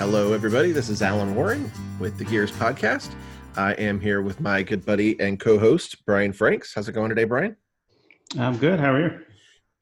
Hello, 0.00 0.32
everybody. 0.32 0.72
This 0.72 0.88
is 0.88 1.02
Allen 1.02 1.34
Warren 1.34 1.70
with 1.98 2.16
the 2.16 2.24
Gears 2.24 2.50
Podcast. 2.52 3.12
I 3.54 3.74
am 3.74 4.00
here 4.00 4.22
with 4.22 4.40
my 4.40 4.62
good 4.62 4.82
buddy 4.86 5.20
and 5.20 5.38
co 5.38 5.58
host, 5.58 6.06
Brian 6.06 6.32
Franks. 6.32 6.72
How's 6.74 6.88
it 6.88 6.92
going 6.92 7.10
today, 7.10 7.24
Brian? 7.24 7.54
I'm 8.38 8.56
good. 8.56 8.80
How 8.80 8.94
are 8.94 9.00
you? 9.02 9.20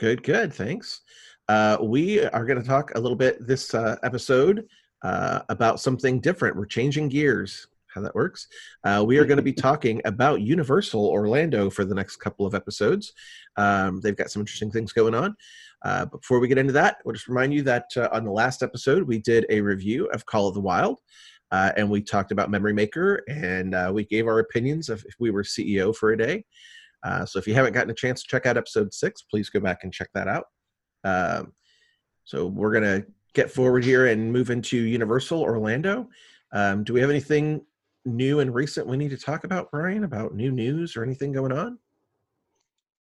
Good, 0.00 0.24
good. 0.24 0.52
Thanks. 0.52 1.02
Uh, 1.48 1.76
we 1.80 2.24
are 2.24 2.44
going 2.44 2.60
to 2.60 2.66
talk 2.66 2.90
a 2.96 3.00
little 3.00 3.16
bit 3.16 3.46
this 3.46 3.72
uh, 3.74 3.94
episode 4.02 4.66
uh, 5.02 5.42
about 5.50 5.78
something 5.78 6.20
different. 6.20 6.56
We're 6.56 6.66
changing 6.66 7.10
gears, 7.10 7.68
how 7.86 8.00
that 8.00 8.16
works. 8.16 8.48
Uh, 8.82 9.04
we 9.06 9.18
are 9.18 9.24
going 9.24 9.36
to 9.36 9.42
be 9.42 9.52
talking 9.52 10.02
about 10.04 10.40
Universal 10.40 11.06
Orlando 11.06 11.70
for 11.70 11.84
the 11.84 11.94
next 11.94 12.16
couple 12.16 12.44
of 12.44 12.56
episodes. 12.56 13.12
Um, 13.56 14.00
they've 14.00 14.16
got 14.16 14.32
some 14.32 14.40
interesting 14.40 14.72
things 14.72 14.92
going 14.92 15.14
on. 15.14 15.36
Uh, 15.84 16.06
before 16.06 16.40
we 16.40 16.48
get 16.48 16.58
into 16.58 16.72
that, 16.72 16.98
we'll 17.04 17.14
just 17.14 17.28
remind 17.28 17.54
you 17.54 17.62
that 17.62 17.86
uh, 17.96 18.08
on 18.12 18.24
the 18.24 18.32
last 18.32 18.62
episode, 18.62 19.04
we 19.04 19.18
did 19.18 19.46
a 19.48 19.60
review 19.60 20.06
of 20.06 20.26
Call 20.26 20.48
of 20.48 20.54
the 20.54 20.60
Wild. 20.60 21.00
Uh, 21.50 21.72
and 21.76 21.88
we 21.88 22.02
talked 22.02 22.30
about 22.30 22.50
Memory 22.50 22.74
Maker, 22.74 23.22
and 23.28 23.74
uh, 23.74 23.90
we 23.92 24.04
gave 24.04 24.26
our 24.26 24.40
opinions 24.40 24.88
of 24.88 25.02
if 25.06 25.14
we 25.18 25.30
were 25.30 25.42
CEO 25.42 25.96
for 25.96 26.12
a 26.12 26.18
day. 26.18 26.44
Uh, 27.04 27.24
so 27.24 27.38
if 27.38 27.46
you 27.46 27.54
haven't 27.54 27.72
gotten 27.72 27.90
a 27.90 27.94
chance 27.94 28.22
to 28.22 28.28
check 28.28 28.44
out 28.44 28.56
episode 28.56 28.92
six, 28.92 29.22
please 29.22 29.48
go 29.48 29.60
back 29.60 29.84
and 29.84 29.92
check 29.92 30.10
that 30.14 30.28
out. 30.28 30.44
Um, 31.04 31.52
so 32.24 32.46
we're 32.46 32.72
gonna 32.72 33.04
get 33.34 33.50
forward 33.50 33.84
here 33.84 34.06
and 34.06 34.32
move 34.32 34.50
into 34.50 34.76
Universal 34.76 35.40
Orlando. 35.40 36.08
Um, 36.52 36.84
do 36.84 36.92
we 36.92 37.00
have 37.00 37.10
anything 37.10 37.64
new 38.04 38.40
and 38.40 38.54
recent 38.54 38.86
we 38.86 38.96
need 38.96 39.10
to 39.10 39.16
talk 39.16 39.44
about, 39.44 39.70
Brian? 39.70 40.04
About 40.04 40.34
new 40.34 40.50
news 40.50 40.96
or 40.96 41.02
anything 41.02 41.32
going 41.32 41.52
on? 41.52 41.78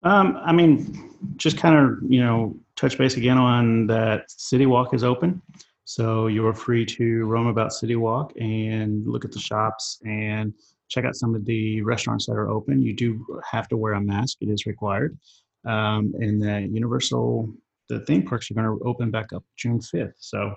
Um, 0.03 0.39
I 0.43 0.53
mean, 0.53 1.11
just 1.37 1.59
kind 1.59 1.77
of 1.77 2.11
you 2.11 2.21
know 2.21 2.57
touch 2.77 2.97
base 2.97 3.17
again 3.17 3.39
on 3.39 3.87
that 3.89 4.31
City 4.31 4.67
Walk 4.67 4.95
is 4.95 5.05
open, 5.05 5.43
so 5.85 6.27
you're 6.27 6.55
free 6.55 6.87
to 6.87 7.25
roam 7.25 7.47
about 7.47 7.73
City 7.73 7.97
Walk 7.97 8.33
and 8.41 9.07
look 9.07 9.25
at 9.25 9.33
the 9.33 9.39
shops 9.39 10.01
and 10.05 10.55
check 10.89 11.05
out 11.05 11.17
some 11.17 11.35
of 11.35 11.45
the 11.45 11.83
restaurants 11.83 12.27
that 12.27 12.33
are 12.33 12.49
open. 12.49 12.81
You 12.83 12.95
do 12.95 13.25
have 13.51 13.69
to 13.69 13.77
wear 13.77 13.95
a 13.95 14.01
mask; 14.01 14.39
it 14.41 14.49
is 14.49 14.67
required. 14.67 15.19
Um, 15.67 16.15
and 16.19 16.41
the 16.41 16.69
Universal, 16.73 17.53
the 17.89 18.01
theme 18.01 18.23
parks 18.23 18.51
are 18.51 18.55
going 18.55 18.67
to 18.67 18.85
open 18.85 19.11
back 19.11 19.33
up 19.33 19.45
June 19.57 19.79
5th. 19.79 20.15
So 20.19 20.55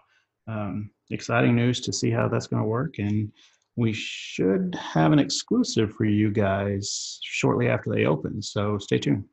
um, 0.48 0.92
exciting 1.12 1.56
news 1.56 1.82
to 1.82 1.94
see 1.94 2.10
how 2.10 2.28
that's 2.28 2.48
going 2.48 2.62
to 2.62 2.68
work 2.68 3.00
and 3.00 3.32
we 3.76 3.94
should 3.94 4.76
have 4.76 5.12
an 5.12 5.20
exclusive 5.20 5.94
for 5.94 6.06
you 6.06 6.32
guys 6.32 7.20
shortly 7.24 7.70
after 7.70 7.90
they 7.90 8.06
open. 8.06 8.42
So 8.42 8.78
stay 8.78 9.00
tuned. 9.00 9.26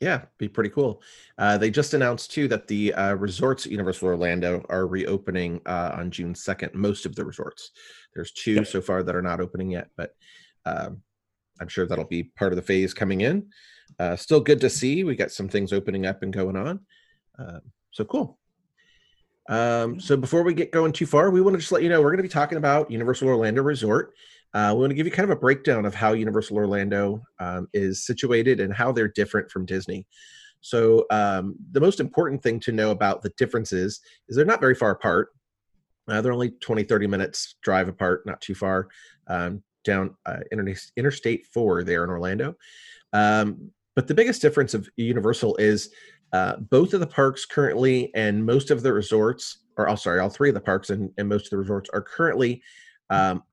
Yeah, 0.00 0.22
be 0.38 0.48
pretty 0.48 0.70
cool. 0.70 1.02
Uh, 1.38 1.56
they 1.56 1.70
just 1.70 1.94
announced 1.94 2.32
too 2.32 2.48
that 2.48 2.66
the 2.66 2.92
uh, 2.94 3.14
resorts 3.14 3.64
at 3.64 3.72
Universal 3.72 4.08
Orlando 4.08 4.64
are 4.68 4.86
reopening 4.86 5.60
uh, 5.66 5.92
on 5.94 6.10
June 6.10 6.34
second. 6.34 6.74
Most 6.74 7.06
of 7.06 7.14
the 7.14 7.24
resorts. 7.24 7.70
There's 8.14 8.32
two 8.32 8.54
yep. 8.54 8.66
so 8.66 8.80
far 8.80 9.02
that 9.02 9.14
are 9.14 9.22
not 9.22 9.40
opening 9.40 9.70
yet, 9.70 9.88
but 9.96 10.14
um, 10.66 11.02
I'm 11.60 11.68
sure 11.68 11.86
that'll 11.86 12.04
be 12.04 12.24
part 12.24 12.52
of 12.52 12.56
the 12.56 12.62
phase 12.62 12.92
coming 12.92 13.20
in. 13.20 13.48
Uh, 13.98 14.16
still 14.16 14.40
good 14.40 14.60
to 14.62 14.70
see. 14.70 15.04
We 15.04 15.14
got 15.14 15.30
some 15.30 15.48
things 15.48 15.72
opening 15.72 16.06
up 16.06 16.22
and 16.22 16.32
going 16.32 16.56
on. 16.56 16.80
Uh, 17.38 17.60
so 17.92 18.04
cool. 18.04 18.38
Um, 19.48 20.00
so 20.00 20.16
before 20.16 20.42
we 20.42 20.54
get 20.54 20.72
going 20.72 20.92
too 20.92 21.06
far, 21.06 21.30
we 21.30 21.40
want 21.40 21.54
to 21.54 21.58
just 21.58 21.72
let 21.72 21.82
you 21.82 21.88
know 21.88 22.00
we're 22.00 22.10
going 22.10 22.18
to 22.18 22.22
be 22.22 22.28
talking 22.28 22.58
about 22.58 22.90
Universal 22.90 23.28
Orlando 23.28 23.62
Resort. 23.62 24.14
Uh, 24.54 24.72
we 24.74 24.80
want 24.80 24.90
to 24.90 24.94
give 24.94 25.06
you 25.06 25.12
kind 25.12 25.28
of 25.30 25.36
a 25.36 25.40
breakdown 25.40 25.84
of 25.84 25.94
how 25.94 26.12
Universal 26.12 26.56
Orlando 26.56 27.22
um, 27.40 27.68
is 27.72 28.06
situated 28.06 28.60
and 28.60 28.72
how 28.72 28.92
they're 28.92 29.08
different 29.08 29.50
from 29.50 29.66
Disney. 29.66 30.06
So 30.60 31.04
um, 31.10 31.56
the 31.72 31.80
most 31.80 32.00
important 32.00 32.42
thing 32.42 32.60
to 32.60 32.72
know 32.72 32.90
about 32.90 33.20
the 33.20 33.30
differences 33.36 34.00
is 34.28 34.36
they're 34.36 34.46
not 34.46 34.60
very 34.60 34.74
far 34.74 34.92
apart. 34.92 35.28
Uh, 36.08 36.20
they're 36.20 36.32
only 36.32 36.50
20, 36.50 36.84
30 36.84 37.06
minutes 37.06 37.56
drive 37.62 37.88
apart, 37.88 38.24
not 38.24 38.40
too 38.40 38.54
far 38.54 38.88
um, 39.26 39.62
down 39.84 40.16
uh, 40.24 40.38
Interstate 40.96 41.46
4 41.48 41.84
there 41.84 42.04
in 42.04 42.10
Orlando. 42.10 42.54
Um, 43.12 43.72
but 43.94 44.08
the 44.08 44.14
biggest 44.14 44.42
difference 44.42 44.74
of 44.74 44.88
Universal 44.96 45.56
is 45.56 45.90
uh, 46.34 46.56
both 46.56 46.92
of 46.94 46.98
the 46.98 47.06
parks 47.06 47.46
currently 47.46 48.10
and 48.16 48.44
most 48.44 48.72
of 48.72 48.82
the 48.82 48.92
resorts, 48.92 49.58
or 49.76 49.88
oh, 49.88 49.94
sorry, 49.94 50.18
all 50.18 50.28
three 50.28 50.48
of 50.48 50.54
the 50.54 50.60
parks 50.60 50.90
and, 50.90 51.12
and 51.16 51.28
most 51.28 51.46
of 51.46 51.50
the 51.50 51.58
resorts 51.58 51.88
are 51.94 52.02
currently 52.02 52.60
um, 53.08 53.44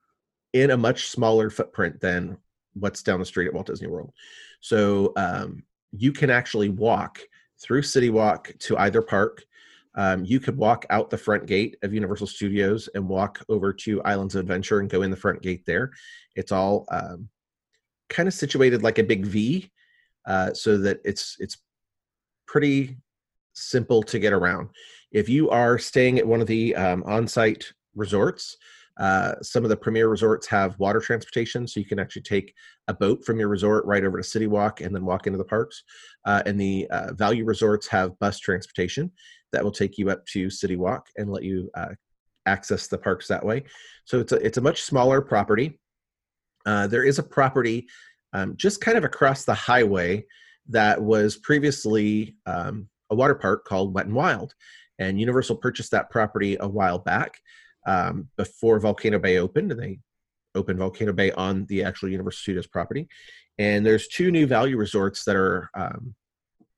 in 0.54 0.72
a 0.72 0.78
much 0.78 1.10
smaller 1.10 1.52
footprint 1.52 2.02
than 2.02 2.36
what's 2.74 3.04
down 3.04 3.20
the 3.20 3.26
street 3.26 3.46
at 3.46 3.54
Walt 3.54 3.68
Disney 3.68 3.88
World. 3.88 4.12
So 4.62 5.14
um, 5.16 5.62
you 5.92 6.12
can 6.12 6.32
actually 6.32 6.70
walk 6.70 7.20
through 7.62 7.84
City 7.84 8.10
Walk 8.10 8.52
to 8.62 8.76
either 8.80 9.04
park. 9.04 9.44
Um, 9.94 10.26
you 10.26 10.40
could 10.40 10.58
walk 10.58 10.88
out 10.90 11.12
the 11.12 11.20
front 11.20 11.46
gate 11.46 11.78
of 11.84 11.94
Universal 11.94 12.28
Studios 12.28 12.90
and 12.96 13.08
walk 13.08 13.46
over 13.48 13.74
to 13.74 14.02
Islands 14.02 14.34
of 14.34 14.40
Adventure 14.40 14.80
and 14.80 14.90
go 14.90 15.04
in 15.04 15.12
the 15.12 15.18
front 15.18 15.44
gate 15.44 15.68
there. 15.68 15.92
It's 16.36 16.52
all 16.52 16.88
um, 16.90 17.30
kind 18.10 18.28
of 18.28 18.34
situated 18.34 18.82
like 18.82 18.98
a 18.98 19.04
big 19.04 19.24
V, 19.24 19.70
uh, 20.26 20.56
so 20.56 20.80
that 20.80 21.00
it's 21.06 21.36
it's 21.40 21.58
pretty 22.52 22.98
simple 23.54 24.04
to 24.04 24.20
get 24.20 24.34
around. 24.34 24.70
If 25.14 25.30
you 25.30 25.50
are 25.50 25.78
staying 25.78 26.20
at 26.20 26.28
one 26.28 26.42
of 26.42 26.48
the 26.48 26.76
um, 26.76 27.02
on-site 27.06 27.72
resorts, 27.96 28.58
uh, 29.00 29.36
some 29.42 29.64
of 29.64 29.70
the 29.70 29.78
premier 29.78 30.10
resorts 30.10 30.48
have 30.48 30.78
water 30.78 31.00
transportation, 31.00 31.66
so 31.66 31.80
you 31.80 31.86
can 31.86 31.98
actually 31.98 32.24
take 32.24 32.54
a 32.90 32.94
boat 32.94 33.24
from 33.24 33.40
your 33.40 33.48
resort 33.48 33.86
right 33.86 34.04
over 34.04 34.18
to 34.18 34.24
City 34.24 34.48
Walk 34.48 34.82
and 34.82 34.94
then 34.94 35.06
walk 35.06 35.28
into 35.28 35.38
the 35.38 35.46
parks. 35.46 35.84
Uh, 36.26 36.44
and 36.46 36.60
the 36.60 36.88
uh, 36.92 37.14
value 37.14 37.46
resorts 37.46 37.88
have 37.88 38.20
bus 38.20 38.38
transportation 38.38 39.10
that 39.54 39.64
will 39.64 39.72
take 39.72 39.98
you 39.98 40.10
up 40.10 40.26
to 40.26 40.50
City 40.50 40.76
Walk 40.76 41.08
and 41.16 41.32
let 41.32 41.44
you 41.44 41.70
uh, 41.76 41.94
access 42.46 42.88
the 42.88 42.98
parks 42.98 43.30
that 43.30 43.46
way. 43.46 43.64
So 44.04 44.20
it's 44.20 44.34
a 44.34 44.46
it's 44.46 44.58
a 44.58 44.62
much 44.70 44.82
smaller 44.82 45.22
property. 45.22 45.80
Uh, 46.66 46.88
there 46.88 47.06
is 47.06 47.18
a 47.18 47.24
property 47.24 47.88
um, 48.34 48.56
just 48.58 48.82
kind 48.82 48.98
of 48.98 49.06
across 49.06 49.46
the 49.46 49.54
highway 49.54 50.26
that 50.70 51.02
was 51.02 51.38
previously 51.38 52.36
um, 52.46 52.88
a 53.10 53.16
water 53.16 53.36
park 53.36 53.66
called 53.66 53.94
Wet 53.94 54.06
and 54.06 54.16
Wild, 54.16 54.54
and 55.00 55.20
Universal 55.20 55.58
purchased 55.58 55.92
that 55.92 56.10
property 56.10 56.58
a 56.60 56.68
while 56.68 57.00
back 57.00 57.40
um, 57.88 58.30
before 58.38 58.80
Volcano 58.80 59.20
Bay 59.20 59.38
opened. 59.38 59.72
And 59.72 59.82
they 59.82 60.00
opened 60.56 60.80
Volcano 60.80 61.14
Bay 61.14 61.32
on 61.32 61.66
the 61.66 61.84
actual 61.84 62.10
Universal 62.10 62.40
Studios 62.40 62.68
property, 62.68 63.08
and 63.58 63.86
there's 63.86 64.08
two 64.08 64.32
new 64.32 64.48
value 64.48 64.78
resorts 64.78 65.24
that 65.26 65.36
are 65.36 65.70
um, 65.76 66.16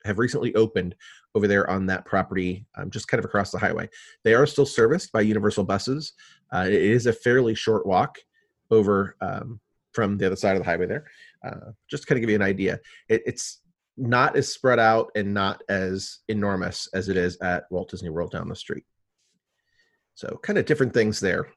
have 0.05 0.19
recently 0.19 0.53
opened 0.55 0.95
over 1.35 1.47
there 1.47 1.69
on 1.69 1.85
that 1.87 2.05
property, 2.05 2.65
um, 2.77 2.89
just 2.89 3.07
kind 3.07 3.19
of 3.19 3.25
across 3.25 3.51
the 3.51 3.57
highway. 3.57 3.89
They 4.23 4.33
are 4.33 4.45
still 4.45 4.65
serviced 4.65 5.11
by 5.11 5.21
Universal 5.21 5.63
buses. 5.63 6.13
Uh, 6.53 6.65
it 6.67 6.73
is 6.73 7.05
a 7.05 7.13
fairly 7.13 7.55
short 7.55 7.85
walk 7.85 8.19
over 8.69 9.15
um, 9.21 9.59
from 9.93 10.17
the 10.17 10.25
other 10.25 10.35
side 10.35 10.55
of 10.55 10.63
the 10.63 10.69
highway 10.69 10.87
there. 10.87 11.05
Uh, 11.43 11.71
just 11.89 12.03
to 12.03 12.07
kind 12.07 12.17
of 12.17 12.21
give 12.21 12.29
you 12.29 12.35
an 12.35 12.41
idea, 12.41 12.79
it, 13.09 13.23
it's 13.25 13.61
not 13.97 14.35
as 14.35 14.51
spread 14.51 14.79
out 14.79 15.11
and 15.15 15.33
not 15.33 15.61
as 15.69 16.19
enormous 16.27 16.87
as 16.93 17.09
it 17.09 17.17
is 17.17 17.37
at 17.41 17.65
Walt 17.69 17.89
Disney 17.89 18.09
World 18.09 18.31
down 18.31 18.49
the 18.49 18.55
street. 18.55 18.85
So, 20.15 20.39
kind 20.43 20.59
of 20.59 20.65
different 20.65 20.93
things 20.93 21.19
there. 21.19 21.47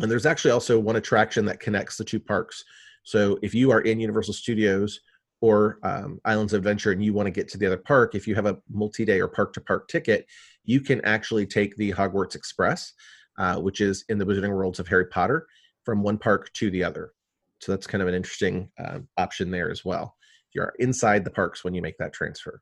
And 0.00 0.10
there's 0.10 0.26
actually 0.26 0.52
also 0.52 0.78
one 0.78 0.96
attraction 0.96 1.44
that 1.46 1.60
connects 1.60 1.96
the 1.96 2.04
two 2.04 2.20
parks. 2.20 2.64
So, 3.02 3.38
if 3.42 3.54
you 3.54 3.70
are 3.70 3.80
in 3.80 4.00
Universal 4.00 4.34
Studios 4.34 5.00
or 5.40 5.78
um, 5.82 6.20
Islands 6.24 6.52
of 6.52 6.58
Adventure 6.58 6.92
and 6.92 7.02
you 7.02 7.12
want 7.12 7.26
to 7.26 7.30
get 7.30 7.48
to 7.48 7.58
the 7.58 7.66
other 7.66 7.78
park, 7.78 8.14
if 8.14 8.26
you 8.26 8.34
have 8.34 8.46
a 8.46 8.58
multi 8.70 9.04
day 9.04 9.20
or 9.20 9.28
park 9.28 9.52
to 9.54 9.60
park 9.60 9.88
ticket, 9.88 10.26
you 10.64 10.80
can 10.80 11.02
actually 11.04 11.46
take 11.46 11.76
the 11.76 11.92
Hogwarts 11.92 12.34
Express, 12.34 12.92
uh, 13.38 13.56
which 13.56 13.80
is 13.80 14.04
in 14.08 14.18
the 14.18 14.26
Wizarding 14.26 14.54
Worlds 14.54 14.78
of 14.78 14.88
Harry 14.88 15.06
Potter, 15.06 15.46
from 15.84 16.02
one 16.02 16.18
park 16.18 16.52
to 16.54 16.70
the 16.70 16.84
other. 16.84 17.12
So, 17.60 17.72
that's 17.72 17.86
kind 17.86 18.02
of 18.02 18.08
an 18.08 18.14
interesting 18.14 18.70
uh, 18.78 19.00
option 19.16 19.50
there 19.50 19.70
as 19.70 19.84
well. 19.84 20.17
You're 20.54 20.74
inside 20.78 21.24
the 21.24 21.30
parks 21.30 21.64
when 21.64 21.74
you 21.74 21.82
make 21.82 21.98
that 21.98 22.12
transfer. 22.12 22.60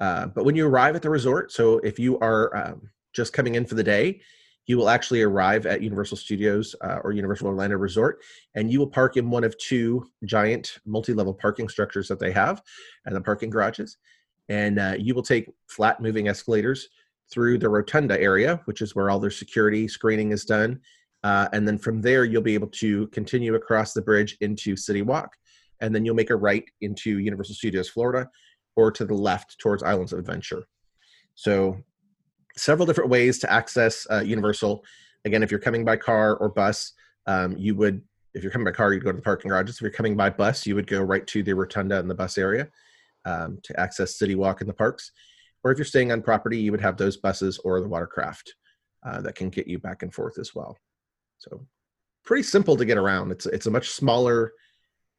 Uh, 0.00 0.26
but 0.26 0.44
when 0.44 0.54
you 0.54 0.66
arrive 0.66 0.94
at 0.94 1.02
the 1.02 1.10
resort, 1.10 1.50
so 1.50 1.78
if 1.78 1.98
you 1.98 2.18
are 2.20 2.56
um, 2.56 2.90
just 3.12 3.32
coming 3.32 3.56
in 3.56 3.66
for 3.66 3.74
the 3.74 3.82
day, 3.82 4.20
you 4.66 4.76
will 4.76 4.90
actually 4.90 5.22
arrive 5.22 5.66
at 5.66 5.82
Universal 5.82 6.18
Studios 6.18 6.76
uh, 6.82 6.98
or 7.02 7.12
Universal 7.12 7.48
Orlando 7.48 7.76
Resort, 7.76 8.20
and 8.54 8.70
you 8.70 8.78
will 8.78 8.90
park 8.90 9.16
in 9.16 9.30
one 9.30 9.42
of 9.42 9.56
two 9.58 10.06
giant 10.24 10.78
multi-level 10.84 11.34
parking 11.34 11.68
structures 11.68 12.06
that 12.08 12.20
they 12.20 12.30
have, 12.30 12.62
and 13.06 13.16
the 13.16 13.20
parking 13.20 13.48
garages. 13.48 13.96
And 14.50 14.78
uh, 14.78 14.94
you 14.98 15.14
will 15.14 15.22
take 15.22 15.50
flat 15.68 16.00
moving 16.00 16.28
escalators 16.28 16.88
through 17.30 17.58
the 17.58 17.68
rotunda 17.68 18.20
area, 18.20 18.60
which 18.66 18.82
is 18.82 18.94
where 18.94 19.10
all 19.10 19.18
their 19.18 19.30
security 19.30 19.88
screening 19.88 20.32
is 20.32 20.44
done. 20.44 20.80
Uh, 21.24 21.48
and 21.52 21.66
then 21.66 21.78
from 21.78 22.00
there, 22.00 22.24
you'll 22.24 22.42
be 22.42 22.54
able 22.54 22.68
to 22.68 23.08
continue 23.08 23.54
across 23.54 23.92
the 23.92 24.02
bridge 24.02 24.36
into 24.40 24.76
City 24.76 25.02
Walk, 25.02 25.34
and 25.80 25.94
then 25.94 26.04
you'll 26.04 26.14
make 26.14 26.30
a 26.30 26.36
right 26.36 26.64
into 26.80 27.18
Universal 27.18 27.54
Studios 27.54 27.88
Florida, 27.88 28.28
or 28.76 28.90
to 28.92 29.04
the 29.04 29.14
left 29.14 29.58
towards 29.58 29.82
Islands 29.82 30.12
of 30.12 30.18
Adventure. 30.18 30.64
So 31.34 31.78
several 32.56 32.86
different 32.86 33.10
ways 33.10 33.38
to 33.40 33.52
access 33.52 34.06
uh, 34.10 34.20
Universal. 34.20 34.84
Again, 35.24 35.42
if 35.42 35.50
you're 35.50 35.60
coming 35.60 35.84
by 35.84 35.96
car 35.96 36.36
or 36.36 36.48
bus, 36.48 36.92
um, 37.26 37.56
you 37.56 37.74
would, 37.74 38.02
if 38.34 38.42
you're 38.42 38.52
coming 38.52 38.64
by 38.64 38.72
car, 38.72 38.92
you'd 38.92 39.04
go 39.04 39.10
to 39.10 39.16
the 39.16 39.22
parking 39.22 39.48
garages. 39.48 39.76
If 39.76 39.82
you're 39.82 39.90
coming 39.90 40.16
by 40.16 40.30
bus, 40.30 40.66
you 40.66 40.74
would 40.74 40.86
go 40.86 41.02
right 41.02 41.26
to 41.26 41.42
the 41.42 41.54
rotunda 41.54 41.98
in 41.98 42.08
the 42.08 42.14
bus 42.14 42.38
area 42.38 42.68
um, 43.24 43.58
to 43.64 43.78
access 43.78 44.16
City 44.16 44.34
Walk 44.34 44.60
in 44.60 44.66
the 44.66 44.74
parks. 44.74 45.12
Or 45.64 45.72
if 45.72 45.78
you're 45.78 45.84
staying 45.84 46.12
on 46.12 46.22
property, 46.22 46.58
you 46.58 46.70
would 46.70 46.80
have 46.80 46.96
those 46.96 47.16
buses 47.16 47.58
or 47.58 47.80
the 47.80 47.88
watercraft 47.88 48.54
uh, 49.04 49.20
that 49.22 49.34
can 49.34 49.50
get 49.50 49.66
you 49.66 49.78
back 49.78 50.02
and 50.02 50.14
forth 50.14 50.38
as 50.38 50.54
well. 50.54 50.76
So 51.38 51.66
pretty 52.24 52.42
simple 52.42 52.76
to 52.76 52.84
get 52.84 52.98
around. 52.98 53.32
It's 53.32 53.46
it's 53.46 53.66
a 53.66 53.70
much 53.70 53.90
smaller 53.90 54.52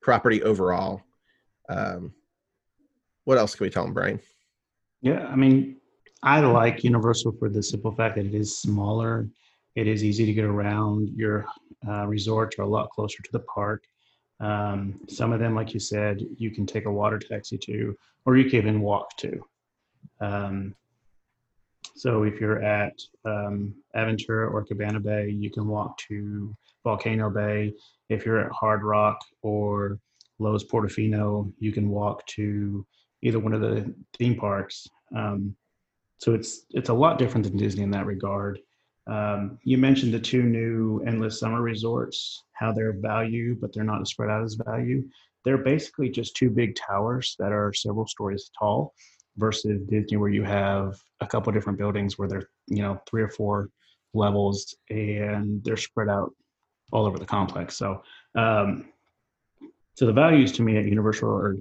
property 0.02 0.42
overall. 0.44 1.02
Um, 1.70 2.14
what 3.26 3.38
else 3.38 3.56
can 3.56 3.66
we 3.66 3.70
tell 3.70 3.84
them, 3.84 3.94
Brian? 3.94 4.20
Yeah, 5.02 5.28
I 5.28 5.36
mean, 5.36 5.78
I 6.24 6.40
like 6.42 6.84
Universal 6.84 7.34
for 7.40 7.50
the 7.50 7.64
simple 7.64 7.92
fact 7.92 8.16
that 8.16 8.26
it 8.26 8.34
is 8.34 8.60
smaller. 8.60 9.30
It 9.76 9.88
is 9.88 10.04
easy 10.04 10.26
to 10.26 10.34
get 10.34 10.46
around. 10.46 11.10
Your 11.16 11.46
uh, 11.88 12.06
resorts 12.08 12.58
are 12.60 12.64
a 12.64 12.68
lot 12.68 12.90
closer 12.90 13.22
to 13.24 13.30
the 13.32 13.40
park. 13.40 13.84
Um, 14.42 15.00
some 15.08 15.32
of 15.32 15.40
them, 15.40 15.56
like 15.56 15.74
you 15.74 15.80
said, 15.80 16.22
you 16.38 16.52
can 16.52 16.66
take 16.66 16.86
a 16.86 16.92
water 16.92 17.20
taxi 17.20 17.58
to, 17.60 17.96
or 18.26 18.38
you 18.38 18.50
can 18.50 18.60
even 18.60 18.82
walk 18.82 19.16
to. 19.18 19.46
Um, 20.22 20.76
so 21.96 22.24
if 22.24 22.40
you're 22.40 22.64
at 22.64 23.00
um, 23.26 23.76
Aventura 23.96 24.52
or 24.52 24.64
Cabana 24.64 25.00
Bay, 25.00 25.30
you 25.30 25.50
can 25.50 25.68
walk 25.68 25.98
to 26.10 26.56
Volcano 26.90 27.30
Bay. 27.30 27.72
If 28.10 28.26
you're 28.26 28.40
at 28.40 28.52
Hard 28.52 28.84
Rock 28.84 29.20
or 29.44 30.00
Loews 30.42 30.66
Portofino, 30.66 31.54
you 31.60 31.72
can 31.72 31.90
walk 31.90 32.26
to 32.38 32.86
either 33.22 33.38
one 33.38 33.54
of 33.54 33.62
the 33.62 33.94
theme 34.18 34.36
parks. 34.36 34.88
Um, 35.16 35.56
so 36.18 36.34
it's 36.34 36.66
it's 36.72 36.90
a 36.90 36.94
lot 36.94 37.20
different 37.20 37.46
than 37.46 37.58
Disney 37.58 37.84
in 37.84 37.92
that 37.92 38.08
regard. 38.08 38.60
Um, 39.06 39.60
you 39.64 39.78
mentioned 39.78 40.14
the 40.14 40.20
two 40.20 40.44
new 40.44 41.04
endless 41.06 41.40
summer 41.40 41.62
resorts, 41.62 42.44
how 42.54 42.72
they're 42.72 43.00
value, 43.00 43.56
but 43.60 43.72
they're 43.72 43.92
not 43.92 44.02
as 44.02 44.10
spread 44.10 44.32
out 44.32 44.44
as 44.44 44.56
value. 44.56 45.08
They're 45.46 45.66
basically 45.74 46.10
just 46.10 46.36
two 46.36 46.50
big 46.50 46.76
towers 46.76 47.36
that 47.40 47.52
are 47.52 47.72
several 47.74 48.08
stories 48.08 48.50
tall 48.58 48.94
versus 49.38 49.82
Disney 49.90 50.18
where 50.18 50.30
you 50.30 50.44
have 50.44 50.96
a 51.22 51.28
couple 51.28 51.54
different 51.54 51.80
buildings 51.80 52.18
where 52.18 52.28
they're, 52.28 52.50
you 52.68 52.82
know, 52.82 53.00
three 53.08 53.22
or 53.22 53.30
four 53.30 53.70
levels 54.14 54.76
and 54.90 55.64
they're 55.64 55.78
spread 55.78 56.10
out 56.10 56.34
all 56.92 57.06
over 57.06 57.18
the 57.18 57.26
complex. 57.26 57.78
So, 57.78 58.04
um, 58.36 58.90
so 59.96 60.06
the 60.06 60.14
values 60.14 60.52
to 60.54 60.62
me 60.62 60.78
at 60.78 60.86
Universal 60.86 61.30
are 61.30 61.58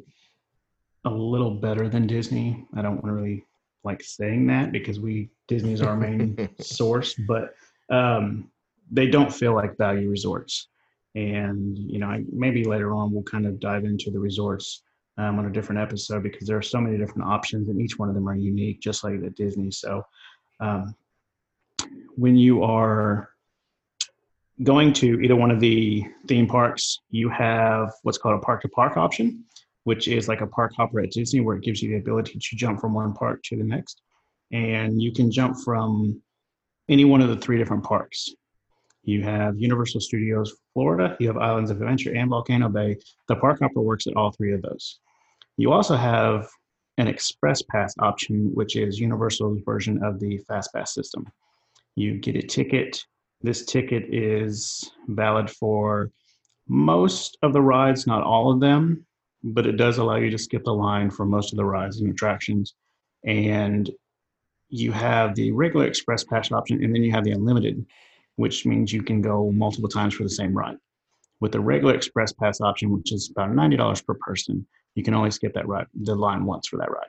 a 1.04 1.10
little 1.10 1.50
better 1.50 1.88
than 1.88 2.06
Disney. 2.06 2.66
I 2.76 2.82
don't 2.82 2.96
want 2.96 3.06
to 3.06 3.12
really 3.12 3.44
like 3.84 4.02
saying 4.02 4.46
that 4.48 4.72
because 4.72 5.00
we 5.00 5.30
Disney's 5.46 5.82
our 5.82 5.96
main 5.96 6.48
source, 6.60 7.14
but 7.26 7.54
um, 7.90 8.50
they 8.90 9.06
don't 9.06 9.32
feel 9.32 9.54
like 9.54 9.76
value 9.76 10.08
resorts. 10.08 10.68
And 11.14 11.78
you 11.78 11.98
know, 11.98 12.06
I, 12.06 12.24
maybe 12.32 12.64
later 12.64 12.92
on 12.92 13.12
we'll 13.12 13.22
kind 13.22 13.46
of 13.46 13.60
dive 13.60 13.84
into 13.84 14.10
the 14.10 14.18
resorts 14.18 14.82
um, 15.16 15.38
on 15.38 15.46
a 15.46 15.50
different 15.50 15.80
episode 15.80 16.22
because 16.22 16.46
there 16.46 16.56
are 16.56 16.62
so 16.62 16.80
many 16.80 16.96
different 16.96 17.28
options, 17.28 17.68
and 17.68 17.80
each 17.80 17.98
one 17.98 18.08
of 18.08 18.14
them 18.14 18.28
are 18.28 18.36
unique, 18.36 18.80
just 18.80 19.04
like 19.04 19.14
at 19.14 19.34
Disney. 19.34 19.70
So, 19.70 20.04
um, 20.60 20.94
when 22.16 22.36
you 22.36 22.62
are 22.62 23.30
going 24.62 24.92
to 24.92 25.20
either 25.20 25.36
one 25.36 25.50
of 25.50 25.60
the 25.60 26.04
theme 26.26 26.46
parks, 26.46 26.98
you 27.10 27.28
have 27.28 27.92
what's 28.02 28.18
called 28.18 28.36
a 28.36 28.44
park 28.44 28.62
to 28.62 28.68
park 28.68 28.96
option, 28.96 29.44
which 29.84 30.08
is 30.08 30.28
like 30.28 30.40
a 30.40 30.46
park 30.46 30.72
hopper 30.76 31.00
at 31.00 31.12
Disney, 31.12 31.40
where 31.40 31.56
it 31.56 31.62
gives 31.62 31.82
you 31.82 31.90
the 31.90 31.96
ability 31.98 32.38
to 32.38 32.56
jump 32.56 32.80
from 32.80 32.94
one 32.94 33.14
park 33.14 33.40
to 33.44 33.56
the 33.56 33.64
next. 33.64 34.02
And 34.52 35.00
you 35.00 35.12
can 35.12 35.30
jump 35.30 35.56
from 35.64 36.20
any 36.88 37.04
one 37.04 37.20
of 37.20 37.28
the 37.28 37.36
three 37.36 37.58
different 37.58 37.84
parks. 37.84 38.30
You 39.04 39.22
have 39.22 39.58
Universal 39.58 40.00
Studios 40.00 40.54
Florida, 40.74 41.16
you 41.20 41.28
have 41.28 41.38
Islands 41.38 41.70
of 41.70 41.80
Adventure, 41.80 42.14
and 42.14 42.28
Volcano 42.28 42.68
Bay. 42.68 42.96
The 43.28 43.36
park 43.36 43.60
hopper 43.60 43.80
works 43.80 44.06
at 44.06 44.16
all 44.16 44.32
three 44.32 44.52
of 44.52 44.62
those. 44.62 44.98
You 45.56 45.72
also 45.72 45.96
have 45.96 46.48
an 46.98 47.06
express 47.06 47.62
pass 47.62 47.94
option, 48.00 48.50
which 48.54 48.76
is 48.76 48.98
Universal's 48.98 49.60
version 49.64 50.02
of 50.02 50.18
the 50.18 50.38
fast 50.48 50.72
pass 50.74 50.92
system. 50.92 51.26
You 51.94 52.18
get 52.18 52.36
a 52.36 52.42
ticket 52.42 53.04
this 53.40 53.64
ticket 53.64 54.12
is 54.12 54.90
valid 55.08 55.48
for 55.50 56.10
most 56.68 57.38
of 57.42 57.52
the 57.52 57.62
rides, 57.62 58.06
not 58.06 58.22
all 58.22 58.52
of 58.52 58.60
them, 58.60 59.06
but 59.42 59.66
it 59.66 59.76
does 59.76 59.98
allow 59.98 60.16
you 60.16 60.30
to 60.30 60.38
skip 60.38 60.64
the 60.64 60.72
line 60.72 61.10
for 61.10 61.24
most 61.24 61.52
of 61.52 61.56
the 61.56 61.64
rides 61.64 62.00
and 62.00 62.10
attractions. 62.10 62.74
And 63.24 63.90
you 64.68 64.92
have 64.92 65.34
the 65.34 65.52
regular 65.52 65.86
express 65.86 66.24
pass 66.24 66.52
option, 66.52 66.82
and 66.82 66.94
then 66.94 67.02
you 67.02 67.12
have 67.12 67.24
the 67.24 67.32
unlimited, 67.32 67.84
which 68.36 68.66
means 68.66 68.92
you 68.92 69.02
can 69.02 69.22
go 69.22 69.50
multiple 69.50 69.88
times 69.88 70.14
for 70.14 70.24
the 70.24 70.30
same 70.30 70.56
ride. 70.56 70.76
With 71.40 71.52
the 71.52 71.60
regular 71.60 71.94
express 71.94 72.32
pass 72.32 72.60
option, 72.60 72.90
which 72.90 73.12
is 73.12 73.30
about 73.30 73.50
$90 73.50 74.04
per 74.04 74.14
person, 74.14 74.66
you 74.94 75.04
can 75.04 75.14
only 75.14 75.30
skip 75.30 75.54
that 75.54 75.68
ride, 75.68 75.86
the 75.94 76.14
line 76.14 76.44
once 76.44 76.68
for 76.68 76.76
that 76.78 76.90
ride. 76.90 77.08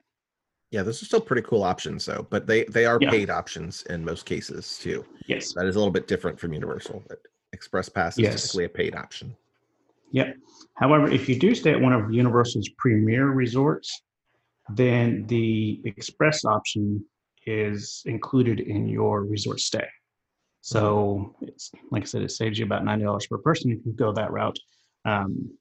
Yeah, 0.71 0.83
those 0.83 1.01
are 1.01 1.06
still 1.06 1.21
pretty 1.21 1.42
cool 1.42 1.63
options, 1.63 2.06
though. 2.06 2.27
But 2.30 2.45
they 2.45 2.63
they 2.66 2.86
are 2.86 3.00
yeah. 3.01 3.10
paid 3.10 3.30
options 3.30 3.83
in 3.83 4.06
most 4.06 4.25
cases 4.25 4.77
too. 4.77 5.04
Yes, 5.27 5.54
that 5.54 5.66
is 5.66 5.75
a 5.75 5.80
little 5.80 5.92
bit 5.92 6.07
different 6.07 6.39
from 6.39 6.54
Universal. 6.54 7.04
But 7.07 7.19
Express 7.54 7.89
Pass 7.89 8.18
is 8.18 8.24
yes. 8.24 8.42
typically 8.44 8.66
a 8.66 8.69
paid 8.69 8.95
option. 8.95 9.36
Yep. 10.12 10.36
However, 10.75 11.10
if 11.10 11.27
you 11.27 11.38
do 11.38 11.56
stay 11.56 11.71
at 11.71 11.81
one 11.81 11.94
of 11.94 12.12
Universal's 12.13 12.69
premier 12.77 13.27
resorts, 13.27 14.01
then 14.69 15.25
the 15.27 15.81
Express 15.86 16.45
option 16.45 17.04
is 17.45 18.04
included 18.06 18.60
in 18.60 18.88
your 18.88 19.24
resort 19.24 19.60
stay. 19.60 19.88
So 20.62 21.36
it's 21.42 21.71
like 21.89 22.04
I 22.04 22.06
said, 22.06 22.21
it 22.21 22.31
saves 22.31 22.60
you 22.60 22.66
about 22.66 22.86
ninety 22.86 23.06
dollars 23.06 23.25
per 23.25 23.38
person 23.38 23.71
if 23.71 23.80
you 23.86 23.94
go 23.94 24.12
that 24.13 24.31
route. 24.31 24.60
Um, 25.06 25.51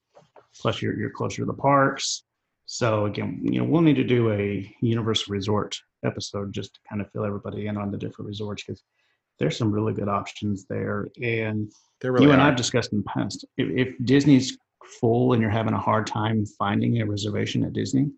plus, 0.61 0.83
you're 0.83 0.99
you're 0.99 1.11
closer 1.11 1.43
to 1.43 1.47
the 1.47 1.55
parks. 1.55 2.25
So 2.71 3.07
again, 3.07 3.41
you 3.43 3.61
know, 3.61 3.65
we'll 3.65 3.81
need 3.81 3.97
to 3.97 4.05
do 4.05 4.31
a 4.31 4.77
Universal 4.83 5.33
Resort 5.33 5.81
episode 6.05 6.53
just 6.53 6.75
to 6.75 6.81
kind 6.87 7.01
of 7.01 7.11
fill 7.13 7.25
everybody 7.25 7.67
in 7.67 7.79
on 7.79 7.91
the 7.91 7.97
different 7.97 8.29
resorts 8.29 8.63
because 8.63 8.83
there's 9.39 9.57
some 9.57 9.73
really 9.73 9.95
good 9.95 10.09
options 10.09 10.67
there. 10.67 11.09
And 11.23 11.73
really 12.05 12.27
you 12.27 12.33
and 12.33 12.43
I've 12.43 12.57
discussed 12.57 12.93
in 12.93 12.99
the 12.99 13.05
past, 13.05 13.47
if, 13.57 13.89
if, 13.89 13.95
Disney's 14.05 14.59
full 15.01 15.33
and 15.33 15.41
you're 15.41 15.51
having 15.51 15.73
a 15.73 15.81
hard 15.81 16.07
time 16.07 16.45
finding 16.45 17.01
a 17.01 17.07
reservation 17.07 17.65
at 17.65 17.73
Disney, 17.73 18.11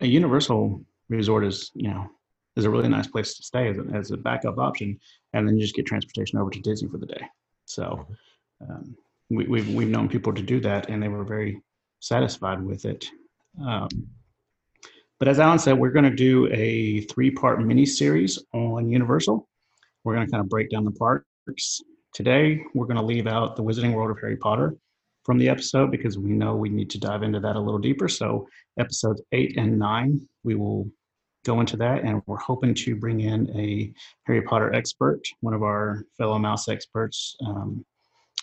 a 0.00 0.06
Universal 0.06 0.82
Resort 1.10 1.44
is, 1.44 1.70
you 1.74 1.90
know, 1.90 2.08
is 2.56 2.64
a 2.64 2.70
really 2.70 2.88
nice 2.88 3.06
place 3.06 3.34
to 3.34 3.42
stay 3.42 3.68
as 3.68 3.76
a, 3.76 3.84
as 3.94 4.10
a 4.12 4.16
backup 4.16 4.56
option. 4.56 4.98
And 5.34 5.46
then 5.46 5.56
you 5.56 5.62
just 5.62 5.76
get 5.76 5.84
transportation 5.84 6.38
over 6.38 6.50
to 6.50 6.60
Disney 6.60 6.88
for 6.88 6.96
the 6.96 7.04
day. 7.04 7.26
So 7.66 8.06
mm-hmm. 8.62 8.72
um, 8.72 8.96
we, 9.28 9.44
we've, 9.44 9.68
we've 9.74 9.90
known 9.90 10.08
people 10.08 10.32
to 10.32 10.42
do 10.42 10.58
that 10.60 10.88
and 10.88 11.02
they 11.02 11.08
were 11.08 11.24
very 11.24 11.60
satisfied 12.00 12.62
with 12.62 12.86
it. 12.86 13.10
Um, 13.60 13.88
but 15.18 15.28
as 15.28 15.38
Allen 15.38 15.58
said, 15.58 15.78
we're 15.78 15.90
going 15.90 16.04
to 16.04 16.16
do 16.16 16.48
a 16.52 17.02
three-part 17.02 17.62
mini 17.62 17.86
series 17.86 18.42
on 18.52 18.88
Universal. 18.88 19.48
We're 20.04 20.14
going 20.14 20.26
to 20.26 20.30
kind 20.30 20.42
of 20.42 20.48
break 20.48 20.70
down 20.70 20.84
the 20.84 20.90
parks. 20.90 21.80
Today, 22.12 22.60
we're 22.74 22.86
going 22.86 22.96
to 22.96 23.04
leave 23.04 23.26
out 23.26 23.56
the 23.56 23.62
Wizarding 23.62 23.94
World 23.94 24.10
of 24.10 24.20
Harry 24.20 24.36
Potter 24.36 24.74
from 25.24 25.38
the 25.38 25.48
episode 25.48 25.90
because 25.90 26.18
we 26.18 26.30
know 26.30 26.56
we 26.56 26.68
need 26.68 26.90
to 26.90 26.98
dive 26.98 27.22
into 27.22 27.38
that 27.40 27.56
a 27.56 27.60
little 27.60 27.78
deeper. 27.78 28.08
So, 28.08 28.48
episodes 28.78 29.22
eight 29.30 29.56
and 29.56 29.78
nine, 29.78 30.20
we 30.42 30.56
will 30.56 30.90
go 31.44 31.60
into 31.60 31.76
that, 31.76 32.02
and 32.04 32.22
we're 32.26 32.38
hoping 32.38 32.74
to 32.74 32.96
bring 32.96 33.20
in 33.20 33.48
a 33.56 33.92
Harry 34.24 34.42
Potter 34.42 34.72
expert, 34.74 35.20
one 35.40 35.54
of 35.54 35.62
our 35.62 36.04
fellow 36.16 36.38
mouse 36.38 36.68
experts, 36.68 37.36
um, 37.46 37.84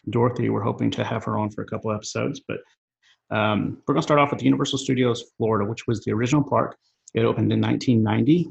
Dorothy. 0.10 0.50
We're 0.50 0.62
hoping 0.62 0.92
to 0.92 1.04
have 1.04 1.24
her 1.26 1.38
on 1.38 1.50
for 1.50 1.62
a 1.62 1.68
couple 1.68 1.92
episodes, 1.92 2.42
but 2.48 2.60
um, 3.32 3.78
we're 3.86 3.94
going 3.94 4.02
to 4.02 4.06
start 4.06 4.20
off 4.20 4.32
with 4.32 4.44
Universal 4.44 4.80
Studios 4.80 5.24
Florida, 5.38 5.70
which 5.70 5.86
was 5.88 6.04
the 6.04 6.12
original 6.12 6.44
park. 6.44 6.78
It 7.14 7.26
opened 7.26 7.52
in 7.52 7.62
1990. 7.62 8.50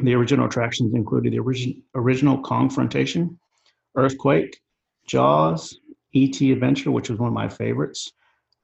The 0.00 0.14
original 0.14 0.46
attractions 0.46 0.94
included 0.94 1.32
the 1.32 1.38
origi- 1.38 1.82
original 1.94 2.38
Confrontation, 2.38 3.38
Earthquake, 3.96 4.60
Jaws, 5.06 5.78
E.T. 6.12 6.52
Adventure, 6.52 6.90
which 6.90 7.10
was 7.10 7.18
one 7.18 7.28
of 7.28 7.34
my 7.34 7.48
favorites. 7.48 8.12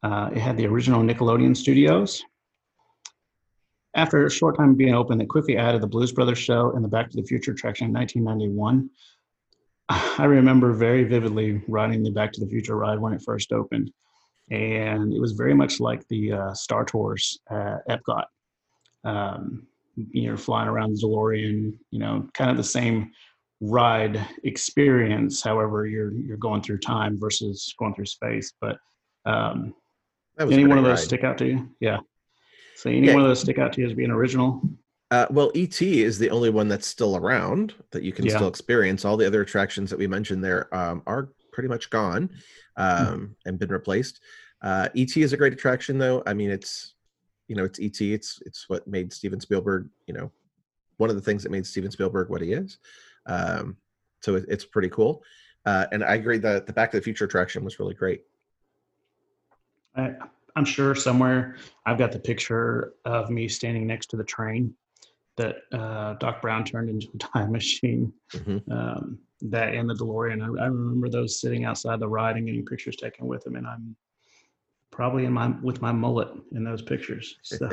Uh, 0.03 0.31
it 0.33 0.39
had 0.39 0.57
the 0.57 0.67
original 0.67 1.03
Nickelodeon 1.03 1.57
studios. 1.57 2.23
After 3.95 4.25
a 4.25 4.31
short 4.31 4.57
time 4.57 4.75
being 4.75 4.95
open, 4.95 5.19
they 5.19 5.27
quickly 5.27 5.57
added 5.57 5.83
the 5.83 5.87
Blues 5.87 6.13
Brothers 6.13 6.39
show 6.39 6.73
and 6.73 6.85
the 6.85 6.89
Back 6.89 7.11
to 7.11 7.17
the 7.17 7.27
Future 7.27 7.53
attraction 7.53 7.89
in 7.89 7.93
1991. 7.93 8.91
I 10.19 10.25
remember 10.25 10.73
very 10.73 11.05
vividly 11.05 11.63
riding 11.67 12.03
the 12.03 12.11
Back 12.11 12.33
to 12.33 12.41
the 12.41 12.47
Future 12.47 12.77
ride 12.77 12.99
when 12.99 13.13
it 13.13 13.23
first 13.25 13.53
opened 13.53 13.93
and 14.51 15.13
it 15.13 15.21
was 15.21 15.33
very 15.33 15.55
much 15.55 15.81
like 15.81 16.07
the 16.09 16.33
uh, 16.33 16.55
Star 16.55 16.85
Tours 16.85 17.39
at 17.51 17.87
Epcot. 17.89 18.25
Um, 19.05 19.67
you're 20.13 20.37
flying 20.37 20.69
around 20.69 20.95
the 20.95 21.07
DeLorean, 21.07 21.77
you 21.91 21.99
know, 21.99 22.29
kind 22.35 22.51
of 22.51 22.57
the 22.57 22.65
same 22.65 23.11
ride 23.61 24.21
experience. 24.45 25.43
However, 25.43 25.87
you're 25.87 26.13
you're 26.13 26.37
going 26.37 26.63
through 26.63 26.79
time 26.79 27.19
versus 27.19 27.75
going 27.79 27.95
through 27.95 28.07
space. 28.07 28.53
But 28.61 28.79
um, 29.25 29.75
any 30.39 30.67
one 30.67 30.79
of 30.79 30.85
those 30.85 31.01
ride. 31.01 31.05
stick 31.05 31.25
out 31.25 31.39
to 31.39 31.47
you? 31.47 31.71
Yeah. 31.81 31.99
So 32.77 32.91
any 32.91 33.09
yeah. 33.09 33.15
one 33.15 33.23
of 33.23 33.29
those 33.29 33.41
stick 33.41 33.59
out 33.59 33.73
to 33.75 33.83
you 33.83 33.87
as 33.87 33.95
being 33.95 34.11
original? 34.11 34.63
Uh, 35.11 35.27
well, 35.29 35.51
ET 35.55 35.83
is 35.83 36.19
the 36.19 36.31
only 36.31 36.51
one 36.51 36.69
that's 36.69 36.87
still 36.87 37.17
around 37.17 37.75
that 37.91 38.05
you 38.05 38.13
can 38.13 38.25
yeah. 38.25 38.37
still 38.37 38.49
experience. 38.49 39.05
All 39.05 39.17
the 39.17 39.27
other 39.27 39.43
attractions 39.43 39.91
that 39.91 39.99
we 39.99 40.07
mentioned 40.07 40.43
there 40.43 40.73
um, 40.75 41.03
are 41.07 41.31
pretty 41.53 41.69
much 41.69 41.91
gone 41.91 42.31
hmm. 42.77 42.83
um, 42.83 43.07
mm-hmm. 43.07 43.25
and 43.47 43.59
been 43.59 43.71
replaced. 43.71 44.21
Uh, 44.63 44.89
ET 44.97 45.17
is 45.17 45.33
a 45.33 45.37
great 45.37 45.53
attraction, 45.53 45.99
though. 45.99 46.23
I 46.27 46.35
mean, 46.35 46.51
it's 46.51 46.95
you 47.49 47.57
know, 47.57 47.65
it's 47.65 47.81
ET. 47.81 48.01
It's 48.01 48.41
it's 48.47 48.69
what 48.69 48.87
made 48.87 49.13
Steven 49.13 49.41
Spielberg, 49.41 49.89
you 50.07 50.15
know, 50.15 50.31
one 50.99 51.11
of 51.11 51.17
the 51.17 51.23
things 51.23 51.43
that 51.43 51.51
made 51.51 51.67
Steven 51.67 51.91
Spielberg 51.91 52.31
what 52.31 52.41
he 52.41 52.53
is. 52.53 52.79
Um, 53.27 53.77
so 54.21 54.37
it, 54.37 54.45
it's 54.49 54.65
pretty 54.65 54.89
cool. 54.89 55.25
Uh, 55.67 55.87
and 55.91 56.05
I 56.05 56.15
agree 56.15 56.39
that 56.39 56.67
the 56.67 56.73
Back 56.73 56.93
to 56.93 56.99
the 56.99 57.03
Future 57.03 57.25
attraction 57.25 57.65
was 57.65 57.81
really 57.81 57.95
great. 57.95 58.23
I, 59.97 60.15
I'm 60.55 60.65
sure 60.65 60.95
somewhere 60.95 61.57
I've 61.85 61.99
got 61.99 62.13
the 62.13 62.21
picture 62.21 62.95
of 63.05 63.31
me 63.31 63.49
standing 63.49 63.87
next 63.87 64.11
to 64.11 64.17
the 64.17 64.25
train 64.25 64.75
that 65.41 65.57
uh, 65.73 66.15
Doc 66.15 66.43
Brown 66.43 66.65
turned 66.65 66.91
into 66.91 67.09
a 67.15 67.19
time 67.33 67.53
machine. 67.53 68.13
Mhm. 68.35 68.63
Um, 68.71 69.19
that 69.43 69.75
and 69.75 69.89
the 69.89 69.95
DeLorean. 69.95 70.43
I, 70.43 70.65
I 70.65 70.67
remember 70.67 71.09
those 71.09 71.41
sitting 71.41 71.65
outside 71.65 71.99
the 71.99 72.09
ride 72.09 72.37
and 72.37 72.47
getting 72.47 72.65
pictures 72.67 72.97
taken 72.97 73.27
with 73.27 73.43
them, 73.45 73.57
and 73.57 73.67
I'm 73.67 73.97
probably 74.91 75.25
in 75.25 75.33
my 75.33 75.49
with 75.63 75.81
my 75.81 75.93
mullet 75.93 76.29
in 76.53 76.63
those 76.65 76.83
pictures. 76.83 77.37
So 77.45 77.69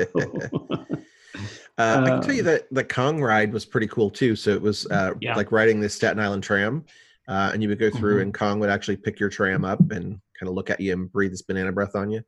Uh, 1.76 2.02
I 2.04 2.10
can 2.10 2.20
tell 2.22 2.34
you 2.34 2.40
Um, 2.40 2.46
that 2.46 2.66
the 2.72 2.82
Kong 2.82 3.20
ride 3.22 3.52
was 3.52 3.64
pretty 3.64 3.86
cool 3.86 4.10
too. 4.10 4.34
So 4.34 4.50
it 4.50 4.60
was 4.60 4.86
uh, 4.90 5.12
Yeah. 5.20 5.36
like 5.36 5.52
riding 5.52 5.78
the 5.78 5.88
Staten 5.88 6.18
Island 6.18 6.42
tram, 6.42 6.84
uh, 7.28 7.50
and 7.52 7.62
you 7.62 7.68
would 7.68 7.78
go 7.78 7.90
through, 7.90 8.18
Mhm. 8.18 8.22
and 8.22 8.34
Kong 8.34 8.58
would 8.60 8.70
actually 8.70 8.96
pick 8.96 9.20
your 9.20 9.28
tram 9.28 9.64
up 9.64 9.78
and 9.92 10.18
kind 10.38 10.48
of 10.48 10.54
look 10.54 10.70
at 10.70 10.80
you 10.80 10.92
and 10.94 11.12
breathe 11.12 11.30
his 11.30 11.42
banana 11.42 11.70
breath 11.70 11.94
on 11.94 12.10
you. 12.10 12.22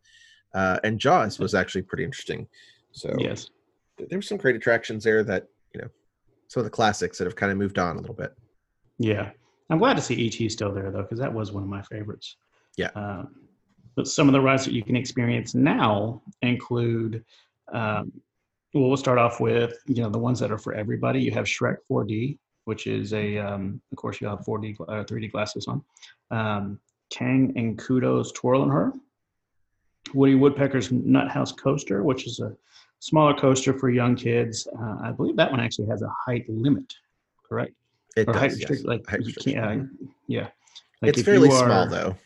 Uh, 0.55 0.79
and 0.85 1.01
Jaws 1.01 1.39
was 1.41 1.55
actually 1.55 1.83
pretty 1.83 2.05
interesting. 2.05 2.47
So 2.93 3.17
yes, 3.19 3.49
there 4.09 4.19
were 4.19 4.23
some 4.23 4.39
great 4.39 4.57
attractions 4.57 5.05
there 5.05 5.23
that 5.25 5.49
you 5.75 5.81
know, 5.81 5.89
some 6.49 6.61
of 6.61 6.65
the 6.65 6.71
classics 6.71 7.19
that 7.19 7.25
have 7.25 7.37
kind 7.37 7.53
of 7.53 7.59
moved 7.59 7.79
on 7.79 7.97
a 7.97 8.01
little 8.01 8.15
bit. 8.15 8.35
yeah. 8.99 9.31
I'm 9.71 9.79
glad 9.79 9.95
to 9.95 10.03
see 10.03 10.27
ET 10.27 10.51
still 10.51 10.73
there 10.73 10.91
though, 10.91 11.03
because 11.03 11.21
that 11.21 11.33
was 11.33 11.53
one 11.53 11.63
of 11.63 11.69
my 11.69 11.81
favorites. 11.83 12.37
Yeah. 12.77 12.91
Um, 12.97 13.37
but 13.95 14.09
some 14.09 14.29
of 14.29 14.33
the 14.33 14.41
rides 14.41 14.65
that 14.65 14.75
you 14.75 14.83
can 14.83 14.97
experience 14.97 15.55
now 15.55 16.23
include. 16.43 17.25
Um, 17.73 18.13
well, 18.75 18.89
we'll 18.89 18.97
start 18.97 19.19
off 19.19 19.41
with 19.41 19.79
you 19.87 20.03
know 20.03 20.11
the 20.11 20.19
ones 20.19 20.41
that 20.41 20.51
are 20.51 20.59
for 20.59 20.75
everybody. 20.75 21.21
You 21.21 21.31
have 21.33 21.45
Shrek 21.45 21.77
4D, 21.91 22.39
which 22.65 22.87
is 22.87 23.13
a 23.13 23.39
um, 23.39 23.81
of 23.93 23.99
course 23.99 24.21
you 24.21 24.27
have 24.27 24.41
4D 24.41 24.81
uh, 24.81 25.05
3D 25.05 25.31
glasses 25.31 25.69
on. 25.69 25.83
Um, 26.31 26.81
Kang 27.11 27.53
and 27.57 27.79
Kodos' 27.79 28.35
Twirl 28.35 28.63
and 28.63 28.73
Hurl. 28.73 28.93
Woody 30.15 30.35
Woodpecker's 30.35 30.91
Nut 30.91 31.31
House 31.31 31.53
Coaster, 31.53 32.03
which 32.03 32.27
is 32.27 32.41
a 32.41 32.57
smaller 33.01 33.35
coaster 33.35 33.77
for 33.77 33.91
young 33.91 34.15
kids. 34.15 34.69
Uh, 34.79 34.99
I 35.03 35.11
believe 35.11 35.37
that 35.37 35.51
one 35.51 35.59
actually 35.61 35.89
has 35.89 36.03
a 36.03 36.09
height 36.25 36.49
limit, 36.49 36.95
correct? 37.47 37.75
It 38.17 38.29
or 38.29 38.33
does, 38.33 38.41
height 38.41 38.51
yes. 38.53 38.71
restrict, 38.71 38.85
like 38.85 39.07
Height 39.09 39.23
you 39.23 39.35
can't, 39.35 39.59
uh, 39.59 39.69
mhm. 39.69 39.89
yeah. 40.29 40.49
Like 41.03 41.17
it's 41.17 41.23
fairly 41.23 41.51
small 41.51 41.89
though. 41.89 42.17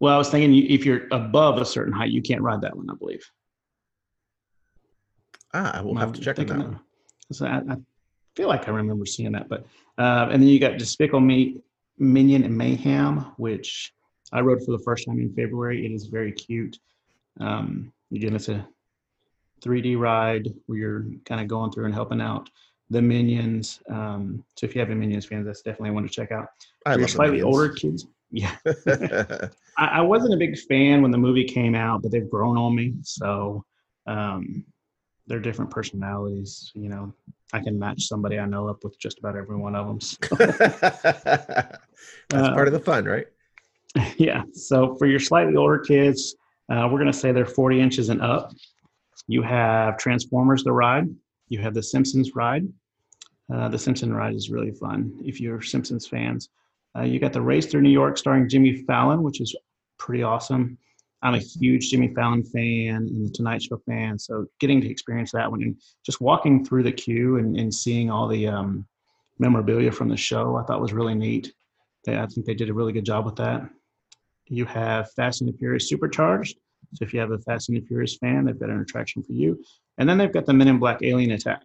Well, 0.00 0.14
I 0.14 0.18
was 0.18 0.30
thinking 0.30 0.70
if 0.70 0.84
you're 0.84 1.06
above 1.12 1.58
a 1.58 1.64
certain 1.64 1.92
height, 1.92 2.10
you 2.10 2.22
can't 2.22 2.40
ride 2.40 2.60
that 2.62 2.76
one. 2.76 2.88
I 2.88 2.94
believe. 2.94 3.28
Ah, 5.52 5.80
we'll 5.84 5.94
have 5.96 6.12
to 6.12 6.20
check 6.20 6.38
on 6.38 6.46
that 6.46 6.58
one. 6.58 6.80
So 7.32 7.46
I, 7.46 7.62
I 7.68 7.76
feel 8.36 8.48
like 8.48 8.68
I 8.68 8.72
remember 8.72 9.06
seeing 9.06 9.32
that, 9.32 9.48
but 9.48 9.66
uh, 9.98 10.28
and 10.30 10.42
then 10.42 10.48
you 10.48 10.58
got 10.60 10.78
Despicable 10.78 11.20
Me, 11.20 11.56
Minion 11.98 12.44
and 12.44 12.56
Mayhem, 12.56 13.20
which 13.36 13.92
I 14.32 14.40
rode 14.40 14.64
for 14.64 14.72
the 14.72 14.82
first 14.84 15.06
time 15.06 15.20
in 15.20 15.32
February. 15.32 15.86
It 15.86 15.92
is 15.92 16.06
very 16.06 16.32
cute. 16.32 16.78
Um, 17.40 17.92
again, 18.12 18.34
it's 18.34 18.48
a 18.48 18.66
3D 19.62 19.98
ride 19.98 20.48
where 20.66 20.78
you're 20.78 21.06
kind 21.24 21.40
of 21.40 21.48
going 21.48 21.70
through 21.72 21.86
and 21.86 21.94
helping 21.94 22.20
out 22.20 22.48
the 22.90 23.00
minions. 23.00 23.80
Um, 23.88 24.44
so 24.56 24.66
if 24.66 24.74
you 24.74 24.80
have 24.80 24.90
a 24.90 24.94
Minions 24.94 25.24
fans, 25.26 25.46
that's 25.46 25.62
definitely 25.62 25.90
one 25.90 26.02
to 26.02 26.08
check 26.08 26.30
out. 26.32 26.48
I 26.86 26.94
For 26.94 27.00
love 27.00 27.10
slightly 27.10 27.38
Minions. 27.38 27.56
older 27.56 27.68
kids, 27.70 28.06
yeah. 28.30 28.54
I, 29.78 29.86
I 29.86 30.00
wasn't 30.02 30.34
a 30.34 30.36
big 30.36 30.58
fan 30.58 31.02
when 31.02 31.10
the 31.10 31.18
movie 31.18 31.44
came 31.44 31.74
out, 31.74 32.02
but 32.02 32.12
they've 32.12 32.28
grown 32.28 32.56
on 32.58 32.74
me. 32.74 32.94
So 33.02 33.64
um, 34.06 34.64
they're 35.26 35.40
different 35.40 35.70
personalities. 35.70 36.70
You 36.74 36.90
know, 36.90 37.14
I 37.52 37.60
can 37.60 37.78
match 37.78 38.02
somebody 38.02 38.38
I 38.38 38.46
know 38.46 38.68
up 38.68 38.84
with 38.84 38.98
just 38.98 39.18
about 39.18 39.36
every 39.36 39.56
one 39.56 39.74
of 39.74 39.86
them. 39.86 40.00
So, 40.00 40.18
That's 40.36 41.78
part 42.30 42.66
of 42.66 42.72
the 42.72 42.80
fun, 42.80 43.04
right? 43.04 43.26
yeah. 44.16 44.42
So 44.52 44.94
for 44.96 45.06
your 45.06 45.20
slightly 45.20 45.56
older 45.56 45.78
kids, 45.78 46.36
uh, 46.68 46.88
we're 46.90 46.98
going 46.98 47.12
to 47.12 47.18
say 47.18 47.32
they're 47.32 47.46
40 47.46 47.80
inches 47.80 48.08
and 48.08 48.20
up. 48.20 48.52
You 49.26 49.42
have 49.42 49.96
Transformers 49.96 50.64
the 50.64 50.72
ride. 50.72 51.08
You 51.48 51.60
have 51.60 51.74
the 51.74 51.82
Simpsons 51.82 52.34
ride. 52.34 52.66
Uh, 53.52 53.68
the 53.68 53.78
Simpson 53.78 54.12
ride 54.12 54.34
is 54.34 54.50
really 54.50 54.72
fun 54.72 55.18
if 55.24 55.40
you're 55.40 55.60
Simpsons 55.60 56.06
fans. 56.06 56.48
Uh, 56.96 57.02
you 57.02 57.18
got 57.18 57.32
the 57.32 57.42
Race 57.42 57.66
Through 57.66 57.82
New 57.82 57.90
York 57.90 58.16
starring 58.16 58.48
Jimmy 58.48 58.82
Fallon, 58.84 59.22
which 59.22 59.40
is 59.40 59.54
pretty 59.98 60.22
awesome. 60.22 60.78
I'm 61.22 61.34
a 61.34 61.38
huge 61.38 61.90
Jimmy 61.90 62.12
Fallon 62.14 62.44
fan 62.44 62.96
and 62.96 63.26
the 63.26 63.30
Tonight 63.30 63.62
Show 63.62 63.80
fan, 63.86 64.18
so 64.18 64.46
getting 64.60 64.80
to 64.82 64.90
experience 64.90 65.32
that 65.32 65.50
one 65.50 65.62
and 65.62 65.76
just 66.04 66.20
walking 66.20 66.64
through 66.64 66.82
the 66.82 66.92
queue 66.92 67.38
and, 67.38 67.58
and 67.58 67.72
seeing 67.72 68.10
all 68.10 68.28
the 68.28 68.46
um, 68.46 68.86
memorabilia 69.38 69.90
from 69.90 70.08
the 70.08 70.16
show, 70.16 70.56
I 70.56 70.64
thought 70.64 70.82
was 70.82 70.92
really 70.92 71.14
neat. 71.14 71.52
They, 72.04 72.18
I 72.18 72.26
think 72.26 72.46
they 72.46 72.54
did 72.54 72.68
a 72.68 72.74
really 72.74 72.92
good 72.92 73.06
job 73.06 73.24
with 73.24 73.36
that. 73.36 73.62
You 74.46 74.66
have 74.66 75.10
Fast 75.12 75.40
and 75.40 75.52
the 75.52 75.56
Furious 75.56 75.88
Supercharged. 75.88 76.58
So 76.94 77.04
if 77.04 77.12
you 77.12 77.20
have 77.20 77.32
a 77.32 77.38
Fast 77.38 77.68
and 77.68 77.76
the 77.76 77.86
Furious 77.86 78.16
fan, 78.16 78.44
they've 78.44 78.58
got 78.58 78.70
an 78.70 78.80
attraction 78.80 79.22
for 79.22 79.32
you. 79.32 79.62
And 79.98 80.08
then 80.08 80.18
they've 80.18 80.32
got 80.32 80.46
the 80.46 80.52
Men 80.52 80.68
in 80.68 80.78
Black 80.78 81.02
Alien 81.02 81.32
Attack. 81.32 81.62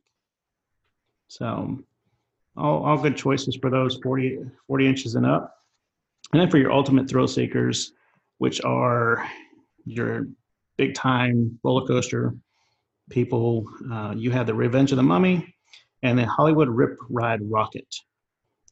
So 1.27 1.79
all, 2.57 2.83
all 2.83 2.97
good 2.97 3.15
choices 3.15 3.55
for 3.55 3.69
those 3.69 3.97
40, 4.03 4.39
40 4.67 4.87
inches 4.87 5.15
and 5.15 5.25
up. 5.25 5.55
And 6.31 6.41
then 6.41 6.49
for 6.49 6.57
your 6.57 6.71
ultimate 6.71 7.09
thrill 7.09 7.27
seekers, 7.27 7.93
which 8.37 8.61
are 8.63 9.29
your 9.85 10.27
big 10.77 10.95
time 10.95 11.59
roller 11.63 11.85
coaster 11.85 12.35
people, 13.09 13.65
uh, 13.91 14.13
you 14.15 14.31
have 14.31 14.47
the 14.47 14.53
Revenge 14.53 14.91
of 14.91 14.97
the 14.97 15.03
Mummy 15.03 15.55
and 16.03 16.17
the 16.17 16.25
Hollywood 16.25 16.69
Rip 16.69 16.97
Ride 17.09 17.41
Rockit, 17.41 17.95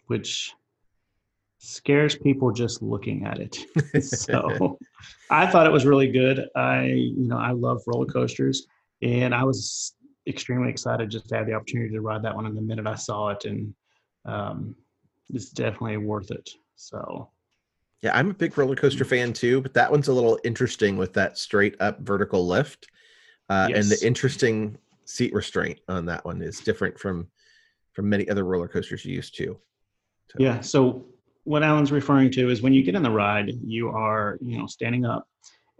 which 0.07 0.51
scares 1.59 2.15
people 2.15 2.51
just 2.51 2.81
looking 2.81 3.25
at 3.25 3.39
it. 3.39 3.57
so 4.03 4.77
I 5.29 5.47
thought 5.47 5.65
it 5.65 5.71
was 5.71 5.85
really 5.85 6.11
good. 6.11 6.47
I, 6.55 6.85
you 6.85 7.27
know, 7.27 7.37
I 7.37 7.51
love 7.51 7.81
roller 7.87 8.05
coasters 8.05 8.67
and 9.01 9.33
I 9.33 9.43
was 9.43 9.95
extremely 10.27 10.69
excited 10.69 11.09
just 11.09 11.29
to 11.29 11.37
have 11.37 11.47
the 11.47 11.53
opportunity 11.53 11.93
to 11.93 12.01
ride 12.01 12.23
that 12.23 12.35
one. 12.35 12.45
And 12.45 12.55
the 12.55 12.61
minute 12.61 12.87
I 12.87 12.95
saw 12.95 13.29
it, 13.29 13.45
and 13.45 13.73
um, 14.25 14.75
it's 15.33 15.49
definitely 15.49 15.97
worth 15.97 16.31
it. 16.31 16.49
So 16.75 17.29
Yeah, 18.01 18.17
I'm 18.17 18.29
a 18.29 18.33
big 18.33 18.57
roller 18.57 18.75
coaster 18.75 19.05
fan 19.05 19.33
too, 19.33 19.61
but 19.61 19.73
that 19.73 19.91
one's 19.91 20.07
a 20.09 20.13
little 20.13 20.39
interesting 20.43 20.97
with 20.97 21.13
that 21.13 21.37
straight 21.37 21.75
up 21.79 21.99
vertical 22.01 22.45
lift. 22.45 22.87
Uh, 23.49 23.69
And 23.73 23.85
the 23.85 23.99
interesting 24.05 24.77
seat 25.05 25.33
restraint 25.33 25.79
on 25.87 26.05
that 26.05 26.25
one 26.25 26.41
is 26.41 26.59
different 26.59 26.99
from 26.99 27.27
from 27.93 28.09
many 28.09 28.29
other 28.29 28.43
roller 28.43 28.67
coasters 28.67 29.03
you 29.05 29.15
used 29.15 29.35
to. 29.37 29.57
So- 30.31 30.37
yeah. 30.37 30.61
So 30.61 31.05
what 31.47 31.63
Allen's 31.63 31.93
referring 31.93 32.29
to 32.31 32.49
is 32.49 32.61
when 32.61 32.73
you 32.73 32.83
get 32.83 32.93
in 32.93 33.01
the 33.01 33.09
ride, 33.09 33.49
you 33.63 33.87
are, 33.87 34.37
you 34.41 34.57
know, 34.57 34.67
standing 34.67 35.05
up, 35.05 35.25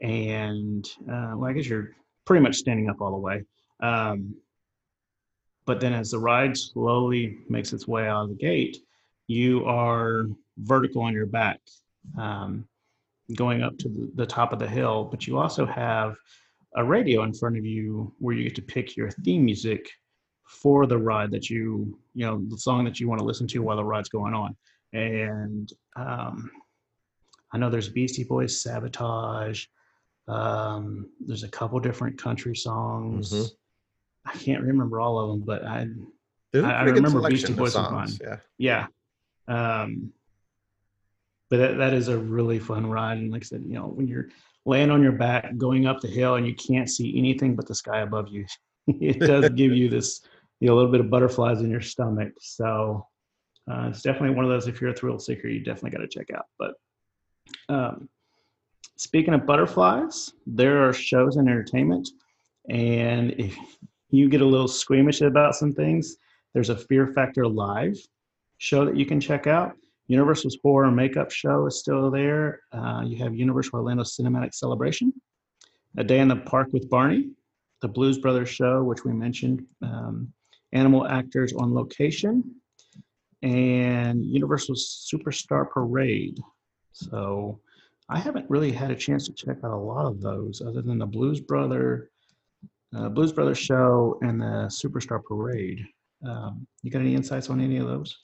and 0.02 0.88
uh, 1.12 1.34
well, 1.36 1.50
I 1.50 1.54
guess 1.54 1.68
you're 1.68 1.90
pretty 2.24 2.42
much 2.42 2.56
standing 2.56 2.90
up 2.90 3.02
all 3.02 3.12
the 3.12 3.18
way. 3.18 3.44
Um, 3.82 4.34
but 5.66 5.82
then 5.82 5.92
as 5.92 6.12
the 6.12 6.20
ride 6.20 6.58
slowly 6.58 7.40
makes 7.50 7.74
its 7.74 7.86
way 7.86 8.08
out 8.08 8.24
of 8.24 8.30
the 8.30 8.36
gate, 8.36 8.78
you 9.28 9.66
are 9.66 10.28
vertical 10.58 11.02
on 11.02 11.14
your 11.14 11.26
back, 11.26 11.60
um, 12.18 12.66
going 13.36 13.62
up 13.62 13.78
to 13.80 13.90
the, 13.90 14.10
the 14.16 14.26
top 14.26 14.54
of 14.54 14.60
the 14.60 14.70
hill. 14.70 15.04
But 15.04 15.28
you 15.28 15.38
also 15.38 15.66
have 15.66 16.16
a 16.78 16.84
radio 16.84 17.24
in 17.24 17.34
front 17.34 17.58
of 17.58 17.66
you 17.66 18.14
where 18.20 18.34
you 18.34 18.46
get 18.46 18.56
to 18.56 18.62
pick 18.62 18.96
your 18.96 19.12
theme 19.12 19.44
music 19.44 19.90
for 20.48 20.86
the 20.86 20.98
ride 20.98 21.32
that 21.32 21.50
you, 21.50 22.00
you 22.14 22.26
know, 22.26 22.42
the 22.48 22.58
song 22.58 22.86
that 22.86 23.02
you 23.02 23.10
want 23.10 23.20
to 23.20 23.26
listen 23.26 23.48
to 23.48 23.60
while 23.60 23.76
the 23.76 23.84
ride's 23.84 24.08
going 24.08 24.34
on. 24.34 24.56
And 24.98 25.72
um, 25.96 26.50
I 27.54 27.58
know 27.60 27.70
there's 27.70 27.90
Beastie 27.90 28.24
Boys, 28.24 28.60
Sabotage. 28.62 29.66
Um, 30.28 31.10
there's 31.26 31.44
a 31.44 31.50
couple 31.50 31.80
different 31.80 32.18
country 32.18 32.56
songs. 32.56 33.32
Mhm. 33.32 33.50
I 34.26 34.34
can't 34.38 34.64
remember 34.64 35.00
all 35.00 35.20
of 35.20 35.30
them, 35.30 35.46
but 35.46 35.64
I 35.64 35.88
I- 36.56 36.60
I 36.60 36.84
remember 36.84 37.22
Beastie 37.30 37.54
Boys 37.54 37.76
were 37.76 37.84
songs, 37.84 38.18
fun. 38.18 38.40
Yeah. 38.58 38.88
yeah. 39.48 39.84
Um, 39.84 40.12
but 41.50 41.58
that, 41.58 41.78
that 41.78 41.94
is 41.94 42.08
a 42.08 42.18
really 42.18 42.60
fun 42.60 42.88
ride. 42.90 43.20
And 43.20 43.32
like 43.32 43.44
I 43.44 43.46
said, 43.46 43.64
you 43.68 43.76
know, 43.76 43.88
when 43.88 44.08
you're 44.08 44.28
laying 44.66 44.90
on 44.92 45.02
your 45.04 45.12
back 45.14 45.56
going 45.58 45.86
up 45.86 46.02
the 46.02 46.08
hill 46.10 46.36
and 46.36 46.46
you 46.48 46.56
can't 46.56 46.90
see 46.90 47.18
anything 47.18 47.56
but 47.56 47.68
the 47.68 47.76
sky 47.76 48.00
above 48.02 48.28
you, 48.30 48.46
it 48.88 49.20
does 49.20 49.48
give 49.50 49.72
you 49.72 49.88
this, 49.90 50.22
you 50.60 50.68
know, 50.68 50.74
a 50.74 50.76
little 50.76 50.92
bit 50.92 51.00
of 51.02 51.10
butterflies 51.10 51.62
in 51.62 51.70
your 51.70 51.80
stomach. 51.82 52.34
So 52.42 53.06
uh, 53.70 53.88
it's 53.90 54.02
definitely 54.02 54.36
one 54.36 54.46
of 54.46 54.52
those, 54.52 54.68
if 54.68 54.80
you're 54.80 54.92
a 54.92 54.96
thrill 54.96 55.20
seeker, 55.20 55.48
you 55.48 55.60
definitely 55.60 55.92
got 55.92 56.00
to 56.00 56.08
check 56.08 56.30
out. 56.36 56.46
But 56.58 56.76
um, 57.70 58.10
speaking 58.96 59.34
of 59.34 59.46
butterflies, 59.46 60.34
there 60.46 60.88
are 60.88 60.94
shows 60.94 61.36
and 61.36 61.48
entertainment. 61.48 62.10
And 62.70 63.32
if 63.32 63.58
you 64.10 64.30
get 64.30 64.42
a 64.42 64.46
little 64.46 64.68
squeamish 64.68 65.22
about 65.22 65.56
some 65.56 65.74
things, 65.74 66.18
there's 66.54 66.70
a 66.70 66.78
Fear 66.78 67.08
Factor 67.08 67.48
Live 67.48 67.98
show 68.58 68.86
that 68.86 68.98
you 68.98 69.06
can 69.06 69.20
check 69.20 69.48
out. 69.48 69.76
Universal's 70.08 70.58
Horror 70.64 70.90
Makeup 70.90 71.30
Show 71.30 71.68
is 71.68 71.80
still 71.80 72.10
there. 72.10 72.62
Uh, 72.72 73.04
you 73.06 73.18
have 73.18 73.36
Universal 73.36 73.80
Orlando 73.80 74.04
Cinematic 74.04 74.54
Celebration, 74.54 75.14
A 75.98 76.04
Day 76.04 76.20
in 76.20 76.30
the 76.30 76.38
Park 76.38 76.70
with 76.72 76.90
Barney, 76.90 77.32
the 77.82 77.90
Blues 77.90 78.18
Brothers 78.18 78.50
Show, 78.50 78.84
which 78.84 79.04
we 79.04 79.12
mentioned, 79.12 79.66
um, 79.82 80.32
Animal 80.72 81.06
Actors 81.08 81.54
on 81.54 81.74
Location, 81.74 82.56
and 83.44 84.26
Universal 84.26 84.76
Superstar 84.76 85.70
Parade. 85.70 86.40
So 86.92 87.60
I 88.10 88.20
haven't 88.20 88.50
really 88.50 88.72
had 88.72 88.92
a 88.92 88.96
chance 88.96 89.26
to 89.28 89.34
check 89.34 89.58
out 89.64 89.72
a 89.72 89.76
lot 89.76 90.06
of 90.06 90.22
those 90.22 90.62
other 90.66 90.82
than 90.82 90.98
the 90.98 91.06
Blues 91.06 91.40
Brother, 91.40 92.10
uh, 92.96 93.10
Blues 93.10 93.32
Brother 93.32 93.56
show 93.56 94.18
and 94.22 94.42
the 94.42 94.70
Superstar 94.70 95.24
Parade. 95.24 95.86
Um, 96.26 96.66
you 96.82 96.90
got 96.90 97.02
any 97.02 97.16
insights 97.16 97.50
on 97.50 97.62
any 97.62 97.78
of 97.78 97.88
those? 97.88 98.18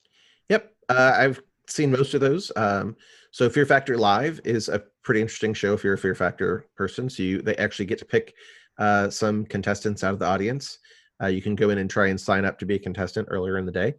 Yep, 0.50 0.74
uh, 0.90 1.14
I've 1.16 1.42
seen 1.68 1.92
most 1.92 2.14
of 2.14 2.22
those. 2.22 2.52
Um, 2.56 2.96
so 3.32 3.50
Fear 3.50 3.66
Factor 3.66 3.98
Live 3.98 4.42
is 4.44 4.70
a 4.70 4.84
pretty 5.04 5.22
interesting 5.22 5.54
show 5.54 5.74
if 5.74 5.84
you're 5.84 5.94
a 5.94 5.98
Fear 5.98 6.16
Factor 6.16 6.68
person. 6.76 7.10
So 7.10 7.24
you 7.24 7.42
they 7.42 7.56
actually 7.58 7.86
get 7.86 8.00
to 8.00 8.06
pick 8.06 8.34
uh, 8.80 9.10
some 9.10 9.46
contestants 9.46 10.04
out 10.04 10.14
of 10.14 10.20
the 10.20 10.26
audience. 10.26 10.80
Uh, 11.22 11.28
you 11.28 11.42
can 11.42 11.56
go 11.56 11.70
in 11.70 11.78
and 11.78 11.90
try 11.90 12.08
and 12.08 12.20
sign 12.20 12.46
up 12.46 12.58
to 12.60 12.66
be 12.66 12.76
a 12.76 12.80
contestant 12.80 13.28
earlier 13.30 13.58
in 13.58 13.66
the 13.66 13.72
day 13.72 13.94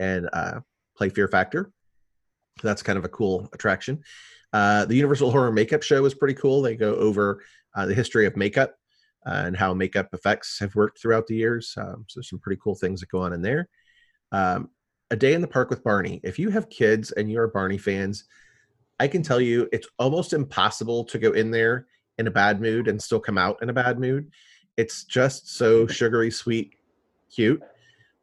and 0.00 0.28
uh, 0.32 0.60
play 0.96 1.08
Fear 1.08 1.28
Factor. 1.28 1.70
That's 2.62 2.82
kind 2.82 2.98
of 2.98 3.04
a 3.04 3.08
cool 3.08 3.48
attraction. 3.52 4.02
Uh, 4.52 4.84
the 4.84 4.96
Universal 4.96 5.30
Horror 5.30 5.52
Makeup 5.52 5.82
Show 5.82 6.04
is 6.04 6.14
pretty 6.14 6.34
cool. 6.34 6.60
They 6.60 6.74
go 6.74 6.96
over 6.96 7.44
uh, 7.76 7.86
the 7.86 7.94
history 7.94 8.26
of 8.26 8.36
makeup 8.36 8.74
uh, 9.26 9.42
and 9.46 9.56
how 9.56 9.72
makeup 9.74 10.08
effects 10.12 10.58
have 10.58 10.74
worked 10.74 11.00
throughout 11.00 11.26
the 11.26 11.36
years. 11.36 11.74
Um, 11.76 12.04
so 12.08 12.20
some 12.20 12.40
pretty 12.40 12.60
cool 12.62 12.74
things 12.74 13.00
that 13.00 13.10
go 13.10 13.20
on 13.20 13.32
in 13.32 13.42
there. 13.42 13.68
Um, 14.32 14.70
a 15.10 15.16
day 15.16 15.34
in 15.34 15.40
the 15.40 15.48
park 15.48 15.70
with 15.70 15.84
Barney. 15.84 16.20
If 16.24 16.38
you 16.38 16.50
have 16.50 16.70
kids 16.70 17.10
and 17.12 17.30
you're 17.30 17.48
Barney 17.48 17.78
fans, 17.78 18.24
I 18.98 19.08
can 19.08 19.22
tell 19.22 19.40
you 19.40 19.68
it's 19.72 19.88
almost 19.98 20.32
impossible 20.32 21.04
to 21.04 21.18
go 21.18 21.32
in 21.32 21.50
there 21.50 21.86
in 22.18 22.26
a 22.26 22.30
bad 22.30 22.60
mood 22.60 22.86
and 22.86 23.00
still 23.00 23.20
come 23.20 23.38
out 23.38 23.58
in 23.62 23.70
a 23.70 23.72
bad 23.72 23.98
mood. 23.98 24.30
It's 24.76 25.04
just 25.04 25.56
so 25.56 25.86
sugary, 25.88 26.30
sweet, 26.30 26.74
cute. 27.34 27.62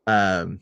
Um, 0.05 0.61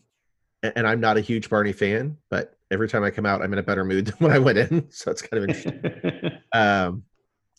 and, 0.75 0.88
I'm 0.88 1.00
not 1.00 1.17
a 1.17 1.22
huge 1.22 1.50
Barney 1.50 1.74
fan, 1.74 2.17
but 2.29 2.55
every 2.72 2.88
time 2.88 3.03
I 3.03 3.12
come 3.12 3.25
out, 3.25 3.41
I'm 3.41 3.53
in 3.53 3.60
a 3.60 3.63
better 3.63 3.86
mood 3.86 4.05
than 4.07 4.15
when 4.19 4.31
I 4.31 4.39
went 4.39 4.57
in. 4.57 4.89
So 4.91 5.12
it's 5.12 5.22
kind 5.22 5.43
of 5.43 5.50
interesting. 5.50 6.39
um, 6.53 7.03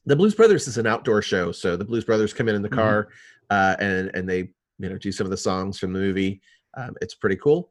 the 0.05 0.17
Blues 0.17 0.35
Brothers 0.35 0.69
is 0.69 0.79
an 0.79 0.87
outdoor 0.87 1.23
show, 1.23 1.53
so 1.53 1.77
the 1.77 1.85
Blues 1.85 2.05
Brothers 2.05 2.33
come 2.33 2.49
in 2.49 2.55
in 2.55 2.63
the 2.63 2.69
Mhm. 2.69 2.75
car 2.75 3.09
uh, 3.51 3.77
and 3.79 4.11
and 4.15 4.29
they 4.29 4.51
you 4.79 4.89
know 4.89 4.99
do 4.99 5.13
some 5.13 5.27
of 5.27 5.31
the 5.31 5.37
songs 5.37 5.79
from 5.79 5.93
the 5.93 5.99
movie. 5.99 6.41
Um, 6.77 6.95
it's 7.01 7.15
pretty 7.15 7.37
cool. 7.37 7.71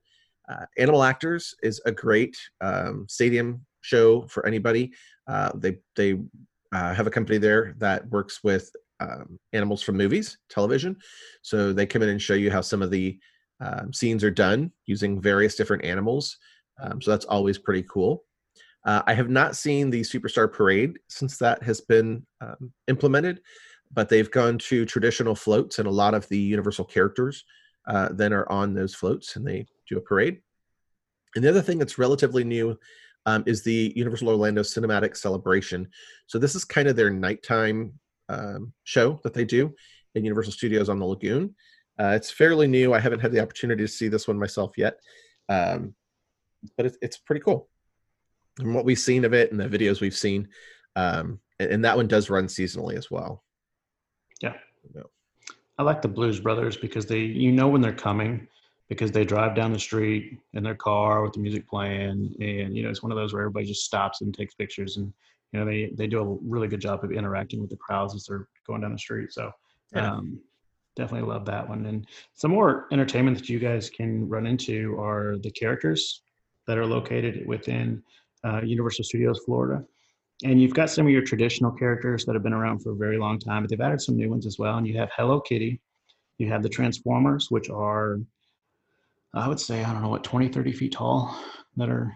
Uh, 0.49 0.65
Animal 0.77 1.03
Actors 1.03 1.55
is 1.63 1.81
a 1.85 1.91
great 1.91 2.37
um, 2.61 3.05
stadium 3.09 3.65
show 3.81 4.27
for 4.27 4.45
anybody. 4.45 4.93
Uh, 5.27 5.51
they 5.55 5.77
they 5.95 6.19
uh, 6.73 6.93
have 6.93 7.07
a 7.07 7.11
company 7.11 7.37
there 7.37 7.73
that 7.77 8.07
works 8.09 8.43
with 8.43 8.69
um, 8.99 9.39
animals 9.53 9.81
from 9.81 9.97
movies, 9.97 10.37
television. 10.49 10.97
So 11.41 11.73
they 11.73 11.85
come 11.85 12.01
in 12.01 12.09
and 12.09 12.21
show 12.21 12.33
you 12.33 12.51
how 12.51 12.61
some 12.61 12.81
of 12.81 12.91
the 12.91 13.19
um, 13.59 13.93
scenes 13.93 14.23
are 14.23 14.31
done 14.31 14.71
using 14.85 15.21
various 15.21 15.55
different 15.55 15.85
animals. 15.85 16.37
Um, 16.81 17.01
so 17.01 17.11
that's 17.11 17.25
always 17.25 17.57
pretty 17.57 17.83
cool. 17.83 18.23
Uh, 18.85 19.01
I 19.07 19.13
have 19.13 19.29
not 19.29 19.55
seen 19.55 19.89
the 19.89 20.01
Superstar 20.01 20.51
Parade 20.51 20.99
since 21.09 21.37
that 21.37 21.63
has 21.63 21.81
been 21.81 22.25
um, 22.41 22.71
implemented, 22.87 23.41
but 23.91 24.09
they've 24.09 24.29
gone 24.29 24.57
to 24.59 24.85
traditional 24.85 25.35
floats, 25.35 25.79
and 25.79 25.87
a 25.87 25.91
lot 25.91 26.13
of 26.13 26.27
the 26.27 26.37
Universal 26.37 26.85
characters 26.85 27.45
uh, 27.87 28.09
then 28.11 28.33
are 28.33 28.49
on 28.51 28.73
those 28.73 28.93
floats, 28.93 29.35
and 29.35 29.47
they 29.47 29.65
do 29.89 29.97
a 29.97 30.01
parade. 30.01 30.41
And 31.35 31.43
the 31.43 31.49
other 31.49 31.61
thing 31.61 31.79
that's 31.79 31.97
relatively 31.97 32.43
new 32.43 32.77
um, 33.25 33.43
is 33.45 33.63
the 33.63 33.93
Universal 33.95 34.29
Orlando 34.29 34.61
Cinematic 34.61 35.17
Celebration. 35.17 35.87
So 36.27 36.37
this 36.37 36.55
is 36.55 36.63
kind 36.63 36.87
of 36.87 36.95
their 36.95 37.09
nighttime 37.09 37.99
um, 38.29 38.73
show 38.83 39.19
that 39.23 39.33
they 39.33 39.45
do 39.45 39.73
in 40.13 40.23
Universal 40.23 40.53
Studios 40.53 40.89
on 40.89 40.99
the 40.99 41.05
Lagoon. 41.05 41.55
Uh, 41.99 42.13
it's 42.15 42.31
fairly 42.31 42.67
new. 42.67 42.93
I 42.93 42.99
haven't 42.99 43.21
had 43.21 43.31
the 43.31 43.41
opportunity 43.41 43.83
to 43.83 43.87
see 43.87 44.07
this 44.07 44.27
one 44.27 44.37
myself 44.37 44.73
yet, 44.77 44.99
um, 45.49 45.93
but 46.77 46.85
it's, 46.85 46.97
it's 47.01 47.17
pretty 47.17 47.41
cool. 47.41 47.69
And 48.59 48.73
what 48.73 48.85
we've 48.85 48.99
seen 48.99 49.25
of 49.25 49.33
it 49.33 49.51
and 49.51 49.59
the 49.59 49.67
videos 49.67 50.01
we've 50.01 50.15
seen, 50.15 50.47
um, 50.95 51.39
and, 51.59 51.71
and 51.71 51.85
that 51.85 51.95
one 51.95 52.07
does 52.07 52.29
run 52.29 52.47
seasonally 52.47 52.97
as 52.97 53.09
well. 53.09 53.43
Yeah. 54.41 54.53
I 55.77 55.83
like 55.83 56.01
the 56.01 56.07
Blues 56.07 56.39
Brothers 56.39 56.77
because 56.77 57.05
they, 57.05 57.19
you 57.19 57.51
know, 57.51 57.67
when 57.67 57.81
they're 57.81 57.93
coming 57.93 58.47
because 58.87 59.11
they 59.11 59.25
drive 59.25 59.55
down 59.55 59.73
the 59.73 59.79
street 59.79 60.39
in 60.53 60.63
their 60.63 60.75
car 60.75 61.23
with 61.23 61.33
the 61.33 61.39
music 61.39 61.67
playing, 61.67 62.35
and 62.39 62.75
you 62.77 62.83
know, 62.83 62.89
it's 62.89 63.01
one 63.01 63.11
of 63.11 63.17
those 63.17 63.33
where 63.33 63.41
everybody 63.41 63.65
just 63.65 63.83
stops 63.83 64.21
and 64.21 64.33
takes 64.33 64.53
pictures, 64.53 64.97
and 64.97 65.11
you 65.51 65.59
know, 65.59 65.65
they 65.65 65.91
they 65.95 66.07
do 66.07 66.19
a 66.19 66.37
really 66.47 66.67
good 66.67 66.81
job 66.81 67.03
of 67.03 67.11
interacting 67.11 67.59
with 67.61 67.69
the 67.69 67.77
crowds 67.77 68.13
as 68.15 68.25
they're 68.25 68.47
going 68.67 68.81
down 68.81 68.91
the 68.91 68.99
street. 68.99 69.33
So, 69.33 69.51
Yeah. 69.93 70.19
Um, 70.97 71.03
definitely 71.03 71.27
love 71.31 71.45
that 71.45 71.67
one. 71.67 71.85
And 71.85 72.07
some 72.33 72.51
more 72.51 72.87
entertainment 72.91 73.37
that 73.37 73.49
you 73.49 73.59
guys 73.59 73.89
can 73.89 74.27
run 74.27 74.45
into 74.45 74.95
are 74.99 75.37
the 75.41 75.51
characters 75.51 76.21
that 76.67 76.77
are 76.77 76.85
located 76.85 77.45
within 77.47 78.01
uh, 78.43 78.61
Universal 78.63 79.03
Studios 79.05 79.39
Florida. 79.45 79.83
And 80.43 80.61
you've 80.61 80.73
got 80.73 80.89
some 80.89 81.05
of 81.05 81.11
your 81.11 81.21
traditional 81.21 81.71
characters 81.71 82.25
that 82.25 82.33
have 82.33 82.43
been 82.43 82.53
around 82.53 82.79
for 82.79 82.91
a 82.91 82.95
very 82.95 83.17
long 83.17 83.39
time, 83.39 83.63
but 83.63 83.69
they've 83.69 83.79
added 83.79 84.01
some 84.01 84.17
new 84.17 84.29
ones 84.29 84.45
as 84.45 84.59
well. 84.59 84.77
And 84.77 84.87
you 84.87 84.97
have 84.97 85.09
Hello 85.15 85.39
Kitty, 85.39 85.79
you 86.37 86.49
have 86.49 86.61
the 86.61 86.69
Transformers, 86.69 87.49
which 87.49 87.69
are, 87.69 88.19
I 89.33 89.47
would 89.47 89.59
say, 89.59 89.83
I 89.83 89.93
don't 89.93 90.01
know 90.01 90.09
what, 90.09 90.23
20, 90.23 90.49
30 90.49 90.71
feet 90.73 90.91
tall 90.91 91.37
that 91.77 91.89
are 91.89 92.13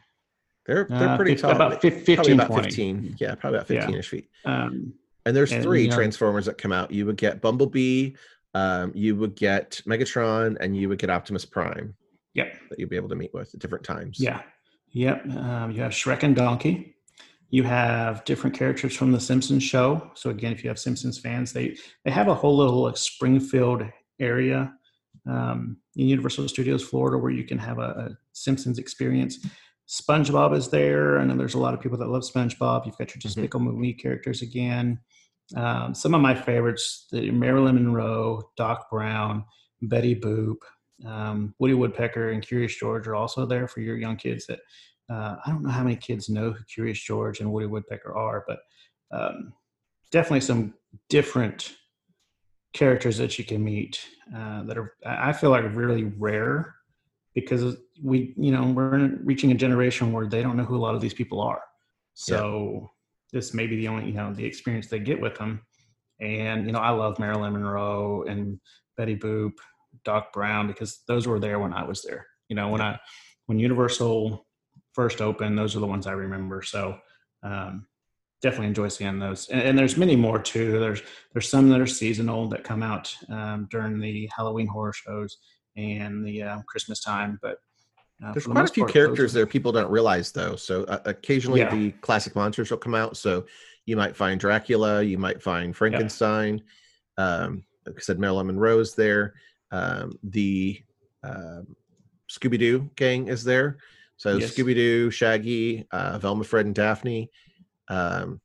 They're 0.65 0.86
they're 0.89 1.10
uh, 1.10 1.15
pretty 1.15 1.32
fif- 1.36 1.42
tall. 1.42 1.52
about 1.52 1.82
fif- 1.82 2.06
15, 2.06 2.15
probably 2.15 2.34
about 2.34 2.48
20. 2.48 2.63
15. 2.68 3.15
Yeah, 3.20 3.36
probably 3.36 3.60
about 3.60 3.70
Yeah. 3.70 3.80
15 3.82 3.96
ish 4.00 4.10
feet. 4.10 4.30
Um, 4.46 4.94
And 5.26 5.36
there's 5.36 5.52
And, 5.54 5.63
three 5.63 5.84
you 5.84 5.89
know- 5.89 5.96
Transformers 5.96 6.46
that 6.48 6.58
come 6.58 6.72
out. 6.74 6.92
You 6.92 7.06
would 7.06 7.18
get 7.18 7.39
Bumblebee, 7.42 8.12
um, 8.54 8.92
you 8.96 9.16
would 9.16 9.36
get 9.36 9.82
Megatron, 9.86 10.58
and 10.60 10.76
you 10.76 10.90
would 10.90 11.00
get 11.00 11.10
Optimus 11.10 11.46
Prime 11.46 11.96
yep. 12.34 12.54
that 12.70 12.80
you'd 12.80 12.90
be 12.90 12.96
able 12.96 13.10
to 13.10 13.16
meet 13.16 13.34
with 13.34 13.54
at 13.54 13.60
different 13.60 13.84
times. 13.84 14.20
Yeah. 14.20 14.42
Yep. 14.92 15.30
Um, 15.36 15.72
you 15.72 15.82
have 15.82 15.92
Shrek 15.92 16.24
and 16.24 16.36
Donkey. 16.36 16.96
You 17.52 17.64
have 17.64 18.26
different 18.26 18.56
characters 18.56 18.96
from 18.96 19.12
the 19.12 19.20
Simpsons 19.20 19.64
show. 19.64 20.12
So 20.14 20.30
again, 20.30 20.52
if 20.52 20.64
you 20.64 20.70
have 20.70 20.80
Simpsons 20.80 21.20
fans, 21.20 21.52
they 21.52 21.76
they 22.06 22.12
have 22.12 22.28
a 22.28 22.36
whole 22.36 22.58
little 22.58 22.84
like 22.84 22.98
Springfield 22.98 23.84
area 24.20 24.72
um, 25.28 25.78
in 25.96 26.08
Universal 26.08 26.48
Studios 26.48 26.84
Florida 26.84 27.18
where 27.18 27.32
you 27.32 27.44
can 27.44 27.58
have 27.58 27.80
a, 27.80 27.82
a 27.82 28.18
Simpsons 28.34 28.78
experience. 28.78 29.46
SpongeBob 29.88 30.56
is 30.56 30.70
there. 30.70 31.18
I 31.18 31.24
know 31.24 31.36
there's 31.36 31.56
a 31.56 31.60
lot 31.60 31.74
of 31.74 31.82
people 31.82 31.98
that 31.98 32.10
love 32.10 32.22
SpongeBob. 32.22 32.86
You've 32.86 32.98
got 32.98 33.10
your 33.10 33.20
Despicable 33.20 33.72
Me 33.72 33.94
characters 33.94 34.44
again. 34.44 35.00
Um, 35.56 35.94
some 35.94 36.14
of 36.14 36.22
my 36.22 36.36
favorites: 36.36 37.08
the 37.12 37.32
Marilyn 37.32 37.76
Monroe, 37.76 38.52
Doc 38.56 38.90
Brown, 38.90 39.46
Betty 39.82 40.16
Boop, 40.16 40.58
um, 41.06 41.54
Woody 41.60 41.74
Woodpecker, 41.74 42.30
and 42.32 42.46
Curious 42.46 42.76
George 42.76 43.08
are 43.08 43.16
also 43.16 43.46
there 43.46 43.68
for 43.68 43.82
your 43.82 43.98
young 43.98 44.16
kids. 44.16 44.46
That 44.48 44.60
uh, 45.10 45.38
I 45.46 45.50
don't 45.50 45.64
know 45.64 45.70
how 45.70 45.84
many 45.84 45.96
kids 45.96 46.30
know 46.30 46.52
who 46.52 46.64
Curious 46.66 47.00
George 47.00 47.40
and 47.40 47.52
Woody 47.52 47.68
Woodpecker 47.68 48.16
are, 48.16 48.44
but 48.48 48.60
um, 49.12 49.54
definitely 50.12 50.42
some 50.42 50.74
different 51.10 51.76
characters 52.74 53.18
that 53.18 53.40
you 53.40 53.46
can 53.46 53.64
meet 53.64 54.00
uh, 54.36 54.64
that 54.64 54.78
are 54.78 54.94
I 55.06 55.30
I 55.30 55.34
feel 55.34 55.50
like 55.50 55.64
really 55.76 56.06
rare 56.06 56.76
because 57.34 57.78
we 58.04 58.34
you 58.38 58.52
know 58.52 58.66
we're 58.66 59.18
reaching 59.24 59.52
a 59.52 59.56
generation 59.56 60.12
where 60.12 60.28
they 60.28 60.42
don't 60.42 60.58
know 60.58 60.64
who 60.64 60.78
a 60.78 60.80
lot 60.80 60.96
of 60.96 61.02
these 61.02 61.14
people 61.14 61.42
are. 61.42 61.62
So 62.14 62.92
this 63.32 63.54
may 63.54 63.68
be 63.68 63.78
the 63.78 63.88
only 63.88 64.08
you 64.08 64.13
know 64.13 64.34
the 64.34 64.46
experience 64.46 64.88
they 64.88 65.00
get 65.00 65.20
with 65.20 65.38
them. 65.38 65.62
And 66.20 66.65
you 66.65 66.72
know 66.72 66.80
I 66.80 66.89
love 66.89 67.20
Marilyn 67.20 67.54
Monroe 67.54 68.24
and 68.24 68.60
Betty 68.98 69.15
Boop, 69.15 69.54
Doc 70.04 70.34
Brown 70.34 70.68
because 70.68 71.04
those 71.08 71.28
were 71.28 71.39
there 71.39 71.60
when 71.60 71.74
I 71.74 71.84
was 71.84 72.02
there. 72.02 72.26
You 72.50 72.56
know 72.56 72.70
when 72.70 72.82
I 72.82 73.00
when 73.46 73.60
Universal 73.60 74.46
first 74.94 75.22
opened, 75.22 75.58
those 75.58 75.76
are 75.76 75.80
the 75.80 75.88
ones 75.88 76.08
I 76.08 76.12
remember. 76.12 76.62
So 76.62 76.98
um, 77.44 77.88
definitely 78.42 78.68
enjoy 78.68 78.88
seeing 78.88 79.20
those. 79.20 79.50
And, 79.50 79.62
and 79.62 79.78
there's 79.78 79.98
many 79.98 80.15
more 80.15 80.39
too. 80.39 80.80
There's 80.80 81.02
there's 81.34 81.50
some 81.50 81.70
that 81.70 81.82
are 81.82 81.88
seasonal 81.88 82.48
that 82.50 82.63
come 82.63 82.84
out 82.84 83.15
um, 83.30 83.68
during 83.72 84.00
the 84.00 84.30
Halloween 84.36 84.68
horror 84.68 84.94
shows 84.94 85.38
and 85.76 86.26
the 86.26 86.44
uh, 86.44 86.58
Christmas 86.68 87.02
time. 87.02 87.39
But 87.42 87.58
uh, 88.23 88.32
There's 88.34 88.45
quite 88.47 88.65
a 88.69 88.73
few 88.73 88.84
part, 88.84 88.93
characters 88.93 89.34
there 89.34 89.45
people 89.45 89.71
don't 89.71 89.89
realize 89.89 90.32
though. 90.32 90.55
So 90.55 90.84
uh, 90.86 90.99
occasionally 91.05 91.62
Yeah. 91.62 91.73
the 91.73 91.91
classic 91.91 92.36
monsters 92.36 92.69
will 92.71 92.77
come 92.77 92.95
out. 92.95 93.17
So 93.17 93.45
you 93.86 93.95
might 93.95 94.15
find 94.15 94.39
Dracula, 94.39 95.01
you 95.01 95.17
might 95.17 95.41
find 95.41 95.75
Frankenstein. 95.75 96.62
Um, 97.17 97.63
like 97.86 97.95
I 97.97 98.01
said, 98.01 98.19
Marilyn 98.19 98.47
Monroe's 98.47 98.93
there. 98.95 99.34
Um, 99.71 100.17
the 100.23 100.82
um, 101.23 101.75
Scooby 102.29 102.60
Doo 102.60 102.89
gang 102.95 103.27
is 103.27 103.43
there. 103.43 103.77
So 104.17 104.38
Yes. 104.38 104.51
Scooby 104.53 104.75
Doo, 104.75 105.10
Shaggy, 105.12 105.88
uh, 105.91 106.19
Velma, 106.19 106.43
Fred, 106.43 106.65
and 106.65 106.75
Daphne. 106.75 107.29
Um, 107.88 108.41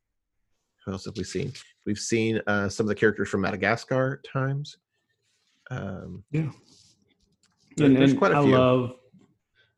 who 0.84 0.92
else 0.92 1.04
have 1.06 1.16
we 1.16 1.24
seen? 1.24 1.52
We've 1.84 1.98
seen 1.98 2.40
uh, 2.46 2.68
some 2.68 2.84
of 2.84 2.88
the 2.88 2.94
characters 2.94 3.28
from 3.28 3.40
Madagascar 3.42 4.20
at 4.24 4.30
times. 4.30 4.76
Um, 5.70 6.24
Yeah. 6.30 6.50
and, 7.78 7.96
there's 7.96 8.10
and 8.12 8.18
quite 8.18 8.32
a 8.32 8.36
I 8.36 8.42
few. 8.42 8.52
love 8.52 8.92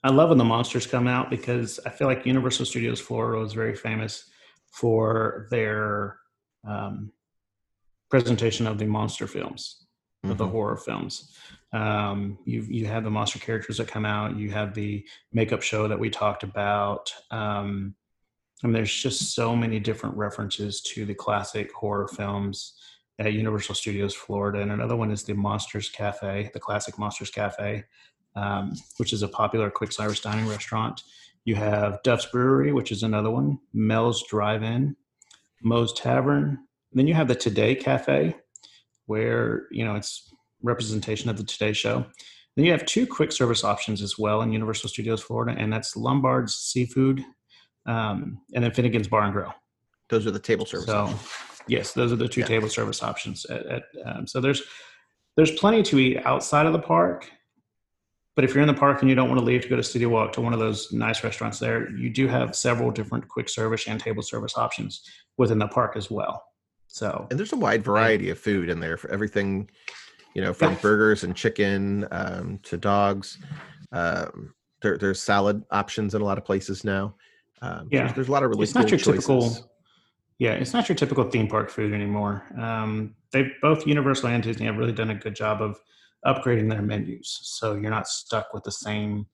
I 0.06 0.10
love 0.10 0.28
when 0.28 0.38
the 0.38 0.44
monsters 0.44 0.86
come 0.86 1.08
out 1.08 1.30
because 1.30 1.80
I 1.84 1.90
feel 1.90 2.06
like 2.06 2.24
Universal 2.24 2.66
Studios 2.66 3.00
Florida 3.00 3.42
is 3.44 3.54
very 3.54 3.74
famous 3.74 4.30
for 4.70 5.48
their 5.50 6.18
um, 6.64 7.10
presentation 8.08 8.68
of 8.68 8.78
the 8.78 8.86
monster 8.86 9.26
films. 9.26 9.82
of 10.24 10.38
the 10.38 10.46
Mhm. 10.46 10.50
horror 10.50 10.76
films. 10.76 11.36
Um, 11.72 12.38
you 12.44 12.62
you 12.62 12.86
have 12.86 13.04
the 13.04 13.10
monster 13.10 13.38
characters 13.38 13.76
that 13.76 13.86
come 13.86 14.04
out. 14.04 14.36
You 14.36 14.50
have 14.50 14.74
the 14.74 15.06
makeup 15.32 15.62
show 15.62 15.86
that 15.86 16.00
we 16.00 16.10
talked 16.10 16.42
about. 16.42 17.12
Um, 17.30 17.94
and 18.64 18.74
there's 18.74 18.92
just 18.92 19.34
so 19.36 19.54
many 19.54 19.78
different 19.78 20.16
references 20.16 20.80
to 20.82 21.04
the 21.04 21.14
classic 21.14 21.72
horror 21.72 22.08
films 22.08 22.74
at 23.20 23.34
Universal 23.34 23.76
Studios 23.76 24.14
Florida. 24.14 24.60
And 24.62 24.72
another 24.72 24.96
one 24.96 25.12
is 25.12 25.22
the 25.22 25.34
Monsters 25.34 25.90
Cafe, 25.90 26.50
the 26.52 26.60
classic 26.60 26.98
Monsters 26.98 27.30
Cafe, 27.30 27.84
um, 28.36 28.74
which 28.98 29.12
is 29.12 29.22
a 29.22 29.28
popular 29.28 29.70
quick 29.70 29.92
service 29.92 30.20
dining 30.20 30.46
restaurant. 30.48 31.02
You 31.44 31.54
have 31.56 32.02
Duff's 32.02 32.26
Brewery, 32.26 32.72
which 32.72 32.92
is 32.92 33.02
another 33.02 33.30
one, 33.30 33.58
Mel's 33.72 34.22
Drive-In, 34.28 34.96
Moe's 35.62 35.92
Tavern. 35.92 36.58
then 36.92 37.06
you 37.06 37.14
have 37.14 37.28
the 37.28 37.34
Today 37.34 37.74
Cafe, 37.74 38.34
where 39.06 39.66
you 39.70 39.84
know 39.84 39.94
it's 39.96 40.32
representation 40.62 41.30
of 41.30 41.36
the 41.36 41.44
Today 41.44 41.72
Show. 41.72 42.04
Then 42.56 42.64
you 42.64 42.72
have 42.72 42.86
two 42.86 43.06
quick 43.06 43.32
service 43.32 43.64
options 43.64 44.00
as 44.02 44.18
well 44.18 44.40
in 44.42 44.52
Universal 44.52 44.88
Studios 44.88 45.22
Florida, 45.22 45.54
and 45.58 45.72
that's 45.72 45.94
Lombard's 45.96 46.54
Seafood, 46.54 47.22
um, 47.86 48.40
and 48.54 48.64
then 48.64 48.72
Finnegan's 48.72 49.08
Bar 49.08 49.22
and 49.24 49.32
Grill. 49.32 49.54
Those 50.08 50.26
are 50.26 50.30
the 50.30 50.38
table 50.38 50.64
service. 50.66 50.86
So, 50.86 50.98
options. 51.04 51.28
yes, 51.68 51.92
those 51.92 52.12
are 52.12 52.16
the 52.16 52.28
two 52.28 52.40
Yeah. 52.40 52.46
table 52.46 52.68
service 52.68 53.02
options. 53.02 53.44
At, 53.46 53.66
at, 53.66 53.82
um, 54.04 54.26
so 54.26 54.40
there's 54.40 54.62
there's 55.36 55.50
plenty 55.52 55.82
to 55.84 55.98
eat 55.98 56.24
outside 56.24 56.64
of 56.66 56.72
the 56.72 56.78
park, 56.78 57.30
but 58.36 58.44
if 58.44 58.54
you're 58.54 58.60
in 58.60 58.68
the 58.68 58.74
park 58.74 59.00
and 59.00 59.08
you 59.08 59.16
don't 59.16 59.28
want 59.28 59.40
to 59.40 59.44
leave 59.44 59.62
to 59.62 59.68
go 59.68 59.76
to 59.76 59.82
City 59.82 60.04
Walk 60.04 60.32
to 60.34 60.42
one 60.42 60.52
of 60.52 60.58
those 60.58 60.92
nice 60.92 61.24
restaurants 61.24 61.58
there, 61.58 61.90
you 61.96 62.10
do 62.10 62.28
have 62.28 62.54
several 62.54 62.90
different 62.90 63.26
quick 63.26 63.48
service 63.48 63.88
and 63.88 63.98
table 63.98 64.22
service 64.22 64.58
options 64.58 65.02
within 65.38 65.58
the 65.58 65.66
park 65.66 65.96
as 65.96 66.10
well. 66.10 66.44
So 66.86 67.26
and 67.30 67.38
there's 67.38 67.54
a 67.54 67.56
wide 67.56 67.82
variety 67.82 68.28
of 68.28 68.38
food 68.38 68.68
in 68.68 68.78
there 68.78 68.98
for 68.98 69.10
everything, 69.10 69.70
you 70.34 70.42
know, 70.42 70.52
from 70.52 70.76
burgers 70.82 71.24
and 71.24 71.34
chicken 71.34 72.06
um, 72.10 72.60
to 72.64 72.76
dogs. 72.76 73.38
Um, 73.90 74.54
there, 74.82 74.98
there's 74.98 75.20
salad 75.20 75.64
options 75.70 76.14
in 76.14 76.20
a 76.20 76.24
lot 76.24 76.36
of 76.36 76.44
places 76.44 76.84
now. 76.84 77.14
Um, 77.62 77.88
Yeah. 77.90 78.02
there's, 78.02 78.14
there's 78.14 78.28
a 78.28 78.32
lot 78.32 78.42
of 78.42 78.50
really 78.50 78.64
it's 78.64 78.74
not 78.74 78.90
your 78.90 78.98
choices. 78.98 79.24
typical 79.24 79.70
yeah 80.38 80.52
it's 80.52 80.74
not 80.74 80.86
your 80.86 80.96
typical 80.96 81.24
theme 81.24 81.48
park 81.48 81.70
food 81.70 81.94
anymore 81.94 82.44
um, 82.60 83.14
they've 83.32 83.52
both 83.62 83.86
universal 83.86 84.28
and 84.28 84.42
disney 84.42 84.66
have 84.66 84.76
really 84.76 84.92
done 84.92 85.08
a 85.08 85.14
good 85.14 85.34
job 85.34 85.62
of 85.62 85.80
upgrading 86.26 86.68
their 86.68 86.82
menus 86.82 87.38
so 87.42 87.74
you're 87.74 87.90
not 87.90 88.08
stuck 88.08 88.52
with 88.52 88.64
the 88.64 88.72
same 88.72 89.26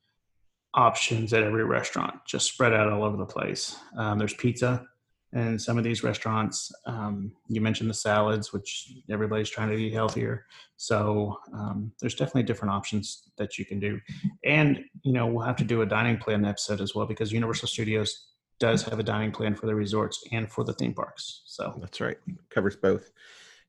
options 0.75 1.33
at 1.33 1.43
every 1.43 1.65
restaurant 1.65 2.15
just 2.27 2.47
spread 2.47 2.73
out 2.73 2.91
all 2.91 3.05
over 3.05 3.17
the 3.17 3.27
place 3.27 3.77
um, 3.99 4.19
there's 4.19 4.35
pizza 4.35 4.87
in 5.35 5.59
some 5.59 5.79
of 5.79 5.85
these 5.85 6.03
restaurants 6.03 6.71
um, 6.87 7.33
you 7.49 7.61
mentioned 7.61 7.89
the 7.89 7.95
salads 7.95 8.53
which 8.53 8.93
everybody's 9.11 9.51
trying 9.51 9.69
to 9.69 9.77
eat 9.77 9.93
healthier 9.93 10.47
so 10.77 11.37
um, 11.55 11.93
there's 12.01 12.15
definitely 12.15 12.43
different 12.43 12.73
options 12.73 13.31
that 13.37 13.59
you 13.59 13.65
can 13.65 13.79
do 13.79 13.99
and 14.45 14.85
you 15.03 15.13
know 15.13 15.27
we'll 15.27 15.45
have 15.45 15.57
to 15.57 15.65
do 15.65 15.83
a 15.83 15.87
dining 15.87 16.17
plan 16.17 16.45
episode 16.45 16.81
as 16.81 16.95
well 16.95 17.07
because 17.07 17.33
universal 17.33 17.69
studios 17.69 18.33
does 18.63 18.85
have 18.85 19.01
a 19.01 19.03
dining 19.03 19.33
plan 19.33 19.57
for 19.57 19.67
the 19.67 19.75
resorts 19.75 20.23
and 20.31 20.49
for 20.49 20.63
the 20.63 20.73
theme 20.75 20.95
parks. 20.95 21.43
So 21.47 21.75
That's 21.81 22.01
right. 22.01 22.17
Covers 22.49 22.77
both. 22.77 23.11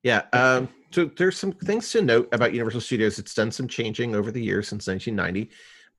Yeah. 0.04 0.24
Um, 0.34 0.70
so 0.92 1.06
there's 1.06 1.38
some 1.38 1.54
things 1.54 1.90
to 1.92 2.02
note 2.02 2.30
about 2.34 2.54
Universal 2.54 2.82
Studios. 2.82 3.18
It's 3.18 3.34
done 3.34 3.52
some 3.52 3.68
changing 3.68 4.16
over 4.16 4.32
the 4.32 4.44
years 4.44 4.68
since 4.68 4.86
1990, 4.88 5.50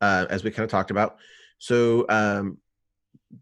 uh, 0.01 0.27
as 0.31 0.45
we 0.45 0.51
kind 0.51 0.65
of 0.65 0.71
talked 0.71 0.93
about. 0.93 1.17
So 1.59 2.07
um, 2.09 2.59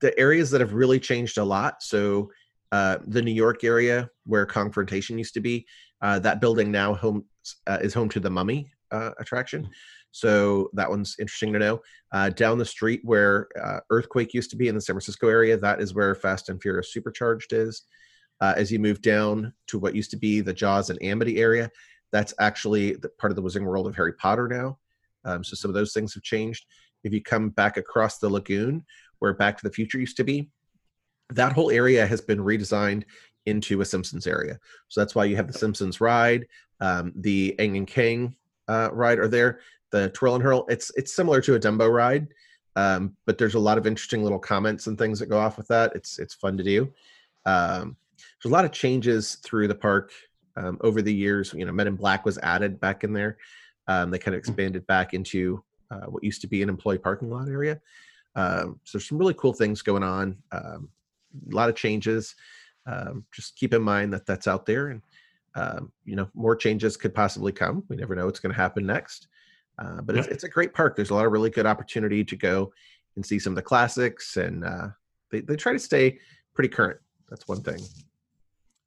the 0.00 0.18
areas 0.18 0.50
that 0.50 0.60
have 0.60 0.72
really 0.72 0.98
changed 0.98 1.36
a 1.36 1.44
lot. 1.44 1.82
So 1.82 2.30
uh, 2.70 2.98
the 3.06 3.20
New 3.20 3.32
York 3.32 3.64
area 3.64 4.08
where 4.24 4.46
Confrontation 4.46 5.18
used 5.18 5.34
to 5.34 5.40
be, 5.40 5.66
uh, 6.00 6.20
that 6.20 6.40
building 6.40 6.70
now 6.70 6.94
home 6.94 7.24
uh, 7.66 7.78
is 7.82 7.92
home 7.92 8.08
to 8.10 8.20
the 8.20 8.30
Mummy 8.30 8.72
uh, 8.92 9.10
attraction. 9.18 9.68
So 10.12 10.70
that 10.74 10.88
one's 10.88 11.16
interesting 11.18 11.52
to 11.54 11.58
know. 11.58 11.80
Uh, 12.12 12.30
down 12.30 12.58
the 12.58 12.64
street 12.64 13.00
where 13.02 13.48
Earthquake 13.90 14.32
used 14.32 14.50
to 14.50 14.56
be 14.56 14.68
in 14.68 14.74
the 14.74 14.80
San 14.80 14.94
Francisco 14.94 15.28
area, 15.28 15.56
that 15.56 15.80
is 15.80 15.94
where 15.94 16.14
Fast 16.14 16.48
and 16.48 16.60
Furious 16.62 16.92
Supercharged 16.92 17.52
is. 17.52 17.82
Uh, 18.42 18.54
as 18.56 18.72
you 18.72 18.80
move 18.80 19.00
down 19.00 19.54
to 19.68 19.78
what 19.78 19.94
used 19.94 20.10
to 20.10 20.16
be 20.16 20.40
the 20.40 20.52
Jaws 20.52 20.90
and 20.90 21.00
Amity 21.00 21.38
area, 21.38 21.70
that's 22.10 22.34
actually 22.40 22.96
part 23.16 23.30
of 23.30 23.36
the 23.36 23.42
Wizarding 23.42 23.64
World 23.64 23.86
of 23.86 23.94
Harry 23.94 24.12
Potter 24.14 24.48
now. 24.48 24.78
Um, 25.24 25.44
so 25.44 25.54
some 25.54 25.70
of 25.70 25.76
those 25.76 25.92
things 25.92 26.12
have 26.14 26.24
changed. 26.24 26.66
If 27.04 27.12
you 27.12 27.22
come 27.22 27.50
back 27.50 27.76
across 27.76 28.18
the 28.18 28.28
lagoon 28.28 28.84
where 29.20 29.32
Back 29.32 29.56
to 29.58 29.62
the 29.62 29.72
Future 29.72 30.00
used 30.00 30.16
to 30.16 30.24
be, 30.24 30.50
that 31.30 31.52
whole 31.52 31.70
area 31.70 32.04
has 32.04 32.20
been 32.20 32.40
redesigned 32.40 33.04
into 33.46 33.80
a 33.80 33.84
Simpsons 33.84 34.26
area. 34.26 34.58
So 34.88 35.00
that's 35.00 35.14
why 35.14 35.24
you 35.26 35.36
have 35.36 35.46
the 35.46 35.58
Simpsons 35.58 36.00
ride, 36.00 36.46
um, 36.80 37.12
the 37.14 37.54
Aang 37.60 37.76
and 37.76 37.86
Kang 37.86 38.34
uh, 38.66 38.90
ride 38.92 39.20
are 39.20 39.28
there, 39.28 39.60
the 39.90 40.10
Twirl 40.10 40.34
and 40.34 40.42
Hurl. 40.42 40.66
It's 40.68 40.90
it's 40.96 41.14
similar 41.14 41.40
to 41.42 41.54
a 41.54 41.60
Dumbo 41.60 41.88
ride, 41.92 42.26
um, 42.74 43.16
but 43.24 43.38
there's 43.38 43.54
a 43.54 43.60
lot 43.60 43.78
of 43.78 43.86
interesting 43.86 44.24
little 44.24 44.38
comments 44.38 44.88
and 44.88 44.98
things 44.98 45.20
that 45.20 45.26
go 45.26 45.38
off 45.38 45.56
with 45.56 45.68
that. 45.68 45.92
It's 45.94 46.18
it's 46.18 46.34
fun 46.34 46.56
to 46.56 46.64
do. 46.64 46.92
Um, 47.46 47.96
there's 48.42 48.50
a 48.50 48.54
lot 48.54 48.64
of 48.64 48.72
changes 48.72 49.36
through 49.36 49.68
the 49.68 49.74
park 49.74 50.12
um, 50.56 50.78
over 50.82 51.02
the 51.02 51.14
years. 51.14 51.54
You 51.54 51.64
know, 51.64 51.72
Men 51.72 51.86
in 51.86 51.96
Black 51.96 52.24
was 52.24 52.38
added 52.38 52.80
back 52.80 53.04
in 53.04 53.12
there. 53.12 53.38
Um, 53.88 54.10
they 54.10 54.18
kind 54.18 54.34
of 54.34 54.38
expanded 54.38 54.86
back 54.86 55.14
into 55.14 55.62
uh, 55.90 56.06
what 56.06 56.24
used 56.24 56.40
to 56.42 56.46
be 56.46 56.62
an 56.62 56.68
employee 56.68 56.98
parking 56.98 57.30
lot 57.30 57.48
area. 57.48 57.80
Um, 58.34 58.80
so 58.84 58.98
there's 58.98 59.08
some 59.08 59.18
really 59.18 59.34
cool 59.34 59.52
things 59.52 59.82
going 59.82 60.02
on. 60.02 60.36
Um, 60.52 60.88
a 61.50 61.54
lot 61.54 61.68
of 61.68 61.74
changes. 61.74 62.34
Um, 62.86 63.24
just 63.32 63.56
keep 63.56 63.74
in 63.74 63.82
mind 63.82 64.12
that 64.12 64.26
that's 64.26 64.48
out 64.48 64.66
there, 64.66 64.88
and 64.88 65.02
um, 65.54 65.92
you 66.04 66.16
know 66.16 66.28
more 66.34 66.56
changes 66.56 66.96
could 66.96 67.14
possibly 67.14 67.52
come. 67.52 67.84
We 67.88 67.96
never 67.96 68.14
know 68.14 68.26
what's 68.26 68.40
going 68.40 68.54
to 68.54 68.60
happen 68.60 68.86
next. 68.86 69.28
Uh, 69.78 70.02
but 70.02 70.16
it's, 70.16 70.28
it's 70.28 70.44
a 70.44 70.48
great 70.48 70.74
park. 70.74 70.96
There's 70.96 71.10
a 71.10 71.14
lot 71.14 71.26
of 71.26 71.32
really 71.32 71.50
good 71.50 71.66
opportunity 71.66 72.24
to 72.24 72.36
go 72.36 72.72
and 73.16 73.24
see 73.24 73.38
some 73.38 73.52
of 73.52 73.56
the 73.56 73.62
classics, 73.62 74.36
and 74.36 74.64
uh, 74.64 74.88
they 75.30 75.40
they 75.40 75.56
try 75.56 75.72
to 75.72 75.78
stay 75.78 76.18
pretty 76.54 76.68
current. 76.68 76.98
That's 77.28 77.48
one 77.48 77.62
thing. 77.62 77.80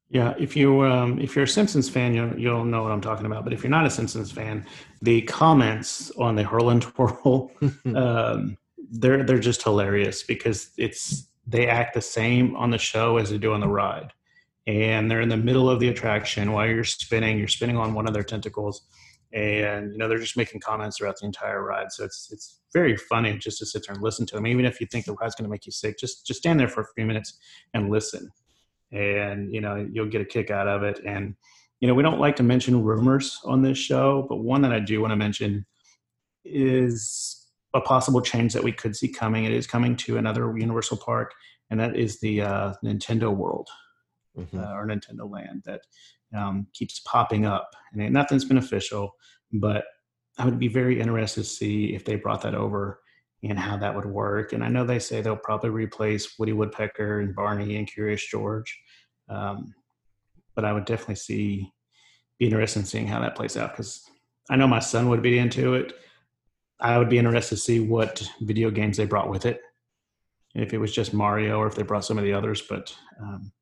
Yeah, 0.08 0.34
if 0.38 0.56
you 0.56 0.82
um, 0.82 1.18
if 1.18 1.34
you're 1.34 1.44
a 1.44 1.48
Simpsons 1.48 1.88
fan, 1.88 2.14
you'll 2.14 2.38
you'll 2.38 2.64
know 2.64 2.84
what 2.84 2.92
I'm 2.92 3.00
talking 3.00 3.26
about. 3.26 3.42
But 3.44 3.52
if 3.52 3.62
you're 3.62 3.70
not 3.70 3.86
a 3.86 3.90
Simpsons 3.90 4.30
fan, 4.30 4.64
the 5.02 5.22
comments 5.22 6.12
on 6.12 6.36
the 6.36 6.44
Hurl 6.44 6.70
and 6.70 6.82
Twirl, 6.82 7.50
um, 7.94 8.56
they're 8.92 9.24
they're 9.24 9.40
just 9.40 9.62
hilarious 9.64 10.22
because 10.22 10.70
it's 10.78 11.28
they 11.46 11.66
act 11.66 11.94
the 11.94 12.00
same 12.00 12.54
on 12.56 12.70
the 12.70 12.78
show 12.78 13.16
as 13.16 13.30
they 13.30 13.38
do 13.38 13.52
on 13.52 13.60
the 13.60 13.68
ride, 13.68 14.12
and 14.68 15.10
they're 15.10 15.20
in 15.20 15.28
the 15.28 15.36
middle 15.36 15.68
of 15.68 15.80
the 15.80 15.88
attraction 15.88 16.52
while 16.52 16.68
you're 16.68 16.84
spinning. 16.84 17.38
You're 17.38 17.48
spinning 17.48 17.76
on 17.76 17.92
one 17.92 18.06
of 18.06 18.14
their 18.14 18.22
tentacles, 18.22 18.82
and 19.32 19.90
you 19.90 19.98
know 19.98 20.06
they're 20.06 20.18
just 20.18 20.36
making 20.36 20.60
comments 20.60 20.98
throughout 20.98 21.16
the 21.18 21.26
entire 21.26 21.64
ride. 21.64 21.90
So 21.90 22.04
it's 22.04 22.28
it's 22.30 22.60
very 22.72 22.96
funny 22.96 23.38
just 23.38 23.58
to 23.58 23.66
sit 23.66 23.84
there 23.84 23.94
and 23.94 24.04
listen 24.04 24.24
to 24.26 24.36
them. 24.36 24.46
Even 24.46 24.66
if 24.66 24.80
you 24.80 24.86
think 24.86 25.04
the 25.04 25.14
ride's 25.14 25.34
going 25.34 25.46
to 25.46 25.50
make 25.50 25.66
you 25.66 25.72
sick, 25.72 25.98
just 25.98 26.24
just 26.24 26.38
stand 26.38 26.60
there 26.60 26.68
for 26.68 26.82
a 26.82 26.86
few 26.94 27.06
minutes 27.06 27.38
and 27.74 27.90
listen, 27.90 28.30
and 28.92 29.52
you 29.52 29.60
know 29.60 29.86
you'll 29.92 30.08
get 30.08 30.20
a 30.20 30.24
kick 30.24 30.50
out 30.50 30.68
of 30.68 30.82
it. 30.82 31.00
And 31.04 31.34
you 31.80 31.88
know 31.88 31.94
we 31.94 32.02
don't 32.02 32.20
like 32.20 32.36
to 32.36 32.42
mention 32.42 32.82
rumors 32.82 33.38
on 33.44 33.62
this 33.62 33.78
show, 33.78 34.26
but 34.28 34.36
one 34.36 34.62
that 34.62 34.72
I 34.72 34.80
do 34.80 35.00
want 35.00 35.12
to 35.12 35.16
mention 35.16 35.66
is 36.44 37.46
a 37.74 37.80
possible 37.80 38.20
change 38.20 38.52
that 38.52 38.62
we 38.64 38.72
could 38.72 38.96
see 38.96 39.08
coming. 39.08 39.44
It 39.44 39.52
is 39.52 39.66
coming 39.66 39.96
to 39.96 40.16
another 40.16 40.56
Universal 40.56 40.98
Park, 40.98 41.34
and 41.70 41.78
that 41.80 41.96
is 41.96 42.20
the 42.20 42.42
uh, 42.42 42.72
Nintendo 42.84 43.34
World 43.34 43.68
Mhm. 44.38 44.58
uh, 44.62 44.74
or 44.74 44.86
Nintendo 44.86 45.30
Land 45.30 45.62
that 45.64 45.80
um, 46.36 46.66
keeps 46.74 47.00
popping 47.00 47.46
up. 47.46 47.70
And 47.92 48.12
nothing's 48.12 48.44
been 48.44 48.58
official, 48.58 49.14
but 49.52 49.84
I 50.38 50.44
would 50.44 50.58
be 50.58 50.68
very 50.68 51.00
interested 51.00 51.42
to 51.42 51.48
see 51.48 51.94
if 51.94 52.04
they 52.04 52.16
brought 52.16 52.42
that 52.42 52.54
over 52.54 53.00
and 53.42 53.58
how 53.58 53.76
that 53.76 53.94
would 53.94 54.06
work. 54.06 54.52
And 54.52 54.64
I 54.64 54.68
know 54.68 54.84
they 54.84 54.98
say 54.98 55.20
they'll 55.20 55.36
probably 55.36 55.70
replace 55.70 56.38
Woody 56.38 56.52
Woodpecker 56.52 57.20
and 57.20 57.34
Barney 57.34 57.76
and 57.76 57.86
Curious 57.86 58.26
George, 58.26 58.78
um, 59.28 59.74
but 60.54 60.64
I 60.64 60.72
would 60.72 60.84
definitely 60.84 61.16
see 61.16 61.72
be 62.38 62.46
interested 62.46 62.80
in 62.80 62.86
seeing 62.86 63.06
how 63.06 63.20
that 63.20 63.34
plays 63.34 63.56
out 63.56 63.72
because 63.72 64.02
I 64.50 64.56
know 64.56 64.66
my 64.66 64.78
son 64.78 65.08
would 65.08 65.22
be 65.22 65.38
into 65.38 65.74
it. 65.74 65.94
I 66.80 66.98
would 66.98 67.08
be 67.08 67.18
interested 67.18 67.56
to 67.56 67.60
see 67.60 67.80
what 67.80 68.28
video 68.42 68.70
games 68.70 68.96
they 68.96 69.06
brought 69.06 69.30
with 69.30 69.46
it. 69.46 69.60
If 70.54 70.74
it 70.74 70.78
was 70.78 70.92
just 70.92 71.14
Mario 71.14 71.58
or 71.58 71.66
if 71.66 71.74
they 71.74 71.82
brought 71.82 72.04
some 72.04 72.18
of 72.18 72.24
the 72.24 72.32
others, 72.32 72.62
but 72.62 72.94
um, 73.20 73.52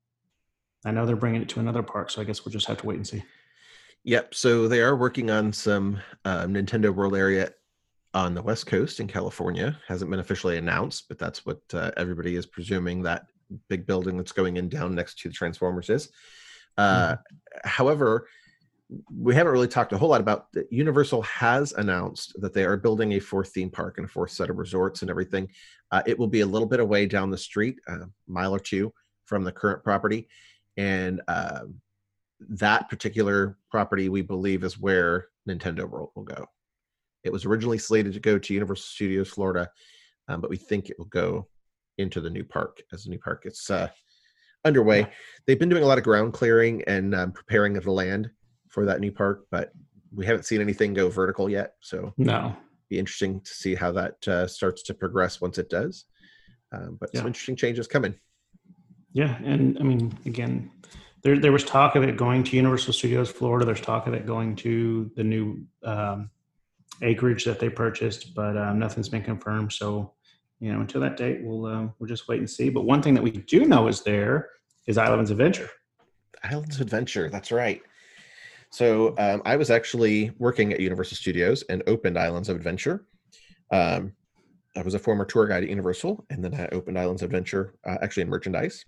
I 0.85 0.91
know 0.91 1.05
they're 1.05 1.15
bringing 1.15 1.41
it 1.41 1.49
to 1.49 1.59
another 1.59 1.83
park, 1.83 2.09
so 2.09 2.21
I 2.21 2.25
guess 2.25 2.45
we'll 2.45 2.53
just 2.53 2.67
have 2.67 2.77
to 2.77 2.85
wait 2.85 2.97
and 2.97 3.07
see. 3.07 3.23
Yep. 4.03 4.35
So 4.35 4.67
they 4.67 4.81
are 4.81 4.95
working 4.95 5.31
on 5.31 5.51
some 5.51 5.99
uh, 6.25 6.43
Nintendo 6.43 6.93
World 6.93 7.15
area 7.15 7.51
on 8.15 8.33
the 8.33 8.41
West 8.41 8.65
Coast 8.65 8.99
in 8.99 9.07
California. 9.07 9.77
Hasn't 9.87 10.09
been 10.09 10.21
officially 10.21 10.57
announced, 10.57 11.07
but 11.09 11.19
that's 11.19 11.45
what 11.45 11.59
uh, 11.73 11.91
everybody 11.97 12.37
is 12.37 12.45
presuming 12.45 13.03
that 13.03 13.27
big 13.67 13.85
building 13.85 14.17
that's 14.17 14.31
going 14.31 14.57
in 14.57 14.69
down 14.69 14.95
next 14.95 15.19
to 15.19 15.27
the 15.27 15.33
Transformers 15.33 15.89
is. 15.89 16.09
Uh, 16.77 17.17
However, 17.63 18.27
we 19.13 19.35
haven't 19.35 19.51
really 19.51 19.67
talked 19.67 19.91
a 19.93 19.97
whole 19.97 20.09
lot 20.09 20.21
about 20.21 20.51
that. 20.53 20.71
Universal 20.71 21.23
has 21.23 21.73
announced 21.73 22.39
that 22.41 22.53
they 22.53 22.63
are 22.63 22.77
building 22.77 23.13
a 23.13 23.19
fourth 23.19 23.49
theme 23.49 23.69
park 23.69 23.97
and 23.97 24.05
a 24.05 24.09
fourth 24.09 24.31
set 24.31 24.49
of 24.49 24.57
resorts 24.57 25.01
and 25.01 25.11
everything. 25.11 25.49
Uh, 25.91 26.01
it 26.05 26.17
will 26.17 26.27
be 26.27 26.41
a 26.41 26.45
little 26.45 26.67
bit 26.67 26.79
away 26.79 27.05
down 27.05 27.29
the 27.29 27.37
street, 27.37 27.79
a 27.87 27.99
mile 28.27 28.55
or 28.55 28.59
two 28.59 28.93
from 29.25 29.43
the 29.43 29.51
current 29.51 29.83
property, 29.83 30.27
and 30.77 31.21
um, 31.27 31.75
that 32.39 32.89
particular 32.89 33.57
property 33.71 34.07
we 34.07 34.21
believe 34.21 34.63
is 34.63 34.79
where 34.79 35.27
Nintendo 35.49 35.89
World 35.89 36.11
will 36.15 36.23
go. 36.23 36.47
It 37.25 37.31
was 37.31 37.45
originally 37.45 37.77
slated 37.77 38.13
to 38.13 38.19
go 38.19 38.37
to 38.37 38.53
Universal 38.53 38.83
Studios 38.83 39.29
Florida, 39.29 39.69
um, 40.27 40.41
but 40.41 40.49
we 40.49 40.57
think 40.57 40.89
it 40.89 40.97
will 40.97 41.05
go 41.05 41.47
into 41.97 42.21
the 42.21 42.29
new 42.29 42.43
park 42.43 42.81
as 42.93 43.03
the 43.03 43.09
new 43.09 43.19
park 43.19 43.43
gets 43.43 43.69
uh, 43.69 43.89
underway. 44.63 45.07
They've 45.45 45.59
been 45.59 45.69
doing 45.69 45.83
a 45.83 45.87
lot 45.87 45.97
of 45.97 46.03
ground 46.03 46.33
clearing 46.33 46.83
and 46.87 47.15
um, 47.15 47.31
preparing 47.31 47.77
of 47.77 47.83
the 47.83 47.91
land 47.91 48.29
for 48.69 48.85
that 48.85 48.99
new 48.99 49.11
park, 49.11 49.45
but 49.49 49.71
we 50.13 50.25
haven't 50.25 50.43
seen 50.43 50.61
anything 50.61 50.93
go 50.93 51.09
vertical 51.09 51.49
yet. 51.49 51.73
So 51.79 52.13
no, 52.17 52.55
be 52.89 52.99
interesting 52.99 53.41
to 53.41 53.51
see 53.51 53.75
how 53.75 53.91
that 53.93 54.27
uh, 54.27 54.47
starts 54.47 54.83
to 54.83 54.93
progress 54.93 55.41
once 55.41 55.57
it 55.57 55.69
does. 55.69 56.05
Um, 56.71 56.97
but 56.99 57.09
yeah. 57.13 57.21
some 57.21 57.27
interesting 57.27 57.55
changes 57.55 57.87
coming. 57.87 58.15
Yeah, 59.13 59.37
and 59.43 59.77
I 59.79 59.83
mean, 59.83 60.17
again, 60.25 60.71
there 61.23 61.39
there 61.39 61.51
was 61.51 61.63
talk 61.63 61.95
of 61.95 62.03
it 62.03 62.17
going 62.17 62.43
to 62.43 62.55
Universal 62.55 62.93
Studios 62.93 63.29
Florida. 63.31 63.65
There's 63.65 63.81
talk 63.81 64.07
of 64.07 64.13
it 64.13 64.25
going 64.25 64.55
to 64.57 65.09
the 65.15 65.23
new 65.23 65.65
um, 65.83 66.29
acreage 67.01 67.45
that 67.45 67.59
they 67.59 67.69
purchased, 67.69 68.33
but 68.33 68.57
um, 68.57 68.79
nothing's 68.79 69.09
been 69.09 69.23
confirmed. 69.23 69.73
So, 69.73 70.13
you 70.59 70.71
know, 70.71 70.79
until 70.79 71.01
that 71.01 71.17
date, 71.17 71.41
we'll 71.43 71.65
uh, 71.65 71.87
we'll 71.99 72.07
just 72.07 72.27
wait 72.27 72.39
and 72.39 72.49
see. 72.49 72.69
But 72.69 72.85
one 72.85 73.01
thing 73.01 73.13
that 73.13 73.23
we 73.23 73.31
do 73.31 73.65
know 73.65 73.87
is 73.87 74.01
there 74.01 74.49
is 74.87 74.97
Islands 74.97 75.31
Adventure. 75.31 75.69
Islands 76.43 76.79
Adventure. 76.79 77.29
That's 77.29 77.51
right. 77.51 77.81
So 78.69 79.15
um, 79.17 79.41
I 79.45 79.55
was 79.55 79.69
actually 79.69 80.31
working 80.37 80.73
at 80.73 80.79
Universal 80.79 81.17
Studios 81.17 81.63
and 81.69 81.81
opened 81.87 82.17
Islands 82.17 82.49
of 82.49 82.57
Adventure. 82.57 83.05
Um, 83.71 84.13
I 84.75 84.81
was 84.81 84.93
a 84.93 84.99
former 84.99 85.25
tour 85.25 85.47
guide 85.47 85.63
at 85.63 85.69
Universal, 85.69 86.25
and 86.29 86.43
then 86.43 86.53
I 86.53 86.67
opened 86.75 86.99
Islands 86.99 87.21
of 87.21 87.27
Adventure 87.27 87.75
uh, 87.85 87.97
actually 88.01 88.23
in 88.23 88.29
merchandise. 88.29 88.83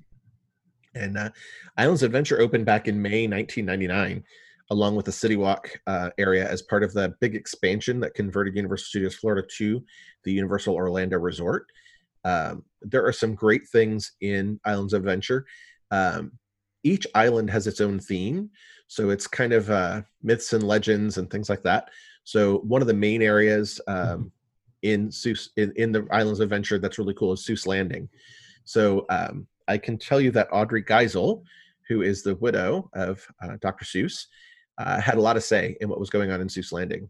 And 0.94 1.18
uh, 1.18 1.30
Islands 1.78 2.04
Adventure 2.04 2.42
opened 2.42 2.66
back 2.66 2.88
in 2.88 3.02
May 3.02 3.28
1999, 3.28 4.24
along 4.70 4.96
with 4.96 5.06
the 5.06 5.12
City 5.12 5.36
Walk 5.36 5.70
uh, 5.88 6.10
area 6.18 6.50
as 6.50 6.62
part 6.62 6.84
of 6.84 6.94
the 6.94 7.16
big 7.20 7.36
expansion 7.36 8.00
that 8.02 8.14
converted 8.14 8.56
Universal 8.56 8.86
Studios 8.86 9.16
Florida 9.16 9.48
to 9.58 9.84
the 10.24 10.32
Universal 10.32 10.76
Orlando 10.76 11.18
Resort. 11.18 11.68
Um, 12.26 12.66
there 12.82 13.06
are 13.06 13.14
some 13.14 13.36
great 13.36 13.68
things 13.70 14.14
in 14.22 14.60
Islands 14.66 14.94
of 14.94 15.02
Adventure. 15.02 15.46
Um, 15.92 16.34
each 16.84 17.08
island 17.16 17.50
has 17.50 17.68
its 17.68 17.82
own 17.82 18.00
theme. 18.00 18.50
So 18.88 19.10
it's 19.10 19.28
kind 19.28 19.54
of 19.54 19.70
uh, 19.70 20.02
myths 20.24 20.54
and 20.54 20.64
legends 20.64 21.18
and 21.18 21.30
things 21.30 21.50
like 21.50 21.64
that. 21.64 21.90
So 22.24 22.60
one 22.60 22.82
of 22.82 22.88
the 22.88 22.94
main 22.94 23.22
areas 23.22 23.80
um, 23.88 24.32
in 24.82 25.10
Seuss 25.10 25.50
in, 25.58 25.74
in 25.76 25.92
the 25.92 26.08
Islands 26.12 26.40
of 26.40 26.46
Adventure 26.46 26.80
that's 26.80 26.98
really 26.98 27.14
cool 27.14 27.34
is 27.34 27.46
Seuss 27.46 27.68
Landing. 27.68 28.10
So 28.64 29.06
um, 29.10 29.48
I 29.68 29.78
can 29.78 29.98
tell 29.98 30.20
you 30.22 30.32
that 30.32 30.50
Audrey 30.52 30.84
Geisel, 30.84 31.44
who 31.88 32.02
is 32.02 32.24
the 32.24 32.36
widow 32.36 32.90
of 32.94 33.26
uh, 33.42 33.58
Dr. 33.62 33.86
Seuss, 33.86 34.26
uh, 34.78 35.00
had 35.00 35.18
a 35.18 35.22
lot 35.22 35.38
of 35.38 35.44
say 35.44 35.76
in 35.82 35.90
what 35.90 36.00
was 36.00 36.10
going 36.10 36.32
on 36.32 36.42
in 36.42 36.48
Seuss 36.48 36.72
Landing. 36.72 37.10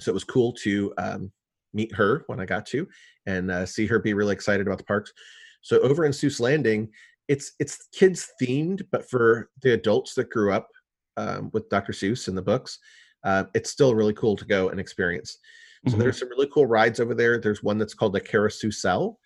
So 0.00 0.10
it 0.10 0.14
was 0.14 0.24
cool 0.24 0.52
to 0.64 0.92
um, 0.98 1.32
meet 1.74 1.94
her 1.94 2.24
when 2.26 2.40
I 2.40 2.46
got 2.46 2.66
to 2.66 2.88
and 3.26 3.50
uh, 3.50 3.66
see 3.66 3.86
her 3.86 3.98
be 3.98 4.14
really 4.14 4.32
excited 4.32 4.66
about 4.66 4.78
the 4.78 4.84
parks. 4.84 5.12
So 5.60 5.80
over 5.80 6.04
in 6.04 6.12
Seuss 6.12 6.40
Landing, 6.40 6.88
it's 7.26 7.52
it's 7.58 7.88
kids 7.92 8.30
themed, 8.40 8.82
but 8.90 9.08
for 9.08 9.50
the 9.62 9.74
adults 9.74 10.14
that 10.14 10.30
grew 10.30 10.52
up 10.52 10.68
um, 11.16 11.50
with 11.52 11.68
Dr. 11.68 11.92
Seuss 11.92 12.28
in 12.28 12.34
the 12.34 12.42
books, 12.42 12.78
uh, 13.24 13.44
it's 13.54 13.70
still 13.70 13.94
really 13.94 14.14
cool 14.14 14.36
to 14.36 14.44
go 14.44 14.70
and 14.70 14.80
experience. 14.80 15.38
So 15.86 15.92
mm-hmm. 15.92 16.00
there's 16.00 16.18
some 16.18 16.30
really 16.30 16.48
cool 16.52 16.66
rides 16.66 17.00
over 17.00 17.14
there. 17.14 17.38
There's 17.38 17.62
one 17.62 17.78
that's 17.78 17.94
called 17.94 18.14
the 18.14 18.20
Carousel, 18.20 19.18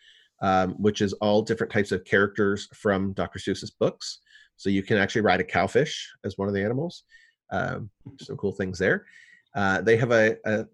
um, 0.42 0.72
which 0.72 1.00
is 1.00 1.12
all 1.14 1.42
different 1.42 1.72
types 1.72 1.92
of 1.92 2.04
characters 2.04 2.68
from 2.74 3.12
Dr. 3.12 3.38
Seuss's 3.38 3.70
books. 3.70 4.18
So 4.56 4.68
you 4.68 4.82
can 4.82 4.98
actually 4.98 5.22
ride 5.22 5.40
a 5.40 5.44
cowfish 5.44 5.94
as 6.24 6.36
one 6.36 6.48
of 6.48 6.54
the 6.54 6.62
animals. 6.62 7.04
Um, 7.52 7.90
some 8.18 8.36
cool 8.36 8.52
things 8.52 8.78
there. 8.78 9.06
Uh, 9.54 9.80
they 9.82 9.96
have 9.96 10.10
a, 10.10 10.36
a, 10.44 10.66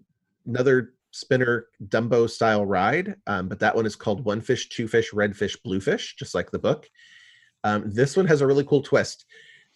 another 0.46 0.94
spinner 1.10 1.66
Dumbo 1.88 2.30
style 2.30 2.64
ride, 2.64 3.16
um, 3.26 3.48
but 3.48 3.58
that 3.58 3.74
one 3.74 3.86
is 3.86 3.96
called 3.96 4.24
One 4.24 4.40
Fish, 4.40 4.68
Two 4.68 4.88
Fish, 4.88 5.12
Red 5.12 5.36
Fish, 5.36 5.56
Blue 5.56 5.80
Fish, 5.80 6.16
just 6.16 6.34
like 6.34 6.50
the 6.50 6.58
book. 6.58 6.88
Um, 7.64 7.90
this 7.92 8.16
one 8.16 8.26
has 8.26 8.40
a 8.40 8.46
really 8.46 8.64
cool 8.64 8.82
twist. 8.82 9.26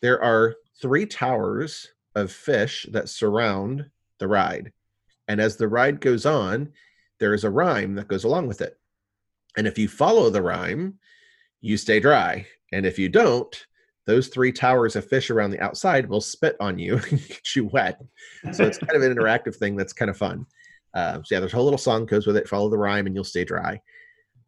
There 0.01 0.23
are 0.23 0.55
three 0.81 1.07
towers 1.07 1.89
of 2.15 2.31
fish 2.31 2.87
that 2.91 3.09
surround 3.09 3.87
the 4.19 4.29
ride. 4.29 4.73
And 5.29 5.41
as 5.41 5.57
the 5.57 5.69
ride 5.69 6.01
goes 6.01 6.27
on, 6.27 6.73
there 7.19 7.35
is 7.35 7.45
a 7.45 7.51
rhyme 7.51 7.95
that 7.95 8.09
goes 8.09 8.25
along 8.25 8.49
with 8.49 8.61
it. 8.61 8.79
And 9.57 9.67
if 9.67 9.79
you 9.79 9.89
follow 9.89 10.31
the 10.31 10.43
rhyme, 10.43 10.99
you 11.61 11.77
stay 11.77 12.01
dry. 12.01 12.47
And 12.73 12.87
if 12.87 12.99
you 12.99 13.09
don't, 13.09 13.67
those 14.07 14.29
three 14.29 14.53
towers 14.53 14.97
of 14.97 15.09
fish 15.09 15.31
around 15.31 15.51
the 15.51 15.61
outside 15.61 16.09
will 16.09 16.21
spit 16.21 16.57
on 16.61 16.79
you 16.79 16.95
and 17.11 17.29
get 17.29 17.57
you 17.57 17.67
wet. 17.67 18.01
So 18.53 18.65
it's 18.65 18.79
kind 18.79 18.97
of 18.97 19.03
an 19.03 19.15
interactive 19.17 19.57
thing 19.57 19.77
that's 19.77 19.93
kind 19.93 20.11
of 20.11 20.17
fun. 20.17 20.47
Uh, 20.95 21.23
so 21.23 21.35
yeah, 21.35 21.41
there's 21.41 21.53
a 21.53 21.57
whole 21.57 21.65
little 21.65 21.79
song 21.79 22.05
goes 22.05 22.27
with 22.27 22.37
it. 22.37 22.49
Follow 22.49 22.69
the 22.69 22.79
rhyme 22.79 23.07
and 23.07 23.15
you'll 23.15 23.25
stay 23.25 23.45
dry. 23.45 23.81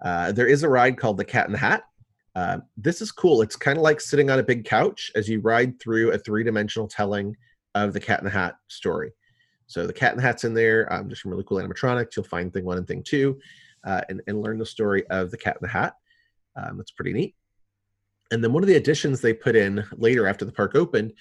Uh, 0.04 0.32
there 0.32 0.48
is 0.48 0.62
a 0.62 0.68
ride 0.68 0.98
called 0.98 1.16
the 1.16 1.24
Cat 1.24 1.46
in 1.46 1.52
the 1.52 1.58
Hat, 1.58 1.84
uh, 2.34 2.58
this 2.76 3.00
is 3.00 3.12
cool. 3.12 3.42
It's 3.42 3.56
kind 3.56 3.78
of 3.78 3.82
like 3.82 4.00
sitting 4.00 4.30
on 4.30 4.38
a 4.38 4.42
big 4.42 4.64
couch 4.64 5.10
as 5.14 5.28
you 5.28 5.40
ride 5.40 5.78
through 5.80 6.12
a 6.12 6.18
three 6.18 6.42
dimensional 6.42 6.88
telling 6.88 7.36
of 7.74 7.92
the 7.92 8.00
Cat 8.00 8.18
in 8.18 8.24
the 8.24 8.30
Hat 8.30 8.56
story. 8.68 9.12
So 9.66 9.86
the 9.86 9.92
Cat 9.92 10.12
in 10.12 10.16
the 10.16 10.22
Hat's 10.22 10.44
in 10.44 10.52
there. 10.52 10.92
Um, 10.92 11.08
just 11.08 11.22
some 11.22 11.30
really 11.30 11.44
cool 11.44 11.58
animatronics. 11.58 12.16
You'll 12.16 12.24
find 12.24 12.52
thing 12.52 12.64
one 12.64 12.78
and 12.78 12.86
thing 12.86 13.02
two, 13.04 13.38
uh, 13.84 14.02
and, 14.08 14.20
and 14.26 14.42
learn 14.42 14.58
the 14.58 14.66
story 14.66 15.06
of 15.08 15.30
the 15.30 15.38
Cat 15.38 15.56
in 15.60 15.66
the 15.66 15.72
Hat. 15.72 15.94
Um, 16.56 16.76
that's 16.76 16.90
pretty 16.90 17.12
neat. 17.12 17.34
And 18.30 18.42
then 18.42 18.52
one 18.52 18.62
of 18.62 18.68
the 18.68 18.76
additions 18.76 19.20
they 19.20 19.32
put 19.32 19.56
in 19.56 19.84
later 19.92 20.26
after 20.26 20.44
the 20.44 20.52
park 20.52 20.74
opened 20.74 21.12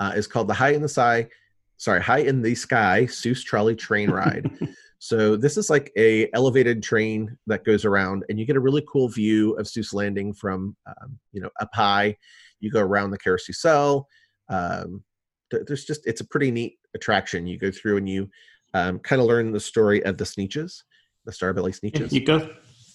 uh, 0.00 0.12
is 0.14 0.26
called 0.26 0.48
the 0.48 0.54
High 0.54 0.72
in 0.72 0.82
the 0.82 0.88
Sky, 0.88 1.28
sorry, 1.76 2.02
High 2.02 2.18
in 2.18 2.42
the 2.42 2.54
Sky 2.54 3.04
Seuss 3.04 3.42
Trolley 3.44 3.76
Train 3.76 4.10
Ride. 4.10 4.50
So 4.98 5.36
this 5.36 5.56
is 5.56 5.70
like 5.70 5.92
a 5.96 6.28
elevated 6.34 6.82
train 6.82 7.36
that 7.46 7.64
goes 7.64 7.84
around, 7.84 8.24
and 8.28 8.38
you 8.38 8.44
get 8.44 8.56
a 8.56 8.60
really 8.60 8.84
cool 8.90 9.08
view 9.08 9.52
of 9.54 9.66
Seuss 9.66 9.94
Landing 9.94 10.32
from 10.32 10.76
um, 10.86 11.18
you 11.32 11.40
know 11.40 11.50
up 11.60 11.70
high. 11.72 12.16
You 12.60 12.70
go 12.70 12.80
around 12.80 13.12
the 13.12 13.18
carousel. 13.18 14.08
Um, 14.48 15.04
there's 15.50 15.84
just 15.84 16.06
it's 16.06 16.20
a 16.20 16.26
pretty 16.26 16.50
neat 16.50 16.78
attraction. 16.94 17.46
You 17.46 17.58
go 17.58 17.70
through 17.70 17.98
and 17.98 18.08
you 18.08 18.28
um, 18.74 18.98
kind 18.98 19.22
of 19.22 19.28
learn 19.28 19.52
the 19.52 19.60
story 19.60 20.04
of 20.04 20.18
the 20.18 20.24
Sneetches, 20.24 20.82
the 21.24 21.32
Starbelly 21.32 21.78
Sneetches. 21.78 22.12
You 22.12 22.24
go 22.24 22.50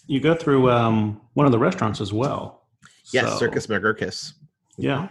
you 0.06 0.20
go 0.20 0.36
through 0.36 0.70
um, 0.72 1.22
one 1.36 1.46
of 1.46 1.54
the 1.54 1.60
restaurants 1.60 2.02
as 2.02 2.12
well. 2.12 2.63
Yes, 3.12 3.32
so. 3.34 3.40
Circus 3.40 3.68
McGurkus. 3.68 4.34
Yeah. 4.78 5.10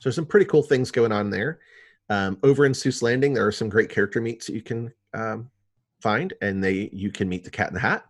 So 0.00 0.10
some 0.10 0.26
pretty 0.26 0.46
cool 0.46 0.62
things 0.62 0.90
going 0.90 1.12
on 1.12 1.30
there. 1.30 1.58
Um, 2.08 2.38
over 2.42 2.64
in 2.64 2.72
Seuss 2.72 3.02
Landing, 3.02 3.34
there 3.34 3.46
are 3.46 3.52
some 3.52 3.68
great 3.68 3.90
character 3.90 4.20
meets 4.20 4.46
that 4.46 4.54
you 4.54 4.62
can 4.62 4.92
um, 5.12 5.50
find, 6.00 6.32
and 6.40 6.62
they 6.62 6.88
you 6.92 7.10
can 7.10 7.28
meet 7.28 7.44
the 7.44 7.50
Cat 7.50 7.68
in 7.68 7.74
the 7.74 7.80
Hat. 7.80 8.04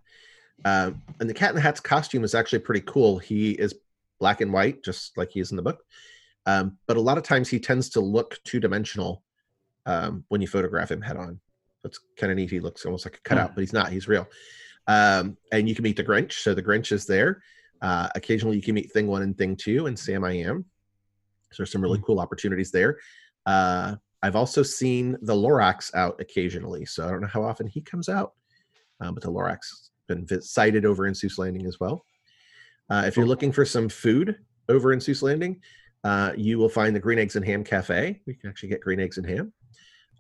Um, 0.65 1.03
and 1.21 1.29
the 1.29 1.35
Cat 1.35 1.51
in 1.51 1.57
the 1.57 1.63
Hat's 1.63 1.81
costume 1.81 2.25
is 2.25 2.35
actually 2.35 2.61
pretty 2.61 2.83
cool. 2.83 3.19
He 3.19 3.53
is 3.53 3.75
black 4.19 4.41
and 4.41 4.53
white, 4.53 4.85
just 4.85 5.17
like 5.17 5.31
he 5.31 5.41
is 5.41 5.51
in 5.51 5.57
the 5.57 5.63
book. 5.63 5.85
Um, 6.47 6.79
but 6.87 6.97
a 6.97 7.01
lot 7.01 7.19
of 7.19 7.25
times 7.25 7.49
he 7.49 7.59
tends 7.59 7.91
to 7.91 8.01
look 8.01 8.39
two 8.45 8.61
dimensional 8.61 9.23
um, 9.87 10.25
when 10.29 10.41
you 10.41 10.47
photograph 10.47 10.91
him 10.91 11.03
head 11.03 11.17
on. 11.17 11.41
It's 11.85 12.01
kind 12.17 12.31
of 12.31 12.37
neat. 12.37 12.51
He 12.51 12.61
looks 12.61 12.85
almost 12.85 13.07
like 13.07 13.17
a 13.17 13.21
cutout, 13.29 13.53
mm. 13.53 13.55
but 13.55 13.61
he's 13.61 13.73
not. 13.73 13.91
He's 13.91 14.09
real. 14.09 14.29
Um, 14.87 15.37
and 15.53 15.69
you 15.69 15.75
can 15.75 15.85
meet 15.85 15.97
the 15.97 16.05
Grinch. 16.05 16.33
So 16.33 16.55
the 16.55 16.63
Grinch 16.63 16.93
is 16.93 17.07
there. 17.07 17.43
Uh, 17.81 18.09
occasionally 18.15 18.57
you 18.57 18.63
can 18.63 18.75
meet 18.75 18.93
Thing 18.93 19.07
One 19.07 19.23
and 19.23 19.37
Thing 19.37 19.57
Two 19.57 19.87
and 19.87 19.99
Sam 19.99 20.25
I 20.25 20.33
Am. 20.33 20.65
So 21.51 21.57
there's 21.59 21.73
some 21.73 21.83
really 21.83 21.99
mm. 21.99 22.05
cool 22.05 22.21
opportunities 22.21 22.71
there. 22.71 22.99
Uh, 23.47 23.97
I've 24.23 24.37
also 24.37 24.63
seen 24.63 25.17
the 25.23 25.35
Lorax 25.35 25.95
out 25.95 26.21
occasionally, 26.21 26.85
so 26.85 27.07
I 27.07 27.11
don't 27.11 27.21
know 27.21 27.29
how 27.29 27.45
often 27.45 27.67
he 27.67 27.81
comes 27.81 28.09
out, 28.09 28.33
uh, 29.01 29.13
but 29.13 29.23
the 29.23 29.31
Lorax 29.31 29.59
has 29.71 29.91
been 30.09 30.43
sighted 30.43 30.85
over 30.85 31.07
in 31.07 31.15
Seuss 31.15 31.39
Landing 31.39 31.67
as 31.67 31.79
well. 31.79 32.05
Uh, 32.91 33.05
if 33.07 33.17
you're 33.17 33.27
looking 33.27 33.53
for 33.53 33.65
some 33.65 33.89
food 33.89 34.37
over 34.69 34.93
in 34.93 34.99
Seuss 34.99 35.23
Landing, 35.23 35.61
uh, 36.05 36.33
you 36.37 36.59
will 36.59 36.69
find 36.69 36.95
the 36.95 37.01
Green 37.01 37.19
Eggs 37.19 37.37
and 37.37 37.45
Ham 37.45 37.63
Cafe. 37.63 38.21
You 38.27 38.35
can 38.35 38.51
actually 38.51 38.71
get 38.71 38.81
green 38.81 39.01
eggs 39.01 39.19
and 39.19 39.27
ham. 39.27 39.53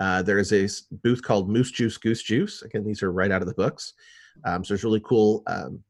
Uh, 0.01 0.23
there 0.23 0.38
is 0.38 0.53
a 0.53 0.68
booth 1.03 1.23
called 1.23 1.51
Moose 1.51 1.71
Juice 1.71 1.97
Goose 1.97 2.23
Juice. 2.23 2.62
Again, 2.62 2.85
these 2.85 3.03
are 3.03 3.12
right 3.12 3.31
out 3.31 3.42
of 3.42 3.49
the 3.49 3.55
books. 3.55 3.94
Um, 4.44 4.64
so 4.64 4.75
there's 4.75 4.85
really 4.85 5.01
cool 5.01 5.42
um, 5.47 5.83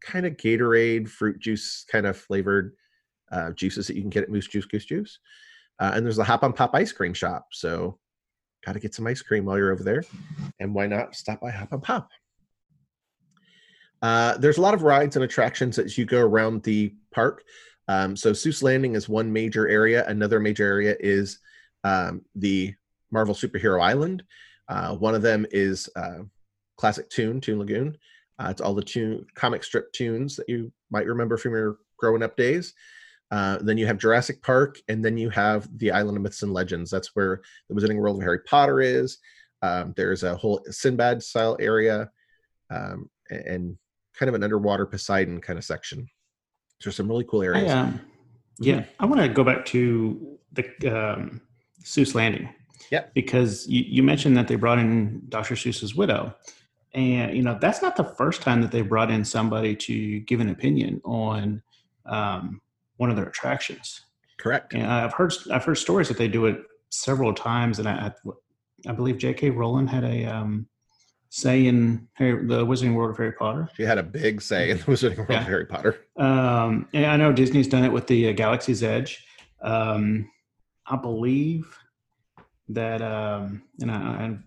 kind 0.00 0.26
of 0.26 0.36
Gatorade 0.36 1.08
fruit 1.08 1.38
juice 1.38 1.84
kind 1.90 2.06
of 2.06 2.16
flavored 2.16 2.74
uh, 3.30 3.52
juices 3.52 3.86
that 3.86 3.96
you 3.96 4.02
can 4.02 4.10
get 4.10 4.24
at 4.24 4.30
Moose 4.30 4.48
Juice 4.48 4.66
Goose 4.66 4.84
Juice. 4.84 5.18
Uh, 5.78 5.92
and 5.94 6.04
there's 6.04 6.16
the 6.16 6.24
Hop 6.24 6.42
on 6.42 6.52
Pop 6.52 6.74
ice 6.74 6.92
cream 6.92 7.14
shop. 7.14 7.48
So, 7.52 7.98
got 8.64 8.72
to 8.72 8.80
get 8.80 8.94
some 8.94 9.06
ice 9.06 9.22
cream 9.22 9.46
while 9.46 9.56
you're 9.56 9.72
over 9.72 9.82
there. 9.82 10.04
And 10.58 10.74
why 10.74 10.86
not 10.86 11.14
stop 11.14 11.40
by 11.40 11.50
Hop 11.50 11.72
on 11.72 11.80
Pop? 11.80 12.10
Uh, 14.02 14.36
there's 14.38 14.58
a 14.58 14.62
lot 14.62 14.74
of 14.74 14.82
rides 14.82 15.16
and 15.16 15.24
attractions 15.24 15.78
as 15.78 15.96
you 15.96 16.04
go 16.04 16.20
around 16.20 16.62
the 16.62 16.94
park. 17.12 17.42
Um, 17.88 18.16
so, 18.16 18.32
Seuss 18.32 18.62
Landing 18.62 18.94
is 18.94 19.08
one 19.08 19.32
major 19.32 19.68
area. 19.68 20.06
Another 20.06 20.38
major 20.38 20.64
area 20.64 20.96
is 21.00 21.38
um, 21.84 22.22
the 22.34 22.74
Marvel 23.10 23.34
Superhero 23.34 23.82
Island. 23.82 24.22
Uh, 24.68 24.94
one 24.94 25.14
of 25.14 25.22
them 25.22 25.46
is 25.50 25.88
uh, 25.96 26.18
Classic 26.76 27.08
Toon, 27.10 27.40
Toon 27.40 27.58
Lagoon. 27.58 27.96
Uh, 28.40 28.48
it's 28.48 28.60
all 28.60 28.74
the 28.74 28.82
tune, 28.82 29.26
comic 29.34 29.62
strip 29.62 29.92
tunes 29.92 30.36
that 30.36 30.48
you 30.48 30.72
might 30.90 31.06
remember 31.06 31.36
from 31.36 31.52
your 31.52 31.78
growing 31.98 32.22
up 32.22 32.36
days. 32.36 32.72
Uh, 33.30 33.58
then 33.60 33.76
you 33.76 33.86
have 33.86 33.98
Jurassic 33.98 34.42
Park, 34.42 34.78
and 34.88 35.04
then 35.04 35.16
you 35.18 35.28
have 35.30 35.68
the 35.78 35.90
Island 35.90 36.16
of 36.16 36.22
Myths 36.22 36.42
and 36.42 36.52
Legends. 36.52 36.90
That's 36.90 37.14
where 37.14 37.42
the 37.68 37.74
Wizarding 37.74 37.98
World 37.98 38.16
of 38.16 38.22
Harry 38.22 38.40
Potter 38.40 38.80
is. 38.80 39.18
Um, 39.62 39.92
there's 39.96 40.22
a 40.22 40.34
whole 40.34 40.64
Sinbad 40.70 41.22
style 41.22 41.56
area, 41.60 42.10
um, 42.70 43.10
and 43.28 43.76
kind 44.18 44.28
of 44.28 44.34
an 44.34 44.42
underwater 44.42 44.86
Poseidon 44.86 45.40
kind 45.40 45.58
of 45.58 45.64
section. 45.64 46.08
There's 46.82 46.96
some 46.96 47.08
really 47.08 47.24
cool 47.24 47.42
areas. 47.42 47.70
I, 47.70 47.78
um, 47.78 48.00
yeah, 48.58 48.84
I 48.98 49.06
want 49.06 49.20
to 49.20 49.28
go 49.28 49.44
back 49.44 49.66
to 49.66 50.38
the 50.52 50.88
um, 50.88 51.42
Seuss 51.84 52.14
Landing. 52.14 52.48
Yeah. 52.90 53.04
Because 53.14 53.68
you, 53.68 53.84
you 53.86 54.02
mentioned 54.02 54.36
that 54.36 54.48
they 54.48 54.56
brought 54.56 54.78
in 54.78 55.22
Dr. 55.28 55.54
Seuss's 55.54 55.94
widow. 55.94 56.34
And, 56.92 57.36
you 57.36 57.42
know, 57.42 57.56
that's 57.60 57.82
not 57.82 57.96
the 57.96 58.04
first 58.04 58.42
time 58.42 58.60
that 58.62 58.72
they 58.72 58.82
brought 58.82 59.10
in 59.10 59.24
somebody 59.24 59.76
to 59.76 60.20
give 60.20 60.40
an 60.40 60.48
opinion 60.48 61.00
on 61.04 61.62
um, 62.06 62.60
one 62.96 63.10
of 63.10 63.16
their 63.16 63.26
attractions. 63.26 64.02
Correct. 64.38 64.74
And 64.74 64.86
I've 64.86 65.12
heard 65.12 65.34
I've 65.52 65.64
heard 65.64 65.76
stories 65.76 66.08
that 66.08 66.18
they 66.18 66.28
do 66.28 66.46
it 66.46 66.62
several 66.88 67.34
times, 67.34 67.78
and 67.78 67.88
I 67.88 68.12
I, 68.88 68.92
believe 68.92 69.18
J.K. 69.18 69.50
Rowling 69.50 69.86
had 69.86 70.02
a 70.02 70.24
um, 70.24 70.66
say 71.28 71.66
in 71.66 72.08
Harry, 72.14 72.46
the 72.46 72.66
Wizarding 72.66 72.94
World 72.94 73.10
of 73.10 73.16
Harry 73.18 73.32
Potter. 73.32 73.68
She 73.76 73.82
had 73.82 73.98
a 73.98 74.02
big 74.02 74.42
say 74.42 74.70
in 74.70 74.78
the 74.78 74.84
Wizarding 74.84 75.18
World 75.18 75.30
yeah. 75.30 75.40
of 75.40 75.46
Harry 75.46 75.66
Potter. 75.66 75.98
Um, 76.16 76.88
and 76.92 77.06
I 77.06 77.16
know 77.16 77.32
Disney's 77.32 77.68
done 77.68 77.84
it 77.84 77.92
with 77.92 78.06
the 78.06 78.30
uh, 78.30 78.32
Galaxy's 78.32 78.82
Edge. 78.82 79.24
Um, 79.62 80.30
I 80.86 80.96
believe 80.96 81.78
that, 82.70 83.02
um, 83.02 83.62
and 83.80 83.90
I, 83.90 84.38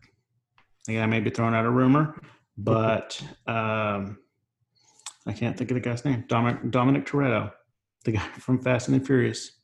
I, 0.90 0.98
I 1.00 1.06
may 1.06 1.20
be 1.20 1.30
throwing 1.30 1.54
out 1.54 1.66
a 1.66 1.70
rumor, 1.70 2.20
but 2.58 3.22
um, 3.48 4.18
I 5.26 5.34
can't 5.34 5.58
think 5.58 5.72
of 5.72 5.76
the 5.76 5.82
guy's 5.82 6.06
name. 6.06 6.26
Dominic, 6.28 6.72
Dominic 6.72 7.06
Toretto, 7.06 7.52
the 8.06 8.14
guy 8.14 8.20
from 8.40 8.62
Fast 8.62 8.88
and 8.88 9.00
the 9.00 9.06
Furious. 9.06 9.60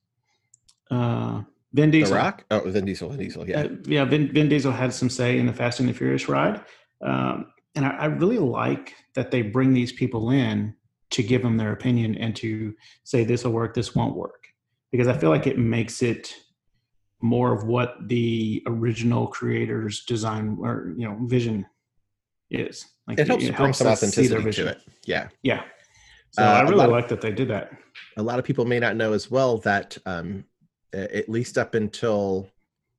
Uh, 0.89 1.43
Vin 1.73 1.91
Diesel. 1.91 2.15
The 2.15 2.19
Rock? 2.19 2.45
Oh, 2.49 2.61
Vin 2.61 2.85
Diesel. 2.85 3.09
Vin 3.09 3.19
Diesel. 3.19 3.47
Yeah. 3.47 3.61
Uh, 3.61 3.69
yeah. 3.85 4.05
Vin, 4.05 4.33
Vin, 4.33 4.49
Diesel 4.49 4.71
had 4.71 4.93
some 4.93 5.09
say 5.09 5.37
in 5.37 5.45
the 5.45 5.53
Fast 5.53 5.79
and 5.79 5.87
the 5.87 5.93
Furious 5.93 6.27
ride. 6.27 6.61
Um, 7.01 7.47
and 7.75 7.85
I, 7.85 7.89
I, 7.91 8.05
really 8.05 8.39
like 8.39 8.95
that 9.13 9.31
they 9.31 9.41
bring 9.41 9.73
these 9.73 9.91
people 9.91 10.31
in 10.31 10.75
to 11.11 11.23
give 11.23 11.43
them 11.43 11.57
their 11.57 11.71
opinion 11.71 12.15
and 12.15 12.35
to 12.37 12.73
say 13.03 13.23
this 13.23 13.43
will 13.43 13.51
work, 13.51 13.73
this 13.73 13.95
won't 13.95 14.15
work, 14.15 14.47
because 14.91 15.07
I 15.07 15.17
feel 15.17 15.29
like 15.29 15.47
it 15.47 15.57
makes 15.57 16.01
it 16.01 16.33
more 17.21 17.53
of 17.53 17.65
what 17.65 17.95
the 18.07 18.63
original 18.65 19.27
creator's 19.27 20.05
design 20.05 20.57
or 20.61 20.93
you 20.97 21.07
know 21.07 21.17
vision 21.25 21.65
is. 22.49 22.85
Like 23.07 23.19
it 23.19 23.27
helps, 23.27 23.43
it 23.43 23.47
helps 23.47 23.59
bring 23.59 23.73
some 23.73 23.87
authenticity 23.87 24.51
to 24.51 24.67
it. 24.67 24.81
Yeah, 25.05 25.29
yeah. 25.43 25.63
So 26.31 26.43
uh, 26.43 26.47
I 26.47 26.61
really 26.61 26.87
like 26.87 27.05
of, 27.05 27.09
that 27.09 27.21
they 27.21 27.31
did 27.31 27.47
that. 27.49 27.71
A 28.17 28.23
lot 28.23 28.39
of 28.39 28.45
people 28.45 28.65
may 28.65 28.79
not 28.79 28.95
know 28.95 29.13
as 29.13 29.31
well 29.31 29.57
that 29.59 29.97
um, 30.05 30.45
at 30.93 31.27
least 31.29 31.57
up 31.57 31.75
until 31.75 32.49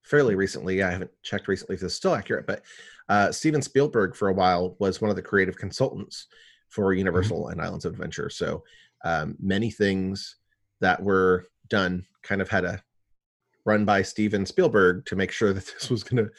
fairly 0.02 0.34
recently, 0.34 0.82
I 0.82 0.90
haven't 0.90 1.10
checked 1.22 1.48
recently 1.48 1.74
if 1.74 1.80
this 1.80 1.92
is 1.92 1.96
still 1.96 2.14
accurate, 2.14 2.46
but 2.46 2.62
uh, 3.08 3.32
Steven 3.32 3.62
Spielberg 3.62 4.16
for 4.16 4.28
a 4.28 4.32
while 4.32 4.76
was 4.78 5.00
one 5.00 5.10
of 5.10 5.16
the 5.16 5.22
creative 5.22 5.56
consultants 5.56 6.26
for 6.68 6.86
mm-hmm. 6.86 6.98
Universal 6.98 7.42
mm-hmm. 7.42 7.52
and 7.52 7.62
Islands 7.62 7.84
of 7.84 7.92
Adventure. 7.92 8.30
So 8.30 8.62
um, 9.04 9.36
many 9.40 9.70
things 9.70 10.36
that 10.80 11.02
were 11.02 11.46
done 11.68 12.04
kind 12.22 12.40
of 12.40 12.48
had 12.48 12.64
a 12.64 12.82
run 13.64 13.84
by 13.84 14.02
Steven 14.02 14.46
Spielberg 14.46 15.04
to 15.06 15.16
make 15.16 15.32
sure 15.32 15.52
that 15.52 15.64
this 15.80 15.90
was 15.90 16.02
going 16.02 16.24
to 16.24 16.30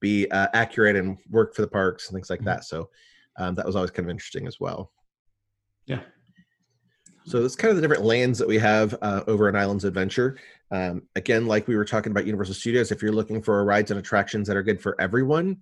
be 0.00 0.30
uh, 0.30 0.48
accurate 0.52 0.96
and 0.96 1.18
work 1.30 1.54
for 1.54 1.62
the 1.62 1.68
parks 1.68 2.08
and 2.08 2.14
things 2.14 2.30
like 2.30 2.40
mm-hmm. 2.40 2.48
that. 2.48 2.64
So 2.64 2.90
um, 3.38 3.54
that 3.54 3.66
was 3.66 3.76
always 3.76 3.90
kind 3.90 4.06
of 4.06 4.10
interesting 4.10 4.46
as 4.46 4.60
well. 4.60 4.92
Yeah. 5.86 6.00
So 7.24 7.44
it's 7.44 7.56
kind 7.56 7.70
of 7.70 7.76
the 7.76 7.82
different 7.82 8.04
lands 8.04 8.38
that 8.38 8.46
we 8.46 8.58
have 8.58 8.96
uh, 9.02 9.24
over 9.26 9.48
an 9.48 9.56
Islands 9.56 9.84
Adventure. 9.84 10.38
Um, 10.70 11.02
again, 11.16 11.46
like 11.46 11.66
we 11.66 11.76
were 11.76 11.84
talking 11.84 12.12
about 12.12 12.24
Universal 12.24 12.54
Studios, 12.54 12.92
if 12.92 13.02
you're 13.02 13.12
looking 13.12 13.42
for 13.42 13.64
rides 13.64 13.90
and 13.90 13.98
attractions 13.98 14.46
that 14.46 14.56
are 14.56 14.62
good 14.62 14.80
for 14.80 15.00
everyone, 15.00 15.58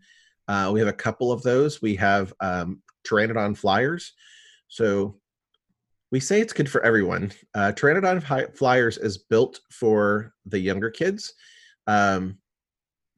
uh, 0.47 0.71
we 0.73 0.79
have 0.81 0.89
a 0.89 0.93
couple 0.93 1.33
of 1.33 1.43
those. 1.43 1.81
We 1.81 1.97
have 1.97 2.35
um, 2.41 2.83
Pteranodon 3.07 3.57
Flyers. 3.57 4.13
So 4.69 5.19
we 6.11 6.21
say 6.21 6.41
it's 6.41 6.53
good 6.53 6.71
for 6.71 6.85
everyone. 6.85 7.33
Uh, 7.55 7.73
Pteranodon 7.75 8.57
Flyers 8.57 8.99
is 8.99 9.19
built 9.19 9.61
for 9.71 10.35
the 10.45 10.59
younger 10.59 10.91
kids. 10.91 11.33
Um, 11.87 12.39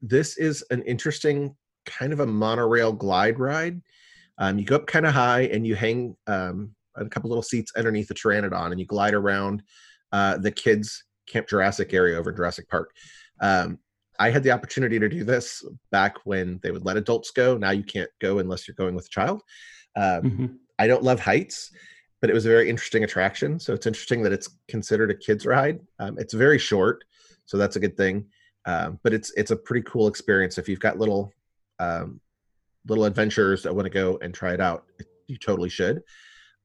this 0.01 0.37
is 0.37 0.63
an 0.69 0.81
interesting 0.83 1.55
kind 1.85 2.13
of 2.13 2.19
a 2.19 2.25
monorail 2.25 2.91
glide 2.91 3.39
ride. 3.39 3.81
Um, 4.37 4.59
you 4.59 4.65
go 4.65 4.75
up 4.75 4.87
kind 4.87 5.05
of 5.05 5.13
high 5.13 5.41
and 5.41 5.65
you 5.65 5.75
hang 5.75 6.15
um, 6.27 6.75
a 6.95 7.05
couple 7.05 7.29
little 7.29 7.43
seats 7.43 7.71
underneath 7.75 8.07
the 8.07 8.13
Pteranodon 8.13 8.71
and 8.71 8.79
you 8.79 8.85
glide 8.85 9.13
around 9.13 9.63
uh, 10.11 10.37
the 10.37 10.51
kids' 10.51 11.03
Camp 11.27 11.47
Jurassic 11.47 11.93
area 11.93 12.17
over 12.17 12.29
in 12.29 12.35
Jurassic 12.35 12.69
Park. 12.69 12.91
Um, 13.41 13.79
I 14.19 14.29
had 14.29 14.43
the 14.43 14.51
opportunity 14.51 14.99
to 14.99 15.09
do 15.09 15.23
this 15.23 15.63
back 15.91 16.17
when 16.25 16.59
they 16.63 16.71
would 16.71 16.85
let 16.85 16.97
adults 16.97 17.31
go. 17.31 17.57
Now 17.57 17.71
you 17.71 17.83
can't 17.83 18.09
go 18.19 18.39
unless 18.39 18.67
you're 18.67 18.75
going 18.75 18.95
with 18.95 19.05
a 19.05 19.09
child. 19.09 19.41
Um, 19.95 20.21
mm-hmm. 20.21 20.45
I 20.79 20.87
don't 20.87 21.03
love 21.03 21.19
heights 21.19 21.71
but 22.21 22.29
it 22.29 22.33
was 22.33 22.45
a 22.45 22.49
very 22.49 22.69
interesting 22.69 23.03
attraction. 23.03 23.59
So 23.59 23.73
it's 23.73 23.85
interesting 23.85 24.23
that 24.23 24.33
it's 24.33 24.49
considered 24.67 25.11
a 25.11 25.15
kids 25.15 25.45
ride. 25.45 25.79
Um, 25.99 26.17
it's 26.17 26.33
very 26.33 26.57
short, 26.57 27.03
so 27.45 27.57
that's 27.57 27.75
a 27.75 27.79
good 27.79 27.95
thing. 27.95 28.25
Um, 28.67 28.99
but 29.01 29.13
it's 29.13 29.31
it's 29.31 29.51
a 29.51 29.55
pretty 29.55 29.83
cool 29.89 30.07
experience 30.07 30.57
if 30.57 30.67
you've 30.69 30.79
got 30.79 30.99
little 30.99 31.31
um, 31.79 32.19
little 32.85 33.05
adventures 33.05 33.63
that 33.63 33.73
want 33.73 33.85
to 33.85 33.89
go 33.89 34.19
and 34.21 34.33
try 34.33 34.53
it 34.53 34.61
out. 34.61 34.85
You 35.27 35.37
totally 35.37 35.69
should. 35.69 36.03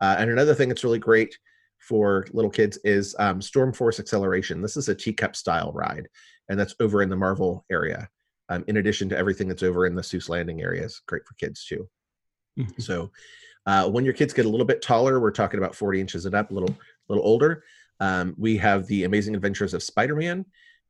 Uh, 0.01 0.17
and 0.19 0.31
another 0.31 0.55
thing 0.55 0.69
that's 0.69 0.85
really 0.85 0.99
great 0.99 1.39
for 1.79 2.27
little 2.33 2.51
kids 2.51 2.77
is 2.85 3.15
um, 3.19 3.41
Storm 3.41 3.73
Force 3.73 3.99
Accelatron. 4.01 4.63
This 4.63 4.77
is 4.77 4.89
a 4.89 4.95
teacup 4.95 5.37
style 5.37 5.73
ride, 5.73 6.09
and 6.49 6.59
that's 6.59 6.75
over 6.81 7.03
in 7.03 7.09
the 7.09 7.17
Marvel 7.17 7.65
area. 7.71 8.09
Um, 8.49 8.65
in 8.67 8.79
addition 8.79 9.09
to 9.09 9.17
everything 9.17 9.49
that's 9.49 9.63
over 9.63 9.87
in 9.87 9.95
the 9.95 10.03
Seuss 10.03 10.29
Landing 10.29 10.61
area, 10.61 10.85
is 10.85 11.01
great 11.07 11.23
for 11.27 11.35
kids 11.35 11.65
too. 11.65 11.89
Mm-hmm. 12.59 12.83
So 12.83 13.11
uh, 13.67 13.89
when 13.89 14.05
your 14.05 14.15
kids 14.15 14.33
get 14.33 14.47
a 14.47 14.49
little 14.49 14.67
bit 14.67 14.83
taller, 14.83 15.21
we're 15.21 15.31
talking 15.31 15.59
about 15.59 15.75
40 15.75 16.01
inches 16.01 16.27
and 16.27 16.35
up, 16.35 16.51
a 16.51 16.55
little, 16.55 16.77
little 17.09 17.25
older. 17.25 17.65
Um, 18.01 18.35
we 18.37 18.57
have 18.59 18.87
the 18.87 19.05
Amazing 19.05 19.37
Adventures 19.37 19.75
of 19.75 19.83
Spider-Man, 19.83 20.45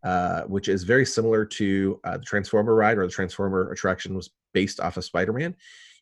uh, 0.04 0.42
which 0.42 0.68
is 0.68 0.84
very 0.84 1.06
similar 1.06 1.44
to 1.44 2.00
uh, 2.04 2.18
the 2.18 2.24
Transformer 2.24 2.74
ride, 2.74 2.98
or 2.98 3.06
the 3.06 3.12
Transformer 3.12 3.70
attraction 3.70 4.14
was 4.14 4.30
based 4.52 4.80
off 4.80 4.96
of 4.96 5.04
Spider-Man. 5.04 5.54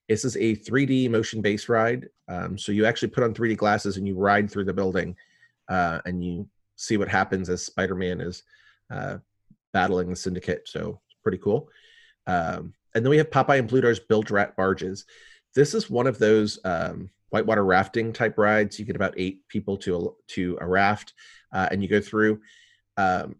This 0.08 0.24
is 0.24 0.36
a 0.36 0.56
3D 0.56 1.10
motion-based 1.10 1.68
ride, 1.68 2.08
um, 2.28 2.58
so 2.58 2.72
you 2.72 2.86
actually 2.86 3.08
put 3.08 3.24
on 3.24 3.34
3D 3.34 3.56
glasses 3.56 3.96
and 3.96 4.06
you 4.06 4.16
ride 4.16 4.50
through 4.50 4.64
the 4.64 4.72
building, 4.72 5.16
uh, 5.68 6.00
and 6.04 6.24
you 6.24 6.48
see 6.76 6.96
what 6.96 7.08
happens 7.08 7.48
as 7.48 7.64
Spider-Man 7.64 8.20
is 8.20 8.42
uh, 8.90 9.18
battling 9.72 10.10
the 10.10 10.16
Syndicate. 10.16 10.62
So 10.66 11.00
it's 11.06 11.16
pretty 11.22 11.38
cool. 11.38 11.68
Um, 12.26 12.74
and 12.94 13.04
then 13.04 13.10
we 13.10 13.18
have 13.18 13.30
Popeye 13.30 13.58
and 13.58 13.68
Bluto's 13.68 14.00
Bilge 14.00 14.30
Rat 14.30 14.56
barges. 14.56 15.04
This 15.54 15.74
is 15.74 15.90
one 15.90 16.06
of 16.06 16.18
those 16.18 16.58
um, 16.64 17.10
whitewater 17.30 17.64
rafting 17.64 18.12
type 18.12 18.38
rides. 18.38 18.78
You 18.78 18.84
get 18.84 18.96
about 18.96 19.14
eight 19.16 19.46
people 19.48 19.76
to 19.78 19.96
a, 19.96 20.32
to 20.32 20.58
a 20.60 20.66
raft, 20.66 21.12
uh, 21.52 21.68
and 21.70 21.82
you 21.82 21.88
go 21.88 22.00
through. 22.00 22.40
Um, 22.96 23.36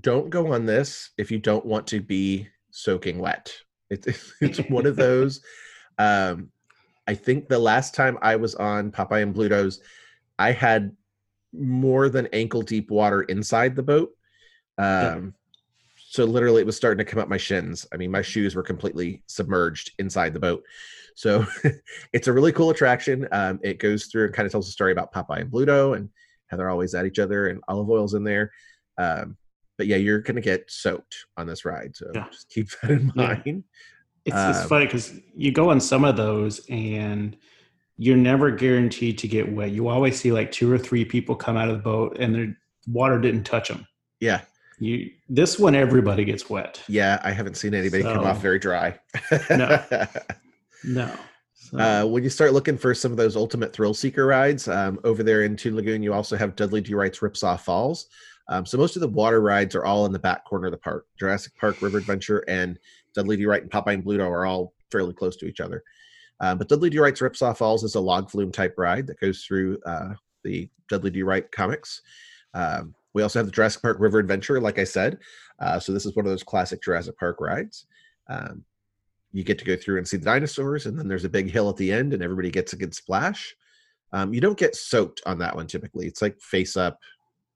don't 0.00 0.30
go 0.30 0.52
on 0.52 0.66
this 0.66 1.10
if 1.18 1.30
you 1.30 1.38
don't 1.38 1.64
want 1.64 1.86
to 1.88 2.00
be 2.00 2.48
soaking 2.70 3.18
wet. 3.18 3.54
It's 3.90 4.32
it's 4.40 4.58
one 4.68 4.86
of 4.86 4.96
those. 4.96 5.40
Um, 5.98 6.50
I 7.06 7.14
think 7.14 7.48
the 7.48 7.58
last 7.58 7.94
time 7.94 8.18
I 8.20 8.36
was 8.36 8.54
on 8.56 8.90
Popeye 8.90 9.22
and 9.22 9.34
Bluto's, 9.34 9.80
I 10.38 10.52
had 10.52 10.94
more 11.52 12.08
than 12.08 12.26
ankle 12.32 12.62
deep 12.62 12.90
water 12.90 13.22
inside 13.22 13.76
the 13.76 13.82
boat. 13.82 14.10
Um. 14.78 15.34
So 16.08 16.24
literally, 16.24 16.62
it 16.62 16.66
was 16.66 16.76
starting 16.76 17.04
to 17.04 17.10
come 17.10 17.20
up 17.20 17.28
my 17.28 17.36
shins. 17.36 17.86
I 17.92 17.96
mean, 17.96 18.10
my 18.10 18.22
shoes 18.22 18.54
were 18.54 18.62
completely 18.62 19.22
submerged 19.26 19.92
inside 19.98 20.32
the 20.32 20.40
boat. 20.40 20.62
So 21.16 21.44
it's 22.12 22.28
a 22.28 22.32
really 22.32 22.52
cool 22.52 22.70
attraction. 22.70 23.26
Um, 23.32 23.58
it 23.62 23.78
goes 23.78 24.06
through 24.06 24.26
and 24.26 24.34
kind 24.34 24.46
of 24.46 24.52
tells 24.52 24.68
a 24.68 24.70
story 24.70 24.92
about 24.92 25.12
Popeye 25.12 25.40
and 25.40 25.50
Bluto 25.50 25.96
and 25.96 26.08
how 26.46 26.56
they're 26.56 26.70
always 26.70 26.94
at 26.94 27.06
each 27.06 27.18
other 27.18 27.48
and 27.48 27.60
Olive 27.68 27.90
Oyl's 27.90 28.14
in 28.14 28.22
there. 28.22 28.52
Um, 28.98 29.36
but 29.76 29.86
yeah, 29.86 29.96
you're 29.96 30.20
going 30.20 30.36
to 30.36 30.40
get 30.40 30.70
soaked 30.70 31.26
on 31.36 31.46
this 31.46 31.64
ride. 31.64 31.96
So 31.96 32.06
yeah. 32.14 32.26
just 32.30 32.48
keep 32.48 32.68
that 32.82 32.90
in 32.90 33.12
mind. 33.14 33.42
Yeah. 33.44 33.54
It's, 34.24 34.36
um, 34.36 34.50
it's 34.50 34.64
funny 34.64 34.86
because 34.86 35.18
you 35.36 35.52
go 35.52 35.70
on 35.70 35.80
some 35.80 36.04
of 36.04 36.16
those 36.16 36.66
and 36.68 37.36
you're 37.96 38.16
never 38.16 38.50
guaranteed 38.50 39.18
to 39.18 39.28
get 39.28 39.50
wet. 39.50 39.70
You 39.70 39.88
always 39.88 40.18
see 40.18 40.32
like 40.32 40.50
two 40.50 40.70
or 40.70 40.78
three 40.78 41.04
people 41.04 41.34
come 41.34 41.56
out 41.56 41.68
of 41.68 41.76
the 41.76 41.82
boat 41.82 42.16
and 42.18 42.34
the 42.34 42.56
water 42.88 43.18
didn't 43.20 43.44
touch 43.44 43.68
them. 43.68 43.86
Yeah. 44.20 44.42
You 44.78 45.10
this 45.28 45.58
one 45.58 45.74
everybody 45.74 46.24
gets 46.24 46.50
wet. 46.50 46.82
Yeah, 46.86 47.18
I 47.24 47.30
haven't 47.30 47.54
seen 47.54 47.72
anybody 47.72 48.02
so, 48.02 48.14
come 48.14 48.26
off 48.26 48.42
very 48.42 48.58
dry. 48.58 48.98
no. 49.50 49.82
No. 50.84 51.12
So. 51.54 51.78
Uh, 51.78 52.04
when 52.06 52.22
you 52.22 52.30
start 52.30 52.52
looking 52.52 52.78
for 52.78 52.94
some 52.94 53.10
of 53.10 53.16
those 53.16 53.34
ultimate 53.34 53.72
thrill 53.72 53.94
seeker 53.94 54.26
rides 54.26 54.68
um, 54.68 55.00
over 55.02 55.22
there 55.22 55.42
in 55.42 55.56
Toon 55.56 55.74
Lagoon, 55.74 56.02
you 56.02 56.12
also 56.12 56.36
have 56.36 56.54
Dudley 56.54 56.80
Do 56.80 56.96
Right's 56.96 57.18
Ripsaw 57.18 57.58
Falls. 57.58 58.06
Um, 58.48 58.64
so 58.64 58.78
most 58.78 58.96
of 58.96 59.00
the 59.00 59.08
water 59.08 59.40
rides 59.40 59.74
are 59.74 59.84
all 59.84 60.06
in 60.06 60.12
the 60.12 60.18
back 60.18 60.44
corner 60.44 60.66
of 60.66 60.72
the 60.72 60.78
park. 60.78 61.06
Jurassic 61.18 61.52
Park, 61.58 61.82
River 61.82 61.98
Adventure, 61.98 62.44
and 62.48 62.78
Dudley 63.14 63.36
Do 63.36 63.48
Right 63.48 63.62
and 63.62 63.70
Popeye 63.70 63.94
and 63.94 64.04
Bluto 64.04 64.28
are 64.28 64.46
all 64.46 64.72
fairly 64.90 65.12
close 65.12 65.36
to 65.36 65.46
each 65.46 65.60
other. 65.60 65.82
Uh, 66.40 66.54
but 66.54 66.68
Dudley 66.68 66.90
Do 66.90 67.02
Right's 67.02 67.20
Ripsaw 67.20 67.56
Falls 67.56 67.82
is 67.82 67.94
a 67.94 68.00
log 68.00 68.30
flume 68.30 68.52
type 68.52 68.74
ride 68.76 69.06
that 69.06 69.20
goes 69.20 69.44
through 69.44 69.78
uh, 69.86 70.14
the 70.44 70.68
Dudley 70.88 71.10
Do 71.10 71.24
Right 71.24 71.50
comics. 71.50 72.02
Um, 72.54 72.94
we 73.14 73.22
also 73.22 73.38
have 73.38 73.46
the 73.46 73.52
Jurassic 73.52 73.82
Park 73.82 73.96
River 73.98 74.18
Adventure, 74.18 74.60
like 74.60 74.78
I 74.78 74.84
said. 74.84 75.18
Uh, 75.58 75.80
so 75.80 75.92
this 75.92 76.04
is 76.04 76.14
one 76.14 76.26
of 76.26 76.30
those 76.30 76.42
classic 76.42 76.82
Jurassic 76.82 77.18
Park 77.18 77.40
rides. 77.40 77.86
Um, 78.28 78.64
you 79.32 79.44
get 79.44 79.58
to 79.58 79.64
go 79.64 79.76
through 79.76 79.98
and 79.98 80.06
see 80.06 80.18
the 80.18 80.24
dinosaurs, 80.24 80.86
and 80.86 80.98
then 80.98 81.08
there's 81.08 81.24
a 81.24 81.30
big 81.30 81.50
hill 81.50 81.70
at 81.70 81.76
the 81.76 81.92
end, 81.92 82.12
and 82.12 82.22
everybody 82.22 82.50
gets 82.50 82.74
a 82.74 82.76
good 82.76 82.94
splash. 82.94 83.56
Um, 84.12 84.32
you 84.32 84.40
don't 84.40 84.58
get 84.58 84.76
soaked 84.76 85.20
on 85.26 85.38
that 85.38 85.54
one 85.54 85.66
typically. 85.66 86.06
It's 86.06 86.22
like 86.22 86.40
face 86.40 86.76
up, 86.76 86.98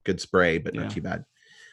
good 0.05 0.21
spray, 0.21 0.59
but 0.59 0.75
Yeah. 0.75 0.83
not 0.83 0.91
too 0.93 1.03
bad. 1.03 1.25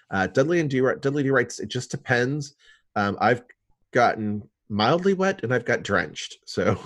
Uh, 0.10 0.28
Dudley 0.28 0.60
and 0.60 0.70
D 0.70 0.80
Dudley 0.80 1.24
D 1.24 1.30
writes, 1.30 1.60
it 1.60 1.68
just 1.70 1.92
depends. 1.92 2.56
Um, 2.96 3.18
I've 3.20 3.44
gotten 3.92 4.48
mildly 4.70 5.14
wet 5.14 5.44
and 5.44 5.54
I've 5.54 5.66
got 5.66 5.84
drenched, 5.84 6.38
so 6.46 6.80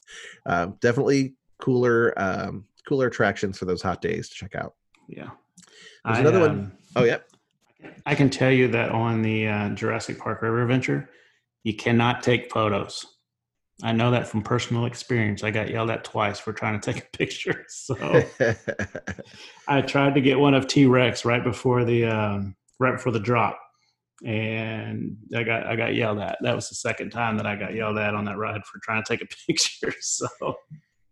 um, 0.46 0.76
definitely 0.80 1.34
cooler 1.58 2.14
um, 2.16 2.64
cooler 2.86 3.06
attractions 3.08 3.58
for 3.58 3.64
those 3.64 3.82
hot 3.82 4.00
days 4.00 4.28
to 4.28 4.34
check 4.34 4.54
out. 4.54 4.74
Yeah. 5.08 5.30
There's 6.04 6.18
another 6.20 6.40
one- 6.40 6.50
um, 6.50 6.72
Oh 6.96 7.04
yeah, 7.04 7.18
I 8.06 8.14
can 8.14 8.30
tell 8.30 8.50
you 8.50 8.68
that 8.68 8.90
on 8.90 9.22
the 9.22 9.46
uh, 9.48 9.68
Jurassic 9.70 10.18
Park 10.18 10.40
River 10.42 10.62
Adventure, 10.62 11.10
you 11.64 11.74
cannot 11.74 12.22
take 12.22 12.50
photos. 12.50 13.17
I 13.82 13.92
know 13.92 14.10
that 14.10 14.26
from 14.26 14.42
personal 14.42 14.86
experience. 14.86 15.44
I 15.44 15.50
got 15.52 15.70
yelled 15.70 15.90
at 15.90 16.02
twice 16.04 16.40
for 16.40 16.52
trying 16.52 16.80
to 16.80 16.92
take 16.92 17.02
a 17.04 17.08
picture. 17.16 17.64
So 17.68 17.94
I 19.68 19.80
tried 19.82 20.14
to 20.14 20.20
get 20.20 20.38
one 20.38 20.54
of 20.54 20.66
T 20.66 20.86
Rex 20.86 21.24
right 21.24 21.42
before 21.42 21.84
the 21.84 22.06
um, 22.06 22.56
right 22.80 22.92
before 22.92 23.12
the 23.12 23.20
drop, 23.20 23.58
and 24.24 25.16
I 25.34 25.42
got 25.44 25.66
I 25.66 25.76
got 25.76 25.94
yelled 25.94 26.18
at. 26.18 26.38
That 26.40 26.56
was 26.56 26.68
the 26.68 26.74
second 26.74 27.10
time 27.10 27.36
that 27.36 27.46
I 27.46 27.54
got 27.56 27.74
yelled 27.74 27.98
at 27.98 28.14
on 28.14 28.24
that 28.24 28.36
ride 28.36 28.64
for 28.64 28.80
trying 28.82 29.02
to 29.04 29.08
take 29.08 29.22
a 29.22 29.28
picture. 29.46 29.94
So 30.00 30.26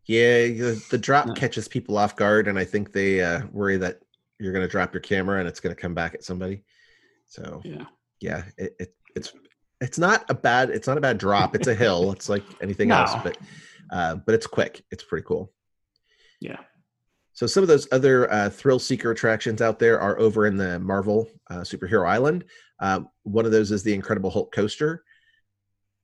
yeah. 0.06 0.46
The, 0.46 0.84
the 0.90 0.98
drop 0.98 1.26
Yeah. 1.28 1.34
catches 1.34 1.68
people 1.68 1.98
off 1.98 2.16
guard, 2.16 2.48
and 2.48 2.58
I 2.58 2.64
think 2.64 2.92
they 2.92 3.22
uh, 3.22 3.42
worry 3.52 3.76
that 3.78 4.00
you're 4.38 4.52
going 4.52 4.64
to 4.64 4.70
drop 4.70 4.92
your 4.92 5.00
camera 5.00 5.38
and 5.40 5.48
it's 5.48 5.60
going 5.60 5.74
to 5.74 5.80
come 5.80 5.94
back 5.94 6.14
at 6.14 6.22
somebody. 6.22 6.62
So 7.26 7.60
yeah, 7.64 7.84
yeah, 8.20 8.42
it, 8.58 8.76
it, 8.78 8.94
it's 9.14 9.32
it's 9.80 9.98
not 9.98 10.24
a 10.28 10.34
bad 10.34 10.70
it's 10.70 10.86
not 10.86 10.98
a 10.98 11.00
bad 11.00 11.18
drop. 11.18 11.54
It's 11.54 11.66
a 11.68 11.74
hill. 11.84 12.12
It's 12.12 12.28
like 12.28 12.44
anything 12.62 12.90
else, 12.90 13.12
but 13.22 13.38
uh, 13.90 14.16
but 14.16 14.34
it's 14.34 14.46
quick. 14.46 14.84
It's 14.90 15.04
pretty 15.04 15.24
cool. 15.26 15.52
yeah, 16.40 16.58
So 17.32 17.46
some 17.46 17.62
of 17.62 17.68
those 17.68 17.86
other 17.92 18.30
uh, 18.32 18.50
thrill 18.50 18.78
seeker 18.78 19.10
attractions 19.12 19.62
out 19.62 19.78
there 19.78 20.00
are 20.00 20.18
over 20.18 20.46
in 20.46 20.56
the 20.56 20.78
Marvel 20.80 21.28
uh, 21.50 21.60
Superhero 21.60 22.06
Island. 22.08 22.44
Um, 22.80 23.08
one 23.22 23.44
of 23.46 23.52
those 23.52 23.70
is 23.72 23.82
the 23.82 23.94
Incredible 23.94 24.30
Hulk 24.30 24.52
coaster. 24.52 25.04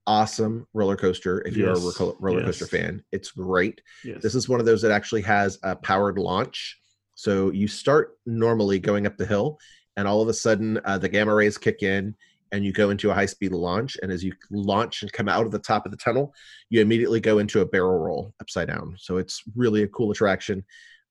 Awesome 0.06 0.66
roller 0.74 0.96
coaster. 0.96 1.42
If 1.46 1.56
you're 1.56 1.70
a 1.70 1.74
Yes, 1.78 2.00
roller 2.18 2.42
coaster 2.44 2.66
fan, 2.66 3.04
it's 3.12 3.30
great. 3.30 3.82
yes. 4.04 4.20
This 4.20 4.34
is 4.34 4.48
one 4.48 4.58
of 4.58 4.66
those 4.66 4.82
that 4.82 4.90
actually 4.90 5.22
has 5.22 5.58
a 5.62 5.76
powered 5.76 6.18
launch. 6.18 6.78
So 7.14 7.50
you 7.52 7.68
start 7.68 8.16
normally 8.26 8.80
going 8.80 9.06
up 9.06 9.16
the 9.16 9.26
hill, 9.26 9.58
and 9.96 10.08
all 10.08 10.20
of 10.20 10.28
a 10.28 10.34
sudden 10.34 10.80
uh, 10.84 10.98
the 10.98 11.08
gamma 11.08 11.32
rays 11.34 11.56
kick 11.56 11.82
in, 11.84 12.16
and 12.52 12.64
you 12.64 12.72
go 12.72 12.90
into 12.90 13.10
a 13.10 13.14
high 13.14 13.26
speed 13.26 13.52
launch. 13.52 13.96
And 14.02 14.12
as 14.12 14.22
you 14.22 14.34
launch 14.50 15.02
and 15.02 15.12
come 15.12 15.28
out 15.28 15.46
of 15.46 15.52
the 15.52 15.58
top 15.58 15.86
of 15.86 15.90
the 15.90 15.96
tunnel, 15.96 16.34
you 16.68 16.82
immediately 16.82 17.18
go 17.18 17.38
into 17.38 17.60
a 17.60 17.66
barrel 17.66 17.98
roll 17.98 18.34
upside 18.40 18.68
down. 18.68 18.94
So 18.98 19.16
it's 19.16 19.42
really 19.56 19.82
a 19.82 19.88
cool 19.88 20.10
attraction. 20.10 20.62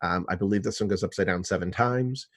Um, 0.04 0.26
I 0.30 0.36
believe 0.36 0.64
this 0.64 0.80
one 0.80 0.88
goes 0.88 1.04
upside 1.04 1.28
down 1.28 1.44
seven 1.44 1.72
times. 1.72 2.28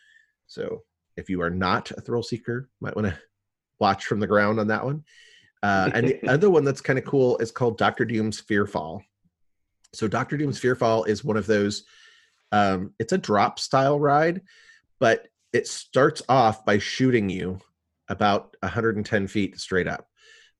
So 0.46 0.82
if 1.16 1.28
you 1.28 1.42
are 1.42 1.50
not 1.50 1.90
a 1.92 2.00
thrill 2.00 2.22
seeker, 2.22 2.70
might 2.80 2.96
want 2.96 3.08
to 3.08 3.18
watch 3.78 4.06
from 4.06 4.20
the 4.20 4.26
ground 4.26 4.58
on 4.58 4.68
that 4.68 4.84
one. 4.84 5.04
Uh, 5.62 5.90
and 5.94 6.08
the 6.08 6.28
other 6.28 6.50
one 6.50 6.64
that's 6.64 6.80
kind 6.80 6.98
of 6.98 7.04
cool 7.04 7.36
is 7.38 7.52
called 7.52 7.76
Doctor 7.76 8.06
Doom's 8.06 8.40
Fearfall. 8.40 9.02
So 9.92 10.08
Doctor 10.08 10.36
Doom's 10.38 10.60
Fearfall 10.60 11.06
is 11.06 11.22
one 11.22 11.36
of 11.36 11.46
those. 11.46 11.84
Um, 12.52 12.94
it's 12.98 13.12
a 13.12 13.18
drop 13.18 13.58
style 13.58 14.00
ride, 14.00 14.42
but 14.98 15.28
it 15.52 15.68
starts 15.68 16.22
off 16.28 16.64
by 16.64 16.78
shooting 16.78 17.28
you 17.28 17.60
about 18.08 18.56
110 18.60 19.26
feet 19.26 19.58
straight 19.58 19.88
up. 19.88 20.08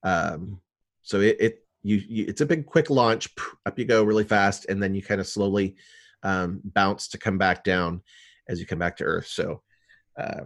Um, 0.03 0.61
so 1.03 1.20
it, 1.20 1.36
it 1.40 1.64
you, 1.82 1.97
you 1.97 2.24
it's 2.26 2.40
a 2.40 2.47
big 2.47 2.66
quick 2.66 2.90
launch 2.90 3.28
up 3.66 3.78
you 3.78 3.84
go 3.84 4.03
really 4.03 4.24
fast, 4.24 4.66
and 4.66 4.82
then 4.82 4.95
you 4.95 5.03
kind 5.03 5.20
of 5.20 5.28
slowly 5.28 5.76
um, 6.22 6.61
bounce 6.64 7.09
to 7.09 7.18
come 7.18 7.38
back 7.38 7.62
down 7.62 8.03
as 8.49 8.59
you 8.59 8.66
come 8.66 8.78
back 8.78 8.97
to 8.97 9.05
Earth. 9.05 9.26
So 9.26 9.62
uh, 10.18 10.45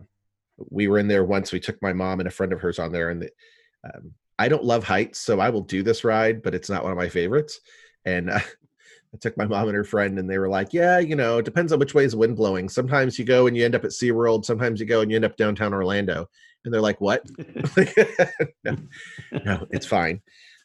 we 0.70 0.88
were 0.88 0.98
in 0.98 1.08
there 1.08 1.24
once. 1.24 1.52
We 1.52 1.60
took 1.60 1.80
my 1.80 1.92
mom 1.92 2.20
and 2.20 2.28
a 2.28 2.32
friend 2.32 2.52
of 2.52 2.60
hers 2.60 2.78
on 2.78 2.92
there, 2.92 3.10
and 3.10 3.22
the, 3.22 3.30
um, 3.84 4.12
I 4.38 4.48
don't 4.48 4.64
love 4.64 4.84
heights, 4.84 5.20
so 5.20 5.40
I 5.40 5.50
will 5.50 5.62
do 5.62 5.82
this 5.82 6.04
ride, 6.04 6.42
but 6.42 6.54
it's 6.54 6.68
not 6.68 6.82
one 6.82 6.92
of 6.92 6.98
my 6.98 7.08
favorites. 7.08 7.60
And 8.04 8.30
uh, 8.30 8.40
I 9.14 9.16
took 9.20 9.36
my 9.36 9.46
mom 9.46 9.68
and 9.68 9.76
her 9.76 9.84
friend, 9.84 10.18
and 10.18 10.28
they 10.28 10.38
were 10.38 10.48
like, 10.48 10.72
"Yeah, 10.72 10.98
you 10.98 11.16
know, 11.16 11.38
it 11.38 11.44
depends 11.44 11.72
on 11.72 11.78
which 11.78 11.94
way 11.94 12.04
is 12.04 12.16
wind 12.16 12.36
blowing. 12.36 12.68
Sometimes 12.68 13.18
you 13.18 13.24
go 13.24 13.46
and 13.46 13.56
you 13.56 13.64
end 13.64 13.74
up 13.74 13.84
at 13.84 13.90
SeaWorld. 13.90 14.44
Sometimes 14.44 14.80
you 14.80 14.86
go 14.86 15.00
and 15.00 15.10
you 15.10 15.16
end 15.16 15.24
up 15.24 15.36
downtown 15.36 15.72
Orlando." 15.72 16.28
And 16.68 16.74
they're 16.74 16.82
like, 16.82 17.00
"What?" 17.00 17.24
no, 18.62 18.76
no, 19.42 19.66
it's 19.70 19.86
fine. 19.86 20.20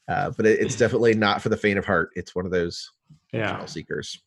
Uh, 0.10 0.32
but 0.36 0.46
it, 0.46 0.60
it's 0.60 0.76
definitely 0.76 1.14
not 1.14 1.42
for 1.42 1.48
the 1.48 1.56
faint 1.56 1.80
of 1.80 1.86
heart. 1.86 2.10
It's 2.16 2.36
one 2.36 2.46
of 2.46 2.52
those 2.52 2.92
yeah, 3.32 3.56
thrill 3.56 3.68
seekers. 3.68 4.22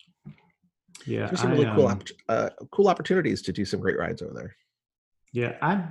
yeah. 1.05 1.27
There's 1.27 1.43
some 1.43 1.51
I, 1.51 1.53
really 1.53 1.77
cool, 1.77 1.89
um, 1.89 2.01
uh, 2.31 2.49
cool 2.73 2.89
opportunities 2.89 3.43
to 3.43 3.53
do 3.53 3.67
some 3.67 3.81
great 3.81 3.99
rides 3.99 4.23
over 4.23 4.33
there. 4.33 4.57
Yeah, 5.35 5.59
I 5.61 5.87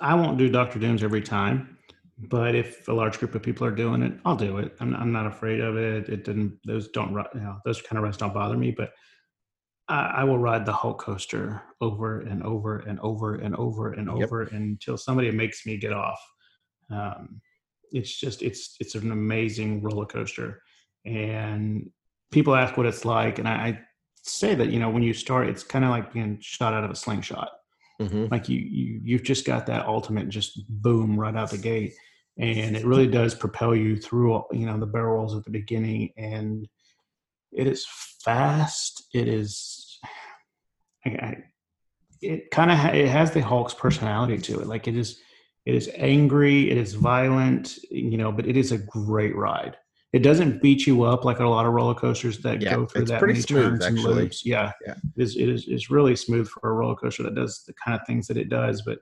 I 0.00 0.14
won't 0.14 0.38
do 0.38 0.48
Doctor 0.48 0.78
Doom's 0.78 1.02
every 1.02 1.22
time, 1.22 1.76
but 2.16 2.54
if 2.54 2.86
a 2.86 2.92
large 2.92 3.18
group 3.18 3.34
of 3.34 3.42
people 3.42 3.66
are 3.66 3.72
doing 3.72 4.04
it, 4.04 4.12
I'll 4.24 4.36
do 4.36 4.58
it. 4.58 4.76
I'm 4.78 4.94
I'm 4.94 5.10
not 5.10 5.26
afraid 5.26 5.58
of 5.58 5.76
it. 5.76 6.08
It 6.08 6.22
didn't 6.22 6.56
those 6.64 6.86
don't 6.86 7.10
you 7.10 7.40
know 7.40 7.58
those 7.64 7.82
kind 7.82 7.98
of 7.98 8.04
rides 8.04 8.16
don't 8.16 8.32
bother 8.32 8.56
me, 8.56 8.70
but 8.70 8.92
I, 9.90 10.20
I 10.20 10.24
will 10.24 10.38
ride 10.38 10.64
the 10.64 10.72
Hulk 10.72 11.00
coaster 11.00 11.62
over 11.80 12.20
and 12.20 12.42
over 12.42 12.78
and 12.78 12.98
over 13.00 13.34
and 13.34 13.54
over 13.56 13.92
and 13.92 14.08
Yep. 14.08 14.16
over 14.24 14.42
until 14.42 14.96
somebody 14.96 15.30
makes 15.30 15.66
me 15.66 15.76
get 15.76 15.92
off. 15.92 16.20
Um, 16.90 17.40
it's 17.92 18.18
just 18.18 18.42
it's 18.42 18.76
it's 18.80 18.94
an 18.94 19.10
amazing 19.10 19.82
roller 19.82 20.06
coaster, 20.06 20.62
and 21.04 21.90
people 22.30 22.54
ask 22.54 22.76
what 22.76 22.86
it's 22.86 23.04
like, 23.04 23.38
and 23.38 23.48
I, 23.48 23.52
I 23.52 23.80
say 24.22 24.54
that 24.54 24.70
you 24.70 24.78
know 24.78 24.90
when 24.90 25.02
you 25.02 25.12
start, 25.12 25.48
it's 25.48 25.64
kind 25.64 25.84
of 25.84 25.90
like 25.90 26.12
being 26.12 26.38
shot 26.40 26.72
out 26.72 26.84
of 26.84 26.90
a 26.90 26.96
slingshot 26.96 27.50
hmm 28.00 28.26
like 28.30 28.48
you 28.48 28.58
you 28.58 29.00
you've 29.04 29.22
just 29.22 29.44
got 29.44 29.66
that 29.66 29.86
ultimate 29.86 30.28
just 30.28 30.66
boom 30.68 31.18
right 31.20 31.36
out 31.36 31.50
the 31.50 31.58
gate 31.58 31.92
and 32.38 32.76
it 32.76 32.84
really 32.84 33.06
does 33.06 33.34
propel 33.34 33.74
you 33.74 33.96
through 33.96 34.42
you 34.52 34.66
know 34.66 34.78
the 34.78 34.86
barrels 34.86 35.36
at 35.36 35.44
the 35.44 35.50
beginning 35.50 36.10
and 36.16 36.66
it 37.52 37.66
is 37.66 37.86
fast 38.24 39.04
it 39.14 39.28
is 39.28 39.98
I, 41.06 41.10
I, 41.10 41.36
it 42.22 42.50
kind 42.50 42.70
of 42.70 42.78
ha- 42.78 42.90
it 42.92 43.08
has 43.08 43.30
the 43.32 43.40
hulk's 43.40 43.74
personality 43.74 44.38
to 44.38 44.60
it 44.60 44.66
like 44.66 44.86
it 44.88 44.96
is 44.96 45.20
it 45.66 45.74
is 45.74 45.90
angry 45.96 46.70
it 46.70 46.76
is 46.76 46.94
violent 46.94 47.76
you 47.90 48.16
know 48.16 48.30
but 48.32 48.46
it 48.46 48.56
is 48.56 48.72
a 48.72 48.78
great 48.78 49.34
ride 49.36 49.76
it 50.12 50.20
doesn't 50.24 50.60
beat 50.60 50.86
you 50.86 51.04
up 51.04 51.24
like 51.24 51.38
a 51.40 51.46
lot 51.48 51.66
of 51.66 51.72
roller 51.72 51.94
coasters 51.94 52.38
that 52.40 52.60
Yeah, 52.60 52.74
go 52.74 52.86
through 52.86 53.02
it's 53.02 53.10
that 53.12 53.20
pretty 53.20 53.34
many 53.34 53.42
smooth, 53.42 53.70
turns 53.70 53.84
and 53.86 53.96
actually. 53.98 54.22
loops 54.22 54.44
yeah 54.44 54.72
Yeah. 54.86 54.94
it 55.16 55.22
is, 55.22 55.36
it 55.36 55.48
is 55.48 55.66
it's 55.68 55.90
really 55.90 56.16
smooth 56.16 56.48
for 56.48 56.70
a 56.70 56.72
roller 56.72 56.96
coaster 56.96 57.22
that 57.24 57.34
does 57.34 57.62
the 57.66 57.72
kind 57.74 57.98
of 57.98 58.06
things 58.06 58.26
that 58.28 58.36
it 58.36 58.48
does 58.48 58.82
but 58.82 58.98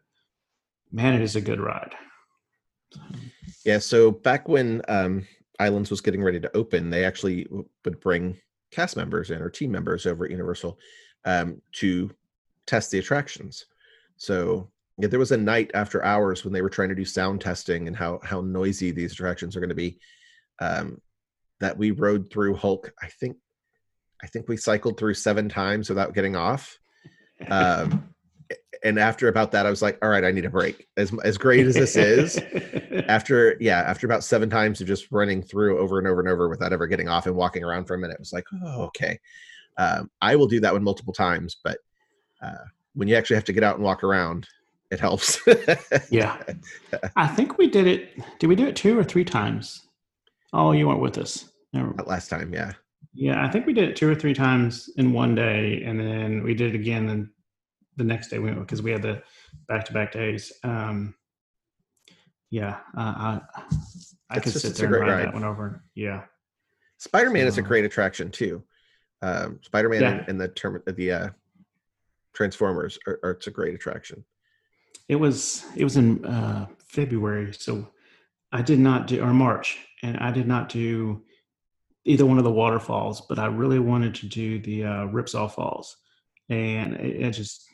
man 0.93 1.15
it 1.15 1.23
is 1.23 1.37
a 1.37 1.41
good 1.41 1.61
ride 1.61 1.95
Yeah. 3.65 3.79
So 3.79 4.11
back 4.11 4.49
when 4.49 4.81
um, 4.89 5.27
Islands 5.59 5.91
was 5.91 6.01
getting 6.01 6.23
ready 6.23 6.41
to 6.41 6.57
open, 6.57 6.91
they 6.91 7.05
actually 7.05 7.47
would 7.85 8.01
bring 8.01 8.39
cast 8.71 8.97
members 8.97 9.31
in 9.31 9.41
or 9.41 9.51
team 9.51 9.71
members 9.71 10.07
over 10.07 10.25
at 10.25 10.31
Universal 10.31 10.79
um, 11.25 11.61
to 11.73 12.11
test 12.67 12.91
the 12.91 12.99
attractions. 12.99 13.67
So 14.17 14.71
yeah, 14.99 15.09
there 15.09 15.19
was 15.19 15.33
a 15.33 15.37
night 15.37 15.71
after 15.75 16.05
hours 16.05 16.45
when 16.45 16.53
they 16.53 16.63
were 16.63 16.71
trying 16.71 16.89
to 16.89 16.95
do 16.95 17.05
sound 17.05 17.41
testing 17.41 17.87
and 17.87 17.97
how 17.97 18.21
how 18.23 18.41
noisy 18.41 18.91
these 18.91 19.13
attractions 19.13 19.57
are 19.57 19.61
going 19.61 19.69
to 19.69 19.75
be. 19.75 19.99
Um, 20.61 21.01
that 21.61 21.77
we 21.77 21.91
rode 21.91 22.31
through 22.31 22.55
Hulk. 22.55 22.93
I 23.03 23.09
think 23.09 23.37
I 24.23 24.27
think 24.27 24.49
we 24.49 24.57
cycled 24.57 24.99
through 24.99 25.15
seven 25.15 25.49
times 25.49 25.89
without 25.89 26.15
getting 26.15 26.37
off. 26.37 26.79
Um, 27.49 28.08
and 28.85 28.99
after 28.99 29.29
about 29.29 29.53
that, 29.53 29.67
I 29.67 29.71
was 29.71 29.83
like, 29.83 29.99
all 30.03 30.09
right, 30.09 30.25
I 30.25 30.31
need 30.31 30.45
a 30.45 30.51
break. 30.51 30.87
As 30.97 31.13
as 31.25 31.39
great 31.39 31.67
as 31.67 31.75
this 31.75 31.97
is, 31.97 32.39
after 33.09 33.57
yeah 33.61 33.81
after 33.81 34.07
about 34.07 34.23
seven 34.23 34.49
times 34.51 34.81
of 34.81 34.87
just 34.87 35.11
running 35.11 35.43
through 35.43 35.79
over 35.79 35.99
and 35.99 36.07
over 36.07 36.21
and 36.21 36.29
over 36.29 36.49
without 36.49 36.73
ever 36.73 36.87
getting 36.87 37.09
off 37.09 37.27
and 37.27 37.35
walking 37.35 37.65
around 37.65 37.87
for 37.87 37.95
a 37.95 37.99
minute 37.99 38.15
it 38.15 38.21
was 38.21 38.33
like 38.33 38.45
oh 38.65 38.83
okay. 38.83 39.19
Um, 39.79 40.11
i 40.21 40.35
will 40.35 40.49
do 40.49 40.59
that 40.61 40.73
one 40.73 40.83
multiple 40.83 41.13
times 41.13 41.59
but 41.63 41.79
uh, 42.43 42.65
when 42.95 43.07
you 43.07 43.15
actually 43.15 43.37
have 43.37 43.45
to 43.45 43.53
get 43.53 43.63
out 43.63 43.77
and 43.77 43.85
walk 43.85 44.03
around 44.05 44.47
it 44.91 45.01
helps. 45.01 45.39
Yeah. 46.11 46.43
I 47.15 47.27
think 47.27 47.59
we 47.59 47.69
did 47.69 47.87
it 47.87 48.19
did 48.39 48.47
we 48.47 48.57
do 48.57 48.67
it 48.67 48.77
two 48.77 48.99
or 48.99 49.05
three 49.05 49.25
times? 49.25 49.87
Oh 50.53 50.73
you 50.73 50.89
weren't 50.89 51.01
with 51.01 51.19
us. 51.19 51.51
Last 52.07 52.29
time 52.29 52.53
yeah. 52.53 52.73
Yeah 53.15 53.45
i 53.45 53.51
think 53.51 53.67
we 53.67 53.73
did 53.73 53.89
it 53.89 53.97
two 53.97 54.11
or 54.11 54.15
three 54.15 54.35
times 54.35 54.91
in 54.97 55.13
one 55.13 55.35
day 55.35 55.83
and 55.85 55.99
then 55.99 56.43
we 56.43 56.55
did 56.55 56.75
it 56.75 56.79
again 56.79 57.31
the 57.99 58.05
next 58.05 58.29
day 58.29 58.39
we 58.39 58.51
because 58.53 58.81
we 58.81 58.91
had 58.93 59.03
the 59.03 59.21
back-to-back 59.67 60.13
days 60.13 60.53
um 60.65 61.15
yeah 62.51 62.79
uh, 62.97 63.01
i 63.01 63.41
i 64.31 64.37
It's 64.37 64.45
could 64.45 64.53
just- 64.55 64.65
sit 64.65 64.75
there 64.77 64.87
and 64.87 64.95
ride, 65.07 65.09
ride. 65.13 65.27
that 65.27 65.35
one 65.35 65.45
over 65.45 65.83
yeah 65.95 66.23
spider-man 66.99 67.47
is 67.47 67.59
a 67.59 67.63
great 67.63 67.85
attraction 67.85 68.31
too 68.31 68.63
um, 69.21 69.59
spider-man 69.63 70.01
Yeah. 70.01 70.23
in, 70.23 70.31
in 70.31 70.39
the 70.39 70.49
term 70.49 70.81
the 70.87 71.13
uh, 71.13 71.29
Transformers, 72.35 73.01
are, 73.09 73.19
or 73.25 73.31
it's 73.33 73.49
a 73.49 73.51
great 73.51 73.75
attraction. 73.75 74.25
It 75.09 75.17
was 75.17 75.65
it 75.75 75.83
was 75.83 75.97
in 75.97 76.25
uh, 76.25 76.67
February, 76.87 77.53
so 77.53 77.89
I 78.53 78.63
did 78.63 78.79
not 78.79 79.09
do 79.09 79.21
or 79.21 79.33
March, 79.35 79.77
and 80.05 80.17
I 80.19 80.31
did 80.31 80.47
not 80.47 80.69
do 80.69 81.25
either 82.05 82.25
one 82.25 82.39
of 82.39 82.45
the 82.45 82.53
waterfalls, 82.53 83.23
but 83.23 83.41
I 83.41 83.47
really 83.47 83.81
wanted 83.81 84.15
to 84.17 84.27
do 84.29 84.61
the 84.61 84.85
uh, 84.85 85.07
Ripsaw 85.09 85.51
Falls, 85.51 85.97
and 86.49 86.95
it, 86.95 87.23
it 87.23 87.31
just 87.33 87.68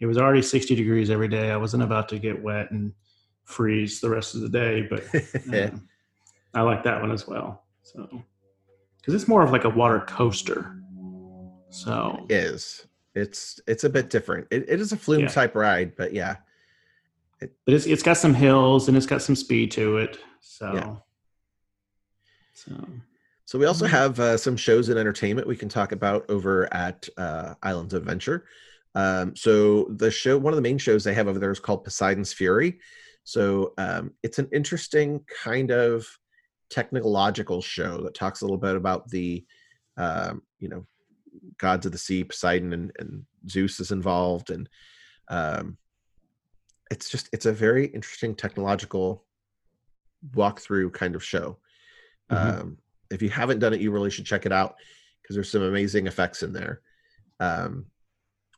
it 0.00 0.06
was 0.06 0.18
already 0.18 0.42
60 0.42 0.74
degrees 0.74 1.10
every 1.10 1.28
day. 1.28 1.50
I 1.50 1.56
wasn't 1.56 1.82
about 1.82 2.08
to 2.10 2.18
get 2.18 2.40
wet 2.42 2.70
and 2.70 2.92
freeze 3.44 4.00
the 4.00 4.10
rest 4.10 4.34
of 4.34 4.42
the 4.42 4.48
day, 4.48 4.82
but 4.88 5.02
um, 5.72 5.88
I 6.54 6.62
like 6.62 6.82
that 6.84 7.00
one 7.00 7.10
as 7.10 7.26
well. 7.26 7.64
So 7.82 8.22
because 9.00 9.14
it's 9.14 9.28
more 9.28 9.42
of 9.42 9.50
like 9.50 9.64
a 9.64 9.70
water 9.70 10.00
coaster. 10.00 10.74
So 11.70 12.26
It 12.28 12.34
is. 12.34 12.86
It's 13.14 13.60
it's 13.66 13.84
a 13.84 13.90
bit 13.90 14.10
different. 14.10 14.46
It, 14.50 14.68
it 14.68 14.80
is 14.80 14.92
a 14.92 14.96
flume 14.96 15.22
Yeah. 15.22 15.28
type 15.28 15.54
ride, 15.54 15.96
but 15.96 16.12
yeah. 16.12 16.36
but 17.40 17.50
it's 17.74 17.86
it's 17.86 18.02
got 18.02 18.16
some 18.16 18.34
hills 18.34 18.88
and 18.88 18.96
it's 18.96 19.06
got 19.06 19.22
some 19.22 19.34
speed 19.34 19.70
to 19.72 19.96
it. 19.98 20.18
So 20.40 20.72
Yeah. 20.74 20.96
so 22.54 22.72
So 23.46 23.58
we 23.58 23.64
also 23.66 23.86
have 23.86 24.20
uh, 24.20 24.36
some 24.36 24.56
shows 24.56 24.88
and 24.88 24.98
entertainment 24.98 25.46
we 25.48 25.56
can 25.56 25.68
talk 25.68 25.92
about 25.92 26.28
over 26.28 26.72
at 26.72 27.08
uh, 27.16 27.54
Islands 27.62 27.94
of 27.94 28.02
Adventure. 28.02 28.44
Um, 28.94 29.36
so 29.36 29.84
the 29.96 30.10
show, 30.10 30.38
one 30.38 30.52
of 30.52 30.56
the 30.56 30.62
main 30.62 30.78
shows 30.78 31.04
they 31.04 31.14
have 31.14 31.28
over 31.28 31.38
there 31.38 31.50
is 31.50 31.60
called 31.60 31.84
Poseidon's 31.84 32.32
Fury. 32.32 32.80
So 33.24 33.74
um, 33.78 34.12
it's 34.22 34.38
an 34.38 34.48
interesting 34.52 35.24
kind 35.42 35.70
of 35.70 36.06
technological 36.70 37.60
show 37.60 38.02
that 38.02 38.14
talks 38.14 38.40
a 38.40 38.44
little 38.44 38.58
bit 38.58 38.76
about 38.76 39.08
the, 39.08 39.44
um, 39.96 40.42
you 40.58 40.68
know, 40.68 40.86
gods 41.58 41.86
of 41.86 41.92
the 41.92 41.98
sea, 41.98 42.24
Poseidon 42.24 42.72
and, 42.72 42.92
and 42.98 43.24
Zeus 43.48 43.80
is 43.80 43.92
involved, 43.92 44.50
and 44.50 44.68
um, 45.28 45.76
it's 46.90 47.10
just 47.10 47.28
it's 47.32 47.46
a 47.46 47.52
very 47.52 47.86
interesting 47.86 48.34
technological 48.34 49.24
walkthrough 50.30 50.92
kind 50.92 51.14
of 51.14 51.24
show. 51.24 51.58
Mhm. 52.30 52.60
Um, 52.60 52.78
if 53.10 53.22
you 53.22 53.30
haven't 53.30 53.60
done 53.60 53.72
it, 53.72 53.80
you 53.80 53.90
really 53.90 54.10
should 54.10 54.26
check 54.26 54.46
it 54.46 54.52
out 54.52 54.76
because 55.22 55.34
there's 55.34 55.50
some 55.50 55.62
amazing 55.62 56.06
effects 56.06 56.42
in 56.42 56.52
there. 56.52 56.80
Um, 57.40 57.86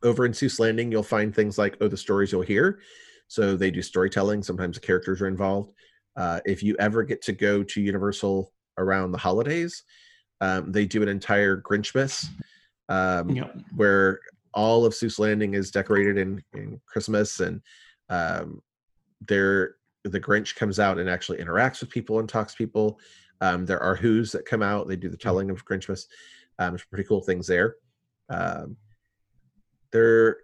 over 0.03 0.25
in 0.25 0.31
Seuss 0.31 0.59
Landing, 0.59 0.91
you'll 0.91 1.03
find 1.03 1.33
things 1.33 1.57
like 1.57 1.77
"Oh, 1.81 1.87
the 1.87 1.97
stories 1.97 2.31
you'll 2.31 2.41
hear." 2.41 2.79
So 3.27 3.55
they 3.55 3.71
do 3.71 3.81
storytelling. 3.81 4.43
Sometimes 4.43 4.75
the 4.75 4.85
characters 4.85 5.21
are 5.21 5.27
involved. 5.27 5.73
Uh, 6.15 6.41
if 6.45 6.61
you 6.61 6.75
ever 6.79 7.03
get 7.03 7.21
to 7.23 7.31
go 7.31 7.63
to 7.63 7.81
Universal 7.81 8.51
around 8.77 9.11
the 9.11 9.17
holidays, 9.17 9.83
um, 10.41 10.71
they 10.71 10.85
do 10.85 11.01
an 11.01 11.07
entire 11.07 11.61
Grinchmas 11.61 12.27
um, 12.89 13.29
Yep. 13.29 13.55
where 13.75 14.19
all 14.53 14.85
of 14.85 14.93
Seuss 14.93 15.17
Landing 15.19 15.53
is 15.53 15.71
decorated 15.71 16.17
in, 16.17 16.43
in 16.53 16.81
Christmas, 16.85 17.39
and 17.39 17.61
um, 18.09 18.61
there 19.25 19.75
the 20.03 20.19
Grinch 20.19 20.55
comes 20.55 20.79
out 20.79 20.97
and 20.97 21.09
actually 21.09 21.37
interacts 21.37 21.79
with 21.79 21.89
people 21.89 22.19
and 22.19 22.27
talks 22.27 22.53
to 22.53 22.57
people. 22.57 22.99
Um, 23.39 23.65
there 23.65 23.81
are 23.81 23.95
Who's 23.95 24.31
that 24.33 24.45
come 24.45 24.61
out; 24.61 24.87
they 24.87 24.95
do 24.95 25.09
the 25.09 25.17
telling 25.17 25.49
of 25.49 25.63
Grinchmas. 25.63 26.07
Um, 26.59 26.77
pretty 26.89 27.07
cool 27.07 27.21
things 27.21 27.47
there. 27.47 27.75
Um, 28.29 28.75
there 29.91 30.37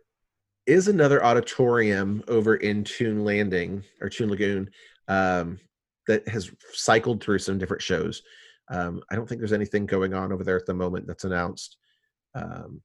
is 0.65 0.87
another 0.87 1.23
auditorium 1.23 2.23
over 2.27 2.55
in 2.55 2.83
Toon 2.83 3.23
Landing 3.23 3.83
or 4.01 4.09
Toon 4.09 4.29
Lagoon 4.29 4.69
um, 5.07 5.59
that 6.07 6.27
has 6.27 6.51
cycled 6.73 7.23
through 7.23 7.39
some 7.39 7.57
different 7.57 7.81
shows. 7.81 8.21
Um, 8.69 9.01
I 9.09 9.15
don't 9.15 9.27
think 9.27 9.39
there's 9.39 9.53
anything 9.53 9.85
going 9.85 10.13
on 10.13 10.31
over 10.33 10.43
there 10.43 10.57
at 10.57 10.65
the 10.65 10.73
moment 10.73 11.07
that's 11.07 11.23
announced. 11.23 11.77
Um, 12.35 12.81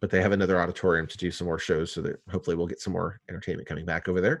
but 0.00 0.10
they 0.10 0.22
have 0.22 0.32
another 0.32 0.60
auditorium 0.60 1.06
to 1.06 1.18
do 1.18 1.30
some 1.30 1.46
more 1.46 1.58
shows, 1.58 1.92
so 1.92 2.00
that 2.02 2.16
hopefully 2.30 2.56
we'll 2.56 2.66
get 2.66 2.80
some 2.80 2.92
more 2.94 3.20
entertainment 3.28 3.68
coming 3.68 3.84
back 3.84 4.08
over 4.08 4.20
there. 4.20 4.40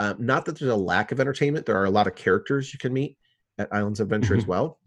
Um, 0.00 0.16
not 0.18 0.44
that 0.44 0.58
there's 0.58 0.72
a 0.72 0.76
lack 0.76 1.12
of 1.12 1.20
entertainment; 1.20 1.66
there 1.66 1.76
are 1.76 1.84
a 1.84 1.90
lot 1.90 2.06
of 2.08 2.14
characters 2.16 2.72
you 2.72 2.78
can 2.78 2.92
meet 2.92 3.16
at 3.58 3.72
Islands 3.72 4.00
Adventure 4.00 4.36
as 4.36 4.44
Mhm. 4.44 4.48
well. 4.48 4.80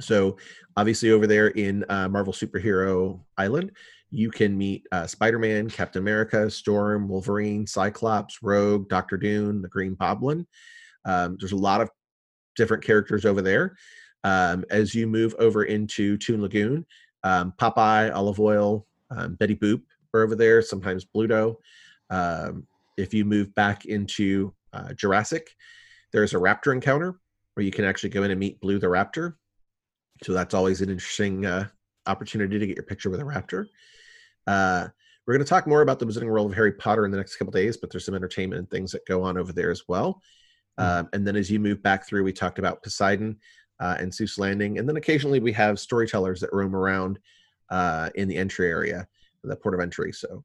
So, 0.00 0.36
obviously, 0.76 1.10
over 1.10 1.26
there 1.28 1.48
in 1.48 1.84
uh, 1.88 2.08
Marvel 2.08 2.32
Superhero 2.32 3.22
Island, 3.36 3.72
you 4.10 4.30
can 4.30 4.56
meet 4.56 4.86
uh, 4.92 5.06
Spider-Man, 5.06 5.70
Captain 5.70 6.02
America, 6.02 6.50
Storm, 6.50 7.08
Wolverine, 7.08 7.66
Cyclops, 7.66 8.42
Rogue, 8.42 8.88
Doctor 8.88 9.16
Doom, 9.16 9.62
the 9.62 9.68
Green 9.68 9.94
Goblin. 9.94 10.46
Um, 11.04 11.36
there's 11.38 11.52
a 11.52 11.56
lot 11.56 11.80
of 11.80 11.90
different 12.56 12.84
characters 12.84 13.24
over 13.24 13.40
there. 13.40 13.76
Um, 14.24 14.64
as 14.70 14.94
you 14.94 15.06
move 15.06 15.34
over 15.38 15.64
into 15.64 16.18
Toon 16.18 16.42
Lagoon, 16.42 16.84
um, 17.22 17.54
Popeye, 17.58 18.14
Olive 18.14 18.40
Oyl, 18.40 18.86
um, 19.10 19.34
Betty 19.36 19.56
Boop 19.56 19.82
are 20.12 20.22
over 20.22 20.34
there. 20.34 20.60
Sometimes 20.60 21.06
Bluto. 21.06 21.56
Um, 22.10 22.66
if 22.96 23.14
you 23.14 23.24
move 23.24 23.54
back 23.54 23.86
into 23.86 24.52
uh, 24.72 24.92
Jurassic, 24.92 25.54
there's 26.12 26.34
a 26.34 26.38
raptor 26.38 26.72
encounter 26.72 27.20
where 27.54 27.64
you 27.64 27.70
can 27.70 27.84
actually 27.84 28.10
go 28.10 28.24
in 28.24 28.30
and 28.30 28.40
meet 28.40 28.60
Blue 28.60 28.78
the 28.78 28.86
Raptor. 28.86 29.34
So 30.22 30.32
that's 30.32 30.54
always 30.54 30.80
an 30.82 30.90
interesting 30.90 31.46
uh, 31.46 31.68
opportunity 32.06 32.58
to 32.58 32.66
get 32.66 32.76
your 32.76 32.84
picture 32.84 33.10
with 33.10 33.20
a 33.20 33.24
raptor. 33.24 33.66
Uh, 34.46 34.88
we're 35.26 35.34
going 35.34 35.44
to 35.44 35.48
talk 35.48 35.66
more 35.66 35.82
about 35.82 35.98
the 35.98 36.06
Wizarding 36.06 36.30
World 36.30 36.50
of 36.50 36.56
Harry 36.56 36.72
Potter 36.72 37.04
in 37.04 37.10
the 37.10 37.16
next 37.16 37.36
couple 37.36 37.52
days, 37.52 37.76
but 37.76 37.90
there's 37.90 38.04
some 38.04 38.14
entertainment 38.14 38.58
and 38.58 38.70
things 38.70 38.92
that 38.92 39.06
go 39.06 39.22
on 39.22 39.38
over 39.38 39.52
there 39.52 39.70
as 39.70 39.84
well. 39.86 40.20
Mhm. 40.78 40.84
Um, 40.84 41.08
and 41.12 41.26
then 41.26 41.36
as 41.36 41.50
you 41.50 41.60
move 41.60 41.82
back 41.82 42.06
through, 42.06 42.24
we 42.24 42.32
talked 42.32 42.58
about 42.58 42.82
Poseidon 42.82 43.38
uh, 43.78 43.96
and 43.98 44.12
Seuss 44.12 44.38
Landing, 44.38 44.78
and 44.78 44.88
then 44.88 44.96
occasionally 44.96 45.40
we 45.40 45.52
have 45.52 45.78
storytellers 45.78 46.40
that 46.40 46.52
roam 46.52 46.74
around 46.74 47.18
uh, 47.70 48.10
in 48.14 48.28
the 48.28 48.36
entry 48.36 48.68
area, 48.68 49.06
the 49.44 49.56
port 49.56 49.74
of 49.74 49.80
entry. 49.80 50.12
So 50.12 50.44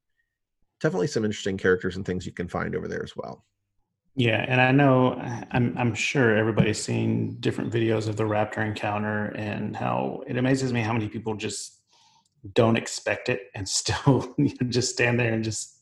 definitely 0.80 1.08
some 1.08 1.24
interesting 1.24 1.56
characters 1.56 1.96
and 1.96 2.04
things 2.04 2.26
you 2.26 2.32
can 2.32 2.48
find 2.48 2.76
over 2.76 2.88
there 2.88 3.02
as 3.02 3.16
well. 3.16 3.44
Yeah, 4.14 4.44
and 4.48 4.60
I 4.60 4.72
know 4.72 5.12
I'm 5.50 5.76
I'm 5.76 5.94
sure 5.94 6.34
everybody's 6.34 6.82
seen 6.82 7.36
different 7.40 7.70
videos 7.70 8.08
of 8.08 8.16
the 8.16 8.24
raptor 8.24 8.64
encounter 8.66 9.26
and 9.36 9.76
how 9.76 10.22
it 10.26 10.38
amazes 10.38 10.72
me 10.72 10.80
how 10.80 10.94
many 10.94 11.08
people 11.08 11.34
just 11.34 11.75
don't 12.54 12.76
expect 12.76 13.28
it 13.28 13.42
and 13.54 13.68
still 13.68 14.34
you 14.38 14.54
know, 14.60 14.68
just 14.68 14.92
stand 14.92 15.18
there 15.18 15.32
and 15.32 15.44
just 15.44 15.78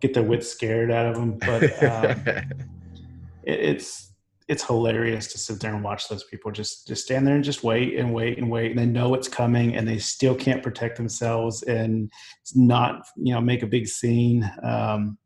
get 0.00 0.14
their 0.14 0.22
wits 0.22 0.48
scared 0.48 0.90
out 0.90 1.06
of 1.06 1.14
them. 1.14 1.38
But 1.38 1.62
um, 1.82 2.22
it, 2.26 3.60
it's 3.60 4.12
it's 4.48 4.64
hilarious 4.64 5.26
to 5.32 5.38
sit 5.38 5.58
there 5.58 5.74
and 5.74 5.82
watch 5.82 6.08
those 6.08 6.22
people 6.24 6.52
just 6.52 6.86
just 6.86 7.04
stand 7.04 7.26
there 7.26 7.34
and 7.34 7.44
just 7.44 7.64
wait 7.64 7.98
and 7.98 8.12
wait 8.14 8.38
and 8.38 8.50
wait. 8.50 8.70
And 8.70 8.78
they 8.78 8.86
know 8.86 9.14
it's 9.14 9.28
coming 9.28 9.74
and 9.74 9.86
they 9.86 9.98
still 9.98 10.34
can't 10.34 10.62
protect 10.62 10.96
themselves 10.96 11.62
and 11.64 12.10
not 12.54 13.06
you 13.16 13.34
know 13.34 13.40
make 13.40 13.62
a 13.62 13.66
big 13.66 13.88
scene. 13.88 14.48
Um, 14.62 15.18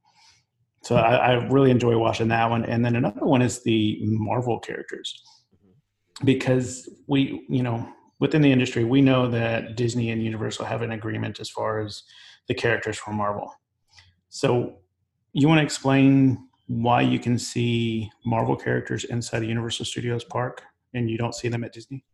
so 0.82 0.96
I, 0.96 1.16
I 1.16 1.32
really 1.48 1.70
enjoy 1.70 1.98
watching 1.98 2.28
that 2.28 2.48
one. 2.48 2.64
And 2.64 2.82
then 2.82 2.96
another 2.96 3.26
one 3.26 3.42
is 3.42 3.62
the 3.62 3.98
marvel 4.02 4.58
characters. 4.58 5.22
Because 6.24 6.88
we 7.06 7.44
you 7.48 7.62
know 7.62 7.88
within 8.20 8.42
the 8.42 8.52
industry 8.52 8.84
we 8.84 9.00
know 9.00 9.28
that 9.28 9.76
disney 9.76 10.10
and 10.10 10.22
universal 10.22 10.64
have 10.64 10.82
an 10.82 10.92
agreement 10.92 11.40
as 11.40 11.50
far 11.50 11.80
as 11.80 12.04
the 12.48 12.54
characters 12.54 12.96
from 12.96 13.16
marvel 13.16 13.52
so 14.28 14.76
you 15.32 15.48
want 15.48 15.58
to 15.58 15.64
explain 15.64 16.48
why 16.70 17.00
you 17.00 17.18
can 17.18 17.36
see 17.36 18.08
Marvel 18.24 18.54
characters 18.54 19.02
inside 19.04 19.42
a 19.42 19.46
Universal 19.46 19.86
Studios 19.86 20.22
park 20.22 20.62
and 20.94 21.10
you 21.10 21.18
don't 21.18 21.34
see 21.34 21.48
them 21.48 21.64
at 21.64 21.72
Disney? 21.72 22.04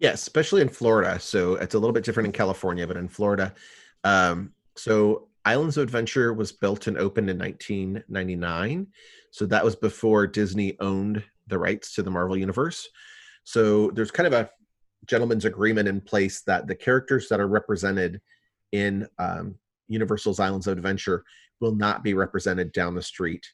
Yes, 0.00 0.20
especially 0.20 0.62
in 0.62 0.68
Florida. 0.68 1.20
So 1.20 1.54
it's 1.54 1.74
a 1.74 1.78
little 1.78 1.92
bit 1.92 2.02
different 2.02 2.26
in 2.26 2.32
California, 2.32 2.88
but 2.88 2.96
in 2.96 3.06
Florida. 3.06 3.54
Um, 4.02 4.52
so 4.74 5.28
Islands 5.44 5.76
of 5.76 5.84
Adventure 5.84 6.32
was 6.32 6.50
built 6.50 6.88
and 6.88 6.98
opened 6.98 7.30
in 7.30 7.38
1999. 7.38 8.88
So 9.30 9.46
that 9.46 9.64
was 9.64 9.76
before 9.76 10.26
Disney 10.26 10.76
owned 10.80 11.22
the 11.46 11.58
rights 11.58 11.94
to 11.94 12.02
the 12.02 12.10
Marvel 12.10 12.36
Universe. 12.36 12.88
So 13.44 13.92
there's 13.92 14.10
kind 14.10 14.26
of 14.26 14.32
a 14.32 14.50
gentleman's 15.06 15.44
agreement 15.44 15.88
in 15.88 16.00
place 16.00 16.42
that 16.42 16.66
the 16.66 16.74
characters 16.74 17.28
that 17.28 17.40
are 17.40 17.48
represented 17.48 18.20
in 18.72 19.06
um, 19.18 19.56
Universal's 19.88 20.40
Islands 20.40 20.66
of 20.66 20.76
Adventure 20.76 21.24
will 21.60 21.74
not 21.74 22.02
be 22.02 22.14
represented 22.14 22.72
down 22.72 22.94
the 22.94 23.02
street 23.02 23.46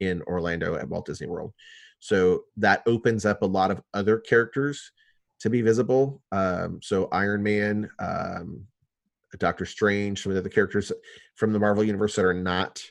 in 0.00 0.22
Orlando 0.22 0.74
at 0.76 0.88
Walt 0.88 1.06
Disney 1.06 1.26
World. 1.26 1.52
So 1.98 2.44
that 2.58 2.82
opens 2.86 3.24
up 3.24 3.42
a 3.42 3.46
lot 3.46 3.70
of 3.70 3.82
other 3.94 4.18
characters 4.18 4.92
to 5.40 5.50
be 5.50 5.62
visible. 5.62 6.22
Um, 6.32 6.80
so 6.82 7.08
Iron 7.12 7.42
Man, 7.42 7.88
um, 7.98 8.66
Doctor 9.38 9.66
Strange, 9.66 10.22
some 10.22 10.30
of 10.30 10.34
the 10.34 10.40
other 10.40 10.48
characters 10.48 10.92
from 11.34 11.52
the 11.52 11.58
Marvel 11.58 11.84
universe 11.84 12.16
that 12.16 12.24
are 12.24 12.34
not 12.34 12.82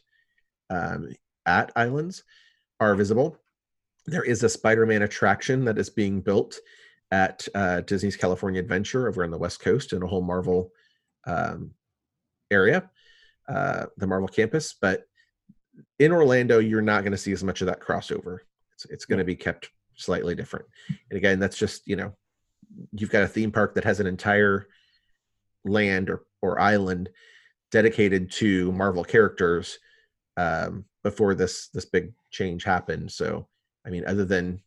um, 0.69 1.09
at 1.45 1.71
Islands 1.75 2.23
are 2.79 2.95
visible. 2.95 3.37
There 4.05 4.23
is 4.23 4.43
a 4.43 4.49
Spider-Man 4.49 5.01
attraction 5.01 5.65
that 5.65 5.79
is 5.79 5.89
being 5.89 6.21
built 6.21 6.59
at 7.15 7.47
uh, 7.55 7.79
Disney's 7.79 8.17
California 8.17 8.59
Adventure 8.59 9.07
over 9.07 9.23
on 9.23 9.31
the 9.31 9.37
West 9.37 9.61
Coast 9.61 9.93
in 9.93 10.03
a 10.03 10.07
whole 10.07 10.21
Marvel 10.21 10.71
um, 11.25 11.71
area, 12.51 12.89
uh, 13.47 13.85
the 13.95 14.05
Marvel 14.05 14.27
campus. 14.27 14.73
But 14.73 15.07
in 15.97 16.11
Orlando, 16.11 16.59
you're 16.59 16.81
not 16.81 17.03
going 17.03 17.13
to 17.13 17.17
see 17.17 17.31
as 17.31 17.41
much 17.41 17.61
of 17.61 17.67
that 17.67 17.79
crossover. 17.79 18.39
It's, 18.73 18.83
it's 18.85 19.05
going 19.05 19.19
to 19.19 19.23
be 19.23 19.37
kept 19.37 19.69
slightly 19.95 20.35
different. 20.35 20.65
And 21.09 21.15
again, 21.15 21.39
that's 21.39 21.57
just, 21.57 21.87
you 21.87 21.95
know, 21.95 22.13
you've 22.91 23.11
got 23.11 23.23
a 23.23 23.29
theme 23.29 23.51
park 23.51 23.75
that 23.75 23.85
has 23.85 24.01
an 24.01 24.07
entire 24.07 24.67
land 25.63 26.09
or, 26.09 26.25
or 26.41 26.59
island 26.59 27.09
dedicated 27.71 28.29
to 28.31 28.73
Marvel 28.73 29.05
characters 29.05 29.79
um, 30.35 30.83
before 31.01 31.33
this 31.33 31.69
this 31.69 31.85
big 31.85 32.11
change 32.29 32.65
happened. 32.65 33.09
So, 33.09 33.47
I 33.85 33.89
mean, 33.89 34.03
other 34.05 34.25
than 34.25 34.61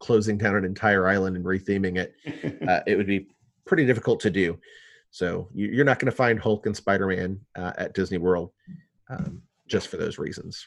closing 0.00 0.36
down 0.36 0.56
an 0.56 0.64
entire 0.64 1.08
island 1.08 1.36
and 1.36 1.44
retheming 1.44 1.98
it, 1.98 2.14
uh, 2.68 2.80
it 2.86 2.96
would 2.96 3.06
be 3.06 3.28
pretty 3.64 3.86
difficult 3.86 4.20
to 4.20 4.30
do. 4.30 4.58
So 5.10 5.48
you, 5.54 5.80
are 5.80 5.84
not 5.84 5.98
going 5.98 6.10
to 6.10 6.16
find 6.16 6.38
Hulk 6.40 6.66
and 6.66 6.76
Spider 6.76 7.06
Man 7.06 7.40
uh, 7.56 7.72
at 7.78 7.94
Disney 7.94 8.18
World 8.18 8.50
um, 9.08 9.42
just 9.68 9.88
for 9.88 9.96
those 9.96 10.18
reasons. 10.18 10.66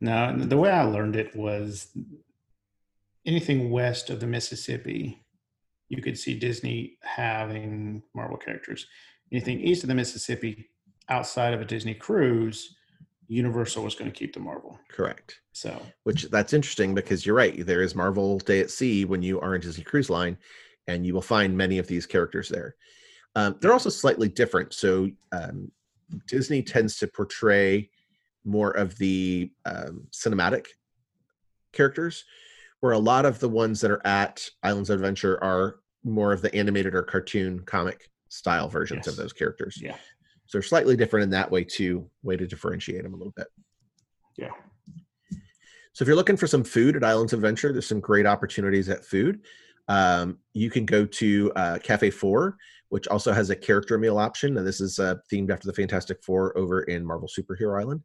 No, 0.00 0.36
the 0.36 0.56
way 0.56 0.70
I 0.70 0.82
learned 0.82 1.16
it 1.16 1.34
was 1.34 1.96
anything 3.24 3.70
west 3.70 4.10
of 4.10 4.20
the 4.20 4.26
Mississippi, 4.26 5.24
you 5.88 6.02
could 6.02 6.18
see 6.18 6.38
Disney 6.38 6.98
having 7.02 8.02
Marvel 8.14 8.36
characters. 8.36 8.86
Anything 9.32 9.60
east 9.60 9.84
of 9.84 9.88
the 9.88 9.94
Mississippi, 9.94 10.68
outside 11.08 11.54
of 11.54 11.60
a 11.60 11.64
Disney 11.64 11.94
cruise, 11.94 12.76
Universal 13.28 13.84
was 13.84 13.94
going 13.94 14.10
to 14.10 14.16
keep 14.16 14.32
the 14.32 14.40
Marvel. 14.40 14.78
Correct. 14.88 15.40
So, 15.52 15.80
which 16.04 16.24
that's 16.24 16.52
interesting 16.52 16.94
because 16.94 17.24
you're 17.24 17.34
right. 17.34 17.64
There 17.64 17.82
is 17.82 17.94
Marvel 17.94 18.38
Day 18.38 18.60
at 18.60 18.70
Sea 18.70 19.04
when 19.04 19.22
you 19.22 19.40
are 19.40 19.54
in 19.54 19.60
Disney 19.60 19.84
Cruise 19.84 20.10
Line, 20.10 20.36
and 20.86 21.06
you 21.06 21.14
will 21.14 21.22
find 21.22 21.56
many 21.56 21.78
of 21.78 21.86
these 21.86 22.06
characters 22.06 22.48
there. 22.48 22.76
Um, 23.34 23.56
they're 23.60 23.72
also 23.72 23.90
slightly 23.90 24.28
different. 24.28 24.72
So 24.72 25.10
um, 25.32 25.70
Disney 26.26 26.62
tends 26.62 26.98
to 26.98 27.06
portray 27.06 27.90
more 28.44 28.70
of 28.70 28.96
the 28.98 29.50
um, 29.64 30.06
cinematic 30.12 30.66
characters, 31.72 32.24
where 32.80 32.92
a 32.92 32.98
lot 32.98 33.26
of 33.26 33.40
the 33.40 33.48
ones 33.48 33.80
that 33.80 33.90
are 33.90 34.06
at 34.06 34.48
Islands 34.62 34.90
of 34.90 35.00
Adventure 35.00 35.42
are 35.42 35.80
more 36.04 36.32
of 36.32 36.42
the 36.42 36.54
animated 36.54 36.94
or 36.94 37.02
cartoon 37.02 37.60
comic 37.60 38.08
style 38.28 38.68
versions 38.68 39.02
yes. 39.04 39.08
of 39.08 39.16
those 39.16 39.32
characters. 39.32 39.78
Yeah. 39.82 39.96
So 40.46 40.58
they're 40.58 40.62
slightly 40.62 40.96
different 40.96 41.24
in 41.24 41.30
that 41.30 41.50
way 41.50 41.64
too. 41.64 42.08
Way 42.22 42.36
to 42.36 42.46
differentiate 42.46 43.02
them 43.02 43.14
a 43.14 43.16
little 43.16 43.34
bit. 43.36 43.48
Yeah. 44.36 44.50
So 45.92 46.02
if 46.02 46.08
you're 46.08 46.16
looking 46.16 46.36
for 46.36 46.46
some 46.46 46.62
food 46.62 46.94
at 46.94 47.04
Islands 47.04 47.32
of 47.32 47.38
Adventure, 47.38 47.72
there's 47.72 47.86
some 47.86 48.00
great 48.00 48.26
opportunities 48.26 48.88
at 48.88 49.04
food. 49.04 49.40
Um, 49.88 50.38
you 50.52 50.70
can 50.70 50.84
go 50.84 51.06
to 51.06 51.52
uh, 51.56 51.78
Cafe 51.82 52.10
Four, 52.10 52.56
which 52.90 53.08
also 53.08 53.32
has 53.32 53.50
a 53.50 53.56
character 53.56 53.98
meal 53.98 54.18
option. 54.18 54.58
And 54.58 54.66
this 54.66 54.80
is 54.80 54.98
uh, 54.98 55.16
themed 55.32 55.50
after 55.50 55.66
the 55.66 55.72
Fantastic 55.72 56.22
Four 56.22 56.56
over 56.58 56.82
in 56.82 57.04
Marvel 57.04 57.28
Superhero 57.28 57.80
Island. 57.80 58.02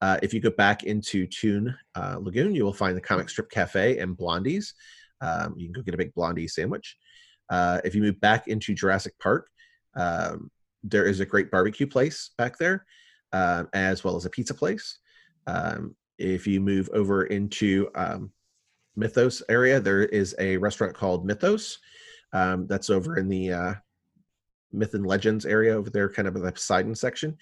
Uh, 0.00 0.18
if 0.22 0.34
you 0.34 0.40
go 0.40 0.50
back 0.50 0.84
into 0.84 1.26
Toon 1.26 1.74
uh, 1.94 2.16
Lagoon, 2.20 2.54
you 2.54 2.64
will 2.64 2.72
find 2.72 2.96
the 2.96 3.00
Comic 3.00 3.28
Strip 3.28 3.50
Cafe 3.50 3.98
and 3.98 4.16
Blondie's. 4.16 4.74
Um, 5.20 5.54
you 5.56 5.66
can 5.66 5.72
go 5.72 5.82
get 5.82 5.94
a 5.94 5.98
big 5.98 6.14
Blondie 6.14 6.48
sandwich. 6.48 6.96
Uh, 7.48 7.80
if 7.84 7.94
you 7.94 8.02
move 8.02 8.20
back 8.20 8.46
into 8.46 8.74
Jurassic 8.74 9.18
Park, 9.18 9.48
um, 9.96 10.50
there 10.84 11.06
is 11.06 11.20
a 11.20 11.26
great 11.26 11.50
barbecue 11.50 11.86
place 11.86 12.30
back 12.36 12.58
there, 12.58 12.84
uh, 13.32 13.64
as 13.72 14.04
well 14.04 14.16
as 14.16 14.26
a 14.26 14.30
pizza 14.30 14.54
place. 14.54 14.98
Um, 15.46 15.96
if 16.18 16.46
you 16.46 16.60
move 16.60 16.88
over 16.92 17.24
into 17.24 17.88
um, 17.94 18.30
Mythos 18.94 19.42
area, 19.48 19.80
there 19.80 20.04
is 20.04 20.34
a 20.38 20.58
restaurant 20.58 20.94
called 20.94 21.26
Mythos. 21.26 21.78
Um, 22.32 22.66
that's 22.66 22.90
over 22.90 23.16
in 23.16 23.28
the 23.28 23.52
uh, 23.52 23.74
Myth 24.72 24.94
and 24.94 25.06
Legends 25.06 25.46
area 25.46 25.74
over 25.74 25.88
there, 25.90 26.08
kind 26.08 26.28
of 26.28 26.36
in 26.36 26.42
the 26.42 26.52
Poseidon 26.52 26.94
section. 26.94 27.36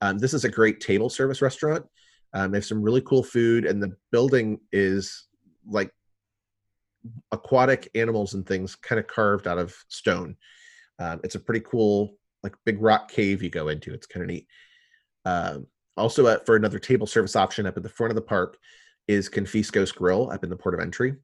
Um, 0.00 0.18
this 0.18 0.34
is 0.34 0.44
a 0.44 0.50
great 0.50 0.80
table 0.80 1.08
service 1.08 1.40
restaurant. 1.42 1.86
Um, 2.32 2.50
they 2.50 2.58
have 2.58 2.64
some 2.64 2.82
really 2.82 3.02
cool 3.02 3.22
food, 3.22 3.66
and 3.66 3.82
the 3.82 3.94
building 4.10 4.60
is 4.72 5.28
like 5.66 5.92
aquatic 7.32 7.88
animals 7.94 8.34
and 8.34 8.46
things 8.46 8.76
kind 8.76 8.98
of 8.98 9.06
carved 9.06 9.46
out 9.46 9.58
of 9.58 9.74
stone. 9.88 10.36
It's 11.22 11.34
a 11.34 11.40
pretty 11.40 11.64
cool, 11.68 12.16
like 12.42 12.54
big 12.64 12.80
rock 12.80 13.10
cave 13.10 13.42
you 13.42 13.50
go 13.50 13.68
into. 13.68 13.92
It's 13.92 14.06
kind 14.06 14.22
of 14.22 14.28
neat. 14.28 14.46
Um, 15.24 15.66
also, 15.96 16.26
at, 16.28 16.46
for 16.46 16.56
another 16.56 16.78
table 16.78 17.06
service 17.06 17.36
option 17.36 17.66
up 17.66 17.76
at 17.76 17.82
the 17.82 17.88
front 17.88 18.10
of 18.10 18.14
the 18.14 18.22
park 18.22 18.56
is 19.08 19.28
Confisco's 19.28 19.92
Grill 19.92 20.30
up 20.30 20.44
in 20.44 20.50
the 20.50 20.56
port 20.56 20.74
of 20.74 20.80
entry. 20.80 21.14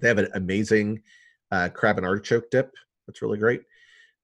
They 0.00 0.08
have 0.08 0.18
an 0.18 0.28
amazing 0.34 1.02
uh, 1.50 1.68
crab 1.68 1.96
and 1.96 2.06
artichoke 2.06 2.50
dip. 2.50 2.74
That's 3.06 3.22
really 3.22 3.38
great. 3.38 3.62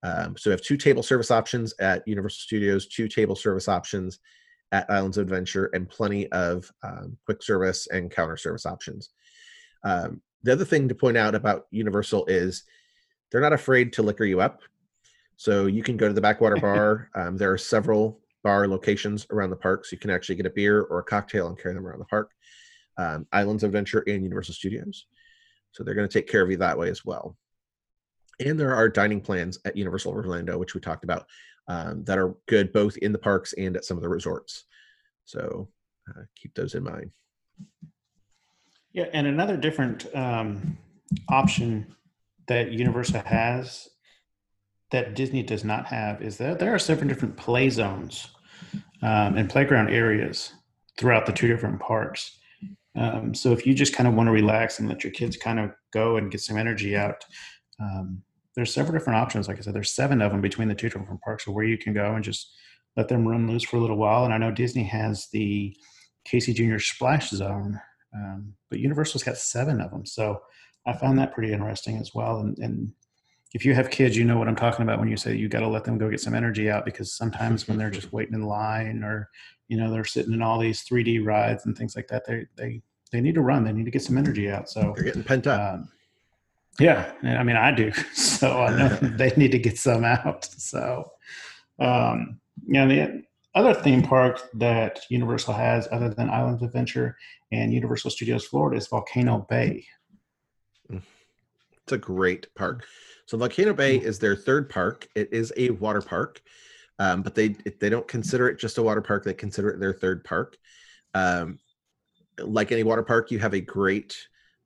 Um, 0.03 0.37
so 0.37 0.51
we 0.51 0.53
have 0.53 0.63
two 0.63 0.77
table 0.77 1.03
service 1.03 1.31
options 1.31 1.75
at 1.79 2.07
Universal 2.07 2.41
Studios, 2.41 2.87
two 2.87 3.09
table 3.09 3.37
service 3.37 3.69
options 3.69 4.19
at 4.73 4.91
Islands 4.91 5.19
of 5.19 5.23
Adventure, 5.23 5.71
and 5.75 5.89
plenty 5.89 6.31
of 6.33 6.71
um, 6.83 7.17
quick 7.27 7.43
service 7.43 7.87
and 7.89 8.11
counter 8.11 8.37
service 8.37 8.67
options. 8.67 9.11
Um, 9.85 10.23
the 10.43 10.53
other 10.53 10.65
thing 10.65 10.89
to 10.89 10.95
point 10.95 11.17
out 11.17 11.35
about 11.35 11.67
Universal 11.71 12.27
is 12.27 12.65
they're 13.31 13.41
not 13.41 13.53
afraid 13.53 13.93
to 13.95 14.03
liquor 14.03 14.25
you 14.25 14.41
up. 14.41 14.63
So 15.41 15.67
you 15.67 15.83
can 15.83 15.97
go 15.97 16.09
to 16.09 16.15
the 16.15 16.21
backwater 16.21 16.57
bar. 16.61 17.11
Um, 17.15 17.37
there 17.37 17.53
are 17.53 17.59
several 17.59 18.21
bar 18.43 18.69
locations 18.69 19.27
around 19.31 19.51
the 19.51 19.57
park, 19.57 19.85
so 19.85 19.95
you 19.95 19.99
can 19.99 20.11
actually 20.11 20.37
get 20.37 20.47
a 20.47 20.51
beer 20.51 20.83
or 20.83 20.99
a 20.99 21.05
cocktail 21.05 21.49
and 21.49 21.59
carry 21.59 21.75
them 21.75 21.87
around 21.87 21.99
the 21.99 22.05
park. 22.07 22.31
Um, 22.97 23.27
Islands 23.33 23.63
of 23.63 23.69
Adventure 23.69 24.05
and 24.07 24.23
Universal 24.23 24.55
Studios. 24.55 25.07
So 25.73 25.83
they're 25.83 25.95
going 25.95 26.09
to 26.09 26.13
take 26.13 26.29
care 26.29 26.43
of 26.43 26.51
you 26.51 26.57
that 26.59 26.79
way 26.79 26.91
as 26.91 27.05
well 27.05 27.37
and 28.41 28.59
there 28.59 28.75
are 28.75 28.89
dining 28.89 29.21
plans 29.21 29.59
at 29.65 29.77
Universal 29.77 30.13
Orlando, 30.13 30.59
which 30.59 30.75
we 30.75 30.81
talked 30.81 31.05
about, 31.05 31.27
um, 31.69 32.05
that 32.05 32.19
are 32.19 32.35
good 32.47 32.73
both 32.73 32.97
in 32.99 33.13
the 33.13 33.19
parks 33.19 33.53
and 33.55 33.77
at 33.77 33.85
some 33.85 33.97
of 33.97 34.03
the 34.03 34.09
resorts. 34.09 34.65
So 35.25 35.69
uh, 36.09 36.23
keep 36.37 36.55
those 36.55 36.75
in 36.75 36.83
mind. 36.83 37.11
Yeah, 38.93 39.07
and 39.13 39.27
another 39.27 39.57
different 39.57 40.07
um, 40.17 40.77
option 41.29 41.95
that 42.49 42.73
Universal 42.73 43.23
has 43.27 43.89
that 44.91 45.15
Disney 45.15 45.43
does 45.43 45.65
not 45.65 45.87
have 45.87 46.23
is 46.23 46.37
that 46.39 46.59
there 46.59 46.75
are 46.75 46.79
seven 46.79 47.09
different 47.09 47.37
play 47.37 47.71
zones 47.71 48.29
um, 49.03 49.37
and 49.37 49.49
playground 49.49 49.91
areas 49.91 50.53
throughout 50.99 51.27
the 51.27 51.33
two 51.33 51.49
different 51.49 51.81
parks. 51.81 52.39
Um, 52.97 53.35
so 53.35 53.53
if 53.53 53.67
you 53.67 53.75
just 53.75 53.95
kind 53.95 54.09
of 54.09 54.15
want 54.15 54.27
to 54.27 54.33
relax 54.33 54.79
and 54.79 54.89
let 54.89 55.05
your 55.05 55.13
kids 55.13 55.37
kind 55.37 55.61
of 55.61 55.71
go 55.93 56.17
and 56.17 56.31
get 56.31 56.41
some 56.41 56.57
energy 56.57 56.97
out, 56.97 57.25
um, 57.81 58.23
there's 58.57 58.75
several 58.75 58.93
different 58.99 59.19
options. 59.19 59.49
Like 59.49 59.59
I 59.59 59.61
said, 59.61 59.75
there's 59.75 59.95
seven 59.95 60.21
of 60.21 60.33
them 60.33 60.41
between 60.41 60.69
the 60.69 60.75
two 60.75 60.89
different 60.89 61.21
parks 61.21 61.47
where 61.47 61.65
you 61.65 61.79
can 61.79 61.95
go 61.95 62.15
and 62.15 62.25
just 62.25 62.53
let 62.97 63.09
them 63.09 63.27
run 63.27 63.49
loose 63.49 63.65
for 63.65 63.77
a 63.77 63.81
little 63.81 63.97
while. 63.97 64.25
And 64.25 64.35
I 64.35 64.39
know 64.39 64.51
Disney 64.51 64.85
has 64.85 65.29
the 65.33 65.75
Casey 66.25 66.53
Jr. 66.53 66.79
Splash 66.79 67.31
Zone, 67.31 67.81
um, 68.15 68.55
but 68.69 68.81
Universal's 68.81 69.23
got 69.23 69.37
seven 69.37 69.81
of 69.81 69.91
them. 69.93 70.05
So 70.05 70.41
I 70.87 70.93
found 70.93 71.19
that 71.19 71.33
pretty 71.33 71.53
interesting 71.53 71.99
as 71.99 72.11
well. 72.15 72.41
And, 72.41 72.59
and 72.59 72.93
if 73.53 73.65
you 73.65 73.75
have 73.75 73.91
kids, 73.91 74.17
you 74.17 74.25
know 74.25 74.39
what 74.39 74.49
I'm 74.49 74.57
talking 74.57 74.83
about 74.83 75.01
when 75.01 75.09
you 75.09 75.17
say 75.17 75.35
you 75.35 75.49
got 75.49 75.61
to 75.61 75.69
let 75.69 75.85
them 75.85 75.99
go 75.99 76.09
get 76.09 76.21
some 76.21 76.35
energy 76.35 76.71
out 76.71 76.85
because 76.85 77.13
sometimes 77.13 77.67
when 77.67 77.79
they're 77.79 77.91
just 78.01 78.13
waiting 78.13 78.35
in 78.35 78.43
line 78.43 79.03
or 79.03 79.29
you 79.69 79.77
know 79.77 79.91
they're 79.91 80.05
sitting 80.05 80.33
in 80.33 80.43
all 80.43 80.59
these 80.59 80.85
3D 80.85 81.25
rides 81.25 81.67
and 81.67 81.77
things 81.77 81.97
like 81.97 82.09
that, 82.09 82.25
they 82.27 82.47
they 82.57 82.83
they 83.13 83.21
need 83.21 83.35
to 83.35 83.43
run. 83.43 83.65
They 83.65 83.73
need 83.73 83.85
to 83.85 83.91
get 83.91 84.03
some 84.03 84.19
energy 84.19 84.51
out. 84.51 84.69
So 84.69 84.93
they're 84.95 85.05
getting 85.05 85.25
pent 85.25 85.47
up. 85.47 85.75
Um, 85.75 85.89
yeah, 86.79 87.13
I 87.23 87.43
mean, 87.43 87.57
I 87.57 87.73
do. 87.73 87.93
So 88.15 88.63
I 88.63 88.77
know 88.77 88.89
they 89.17 89.33
need 89.37 89.53
to 89.53 89.59
get 89.59 89.77
some 89.77 90.05
out. 90.05 90.45
So, 90.45 91.11
um, 91.79 92.41
you 92.67 92.75
know, 92.75 92.89
the 92.89 93.23
other 93.55 93.75
theme 93.75 94.03
park 94.03 94.41
that 94.55 95.01
Universal 95.11 95.55
has, 95.55 95.89
other 95.93 96.09
than 96.09 96.31
Islands 96.31 96.63
Adventure 96.63 97.17
and 97.53 97.73
Universal 97.75 98.13
Studios 98.13 98.47
Florida, 98.47 98.79
is 98.79 98.87
Volcano 98.87 99.47
Bay. 99.51 99.85
It's 101.91 101.97
a 101.97 101.99
great 101.99 102.47
park. 102.55 102.87
So 103.27 103.37
Volcano 103.37 103.75
Bay 103.75 103.97
is 103.97 104.21
their 104.21 104.37
third 104.37 104.71
park. 104.71 105.09
It 105.17 105.29
is 105.33 105.53
a 105.57 105.71
water 105.71 106.01
park, 106.01 106.41
um, 107.01 107.23
but 107.23 107.35
they 107.35 107.49
they 107.49 107.89
don't 107.89 108.07
consider 108.07 108.49
it 108.49 108.61
just 108.61 108.79
a 108.79 108.83
water 108.83 109.01
park. 109.01 109.25
They 109.25 109.35
consider 109.35 109.71
it 109.71 109.81
their 109.81 109.93
third 109.93 110.23
park. 110.23 110.57
Um, 111.15 111.59
like 112.39 112.71
any 112.71 112.85
water 112.85 113.03
park, 113.03 113.33
you 113.33 113.41
have 113.41 113.55
a 113.55 113.61
great 113.61 114.17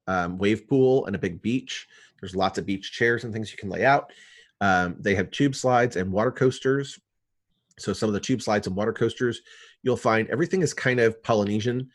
um, 0.07 0.37
wave 0.37 0.69
pool 0.69 1.07
and 1.07 1.17
a 1.17 1.19
big 1.19 1.41
beach. 1.41 1.89
There's 2.21 2.37
lots 2.37 2.59
of 2.59 2.67
beach 2.67 2.93
chairs 2.93 3.25
and 3.25 3.33
things 3.33 3.51
you 3.51 3.57
can 3.57 3.71
lay 3.71 3.87
out. 3.87 4.13
Um, 4.61 4.97
they 5.01 5.15
have 5.15 5.31
tube 5.31 5.55
slides 5.55 5.97
and 5.97 6.13
water 6.13 6.31
coasters. 6.31 7.01
So 7.79 7.95
some 7.95 8.11
of 8.11 8.13
the 8.13 8.21
tube 8.21 8.43
slides 8.43 8.67
and 8.67 8.77
water 8.77 8.93
coasters, 8.93 9.41
you'll 9.83 9.97
find 9.97 10.29
everything 10.29 10.61
is 10.61 10.75
kind 10.75 11.01
of 11.01 11.23
Polynesian 11.23 11.89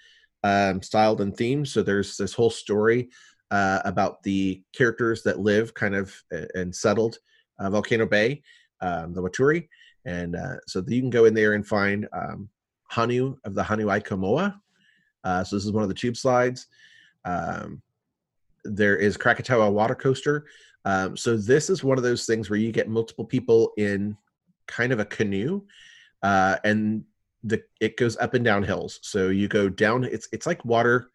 um, 0.44 0.82
styled 0.82 1.22
and 1.22 1.38
themed. 1.38 1.68
So 1.68 1.84
there's 1.84 2.18
this 2.18 2.34
whole 2.34 2.50
story 2.50 3.10
uh, 3.52 3.80
about 3.86 4.22
the 4.24 4.62
characters 4.74 5.24
that 5.24 5.40
live 5.40 5.74
kind 5.74 5.96
of 5.96 6.14
and 6.56 6.76
settled 6.76 7.18
uh, 7.60 7.70
Volcano 7.70 8.06
Bay, 8.06 8.42
um, 8.82 9.14
the 9.14 9.22
Waturi. 9.22 9.68
And 10.06 10.36
uh, 10.36 10.56
so 10.68 10.84
you 10.88 11.02
can 11.02 11.10
go 11.10 11.26
in 11.26 11.34
there 11.34 11.54
and 11.54 11.66
find 11.66 12.08
um, 12.14 12.50
Honu 12.92 13.38
of 13.44 13.54
the 13.54 13.64
Honu 13.64 13.96
ika 13.96 14.16
Moana. 14.16 14.62
Uh, 15.24 15.44
so 15.44 15.56
this 15.56 15.66
is 15.66 15.72
one 15.72 15.84
of 15.84 15.90
the 15.90 15.96
tube 15.96 16.18
slides. 16.18 16.68
Um, 17.26 17.82
there 18.64 18.96
is 18.96 19.18
Krakatau 19.18 19.72
water 19.72 19.96
coaster. 19.96 20.46
Um, 20.86 21.18
so 21.18 21.36
this 21.36 21.70
is 21.70 21.84
one 21.84 21.98
of 21.98 22.04
those 22.04 22.26
things 22.26 22.50
where 22.50 22.60
you 22.60 22.72
get 22.72 22.88
multiple 22.88 23.26
people 23.26 23.74
in 23.78 24.18
kind 24.68 24.92
of 24.92 25.00
a 25.00 25.06
canoe, 25.06 25.62
uh, 26.24 26.58
and 26.64 27.04
the 27.44 27.62
it 27.80 27.98
goes 27.98 28.18
up 28.18 28.34
and 28.34 28.46
down 28.46 28.64
hills. 28.64 29.00
So 29.04 29.30
you 29.30 29.48
go 29.48 29.70
down. 29.70 30.06
It's 30.06 30.30
it's 30.32 30.48
like 30.48 30.64
water 30.64 31.12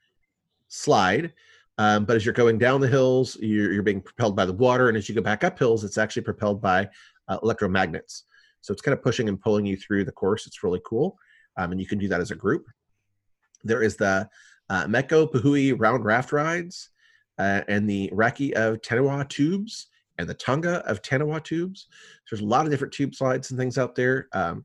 slide, 0.68 1.32
um, 1.78 2.04
but 2.04 2.16
as 2.16 2.24
you're 2.24 2.34
going 2.34 2.58
down 2.58 2.80
the 2.80 2.88
hills, 2.88 3.36
you're, 3.40 3.72
you're 3.72 3.82
being 3.82 4.00
propelled 4.00 4.36
by 4.36 4.46
the 4.46 4.52
water, 4.52 4.88
and 4.88 4.96
as 4.96 5.08
you 5.08 5.14
go 5.14 5.20
back 5.20 5.44
up 5.44 5.58
hills, 5.58 5.84
it's 5.84 5.98
actually 5.98 6.22
propelled 6.22 6.60
by 6.60 6.88
uh, 7.28 7.38
electromagnets. 7.40 8.22
So 8.60 8.72
it's 8.72 8.82
kind 8.82 8.96
of 8.96 9.02
pushing 9.02 9.28
and 9.28 9.40
pulling 9.40 9.66
you 9.66 9.76
through 9.76 10.04
the 10.04 10.12
course. 10.12 10.46
It's 10.46 10.62
really 10.62 10.80
cool. 10.86 11.18
Um, 11.56 11.72
and 11.72 11.80
you 11.80 11.86
can 11.86 11.98
do 11.98 12.08
that 12.08 12.20
as 12.20 12.30
a 12.30 12.36
group. 12.36 12.66
There 13.62 13.82
is 13.82 13.96
the 13.96 14.28
uh, 14.70 14.84
Maku 14.86 15.30
Puihi 15.30 15.74
round 15.78 16.04
raft 16.04 16.32
rides 16.32 16.90
uh, 17.38 17.62
and 17.68 17.88
the 17.88 18.10
Raki 18.12 18.54
of 18.54 18.80
Taniwha 18.80 19.28
tubes 19.28 19.88
and 20.18 20.28
the 20.28 20.34
Tonga 20.34 20.82
of 20.88 21.02
Taniwha 21.02 21.42
tubes. 21.42 21.88
So 22.24 22.36
there's 22.36 22.42
a 22.42 22.48
lot 22.48 22.64
of 22.64 22.70
different 22.70 22.94
tube 22.94 23.14
slides 23.14 23.50
and 23.50 23.58
things 23.58 23.78
out 23.78 23.94
there. 23.94 24.28
Um, 24.32 24.64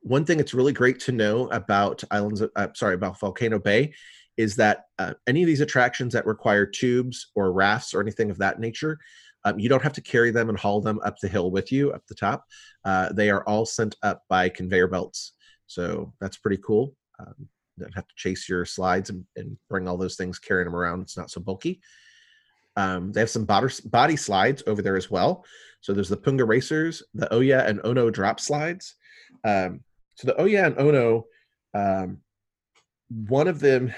one 0.00 0.24
thing 0.24 0.38
that's 0.38 0.54
really 0.54 0.72
great 0.72 1.00
to 1.00 1.12
know 1.12 1.48
about 1.48 2.02
islands, 2.10 2.42
uh, 2.42 2.68
sorry, 2.74 2.94
about 2.94 3.18
Volcano 3.18 3.58
Bay 3.58 3.92
is 4.36 4.56
that 4.56 4.84
uh, 4.98 5.14
any 5.26 5.42
of 5.42 5.46
these 5.46 5.60
attractions 5.60 6.12
that 6.12 6.26
require 6.26 6.66
tubes 6.66 7.30
or 7.34 7.52
rafts 7.52 7.94
or 7.94 8.00
anything 8.00 8.30
of 8.30 8.38
that 8.38 8.60
nature, 8.60 8.98
um, 9.44 9.58
you 9.58 9.68
don't 9.68 9.82
have 9.82 9.92
to 9.94 10.00
carry 10.00 10.30
them 10.30 10.48
and 10.48 10.58
haul 10.58 10.80
them 10.80 11.00
up 11.04 11.18
the 11.18 11.28
hill 11.28 11.50
with 11.50 11.70
you 11.70 11.92
up 11.92 12.02
the 12.08 12.14
top. 12.14 12.44
Uh, 12.84 13.12
they 13.12 13.30
are 13.30 13.44
all 13.44 13.64
sent 13.64 13.96
up 14.02 14.22
by 14.28 14.48
conveyor 14.48 14.88
belts. 14.88 15.32
So 15.66 16.12
that's 16.20 16.36
pretty 16.36 16.60
cool. 16.64 16.94
Um, 17.18 17.48
you 17.76 17.84
don't 17.84 17.94
have 17.94 18.08
to 18.08 18.14
chase 18.16 18.48
your 18.48 18.64
slides 18.64 19.10
and, 19.10 19.24
and 19.36 19.56
bring 19.68 19.86
all 19.86 19.96
those 19.96 20.16
things, 20.16 20.38
carrying 20.38 20.66
them 20.66 20.76
around. 20.76 21.02
It's 21.02 21.16
not 21.16 21.30
so 21.30 21.40
bulky. 21.40 21.80
Um, 22.76 23.12
they 23.12 23.20
have 23.20 23.30
some 23.30 23.44
body, 23.44 23.72
body 23.84 24.16
slides 24.16 24.62
over 24.66 24.82
there 24.82 24.96
as 24.96 25.10
well. 25.10 25.44
So 25.80 25.92
there's 25.92 26.08
the 26.08 26.16
Punga 26.16 26.46
Racers, 26.46 27.02
the 27.14 27.26
Ohyah 27.26 27.66
and 27.66 27.80
Ohno 27.80 28.12
drop 28.12 28.40
slides. 28.40 28.94
Um, 29.44 29.80
so 30.16 30.26
the 30.26 30.34
Ohyah 30.34 30.66
and 30.66 30.76
Ohno, 30.76 31.24
um, 31.74 32.18
one 33.08 33.48
of 33.48 33.60
them 33.60 33.94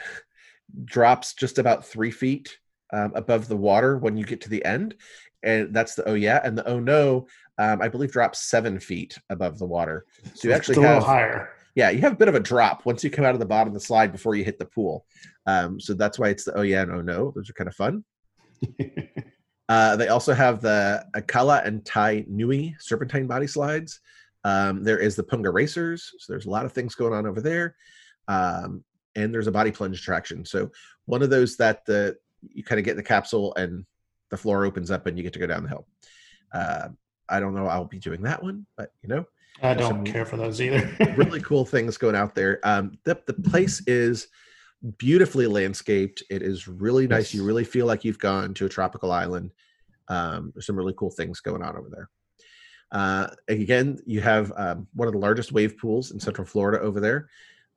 drops 0.85 1.35
just 1.35 1.59
about 1.59 1.85
three 1.87 2.11
feet 2.11 2.59
um, 2.93 3.13
above 3.15 3.49
the 3.49 3.57
water 3.57 3.99
when 3.99 4.17
you 4.17 4.25
get 4.25 4.41
to 4.43 4.49
the 4.49 4.65
end, 4.65 4.95
and 5.43 5.75
that's 5.75 5.95
the 5.95 6.09
oh 6.09 6.15
yeah. 6.15 6.41
and 6.45 6.57
the 6.57 6.67
Oh 6.67 6.81
No, 6.81 7.27
um, 7.59 7.81
I 7.83 7.89
believe 7.89 8.13
drops 8.13 8.49
seven 8.51 8.79
feet 8.81 9.19
above 9.31 9.59
the 9.59 9.67
water. 9.67 10.07
So 10.35 10.49
you 10.49 10.55
It's 10.55 10.59
actually 10.59 10.77
a 10.77 10.81
little 10.81 10.95
have 10.97 11.05
higher. 11.05 11.51
yeah, 11.75 11.91
you 11.91 12.01
have 12.01 12.13
a 12.13 12.17
bit 12.17 12.29
of 12.29 12.35
a 12.35 12.41
drop 12.41 12.87
once 12.87 13.03
you 13.05 13.11
come 13.11 13.25
out 13.25 13.35
of 13.35 13.41
the 13.41 13.47
bottom 13.47 13.69
of 13.69 13.75
the 13.75 13.81
slide 13.81 14.13
before 14.13 14.35
you 14.35 14.45
hit 14.45 14.59
the 14.59 14.65
pool. 14.67 15.05
Um, 15.47 15.81
so 15.81 15.95
that's 15.95 16.19
why 16.19 16.29
it's 16.29 16.45
the 16.45 16.57
oh 16.57 16.63
yeah 16.63 16.83
and 16.83 16.93
oh 16.93 17.03
no. 17.03 17.33
Those 17.35 17.51
are 17.51 17.55
kind 17.55 17.69
of 17.69 17.75
fun. 17.75 18.05
Uh, 19.69 19.97
they 19.97 20.09
also 20.09 20.33
have 20.33 20.63
the 20.63 21.05
Akala 21.15 21.63
and 21.67 21.85
Tai 21.85 22.25
Nui 22.27 22.75
serpentine 22.81 23.27
body 23.27 23.47
slides. 23.47 24.01
Um, 24.43 24.83
there 24.83 24.99
is 24.99 25.15
the 25.15 25.23
Punga 25.23 25.53
Racers. 25.53 26.11
So 26.19 26.33
there's 26.33 26.47
a 26.47 26.51
lot 26.51 26.65
of 26.65 26.73
things 26.73 26.95
going 26.95 27.13
on 27.13 27.27
over 27.27 27.43
there. 27.43 27.77
Um, 28.29 28.83
and 29.17 29.33
there's 29.33 29.47
a 29.47 29.53
body 29.53 29.71
plunge 29.71 29.99
attraction. 29.99 30.45
So 30.45 30.71
one 31.07 31.23
of 31.23 31.31
those 31.31 31.57
that 31.57 31.85
the 31.87 32.17
you 32.43 32.63
kind 32.63 32.79
of 32.79 32.85
get 32.85 32.93
in 32.93 32.97
the 32.97 33.03
capsule 33.03 33.55
and 33.57 33.85
the 34.31 34.37
floor 34.37 34.65
opens 34.65 34.91
up 34.91 35.07
and 35.07 35.17
you 35.17 35.25
get 35.25 35.33
to 35.33 35.39
go 35.39 35.47
down 35.47 35.63
the 35.65 35.69
hill. 35.69 35.87
Uh, 36.53 36.89
I 37.29 37.41
don't 37.41 37.55
know. 37.55 37.67
I'll 37.67 37.85
be 37.85 37.99
doing 37.99 38.23
that 38.23 38.43
one, 38.43 38.67
but 38.77 38.93
you 39.03 39.09
know, 39.09 39.25
I 39.63 39.75
don't 39.75 40.05
care 40.05 40.25
for 40.25 40.37
those 40.37 40.61
either. 40.61 40.91
really 41.17 41.41
cool 41.41 41.65
things 41.65 41.97
going 41.97 42.15
out 42.15 42.35
there. 42.35 42.61
Um, 42.63 42.99
the 43.05 43.21
the 43.27 43.35
place 43.35 43.83
is 43.87 44.29
beautifully 44.99 45.47
landscaped. 45.47 46.23
It 46.31 46.43
is 46.43 46.69
really 46.69 47.07
nice. 47.07 47.35
You 47.35 47.45
really 47.45 47.65
feel 47.65 47.87
like 47.87 48.05
you've 48.05 48.19
gone 48.19 48.55
to 48.55 48.67
a 48.67 48.69
tropical 48.69 49.11
island. 49.13 49.51
Um, 50.09 50.53
there's 50.55 50.67
some 50.67 50.77
really 50.77 50.95
cool 50.97 51.11
things 51.11 51.41
going 51.41 51.63
on 51.63 51.77
over 51.77 51.89
there. 51.91 52.09
Uh, 52.91 53.29
again, 53.49 53.99
you 54.07 54.21
have 54.21 54.53
um, 54.57 54.87
one 54.95 55.09
of 55.09 55.13
the 55.13 55.21
largest 55.21 55.53
wave 55.53 55.77
pools 55.77 56.13
in 56.13 56.21
Central 56.21 56.47
Florida 56.47 56.81
over 56.81 57.01
there, 57.01 57.29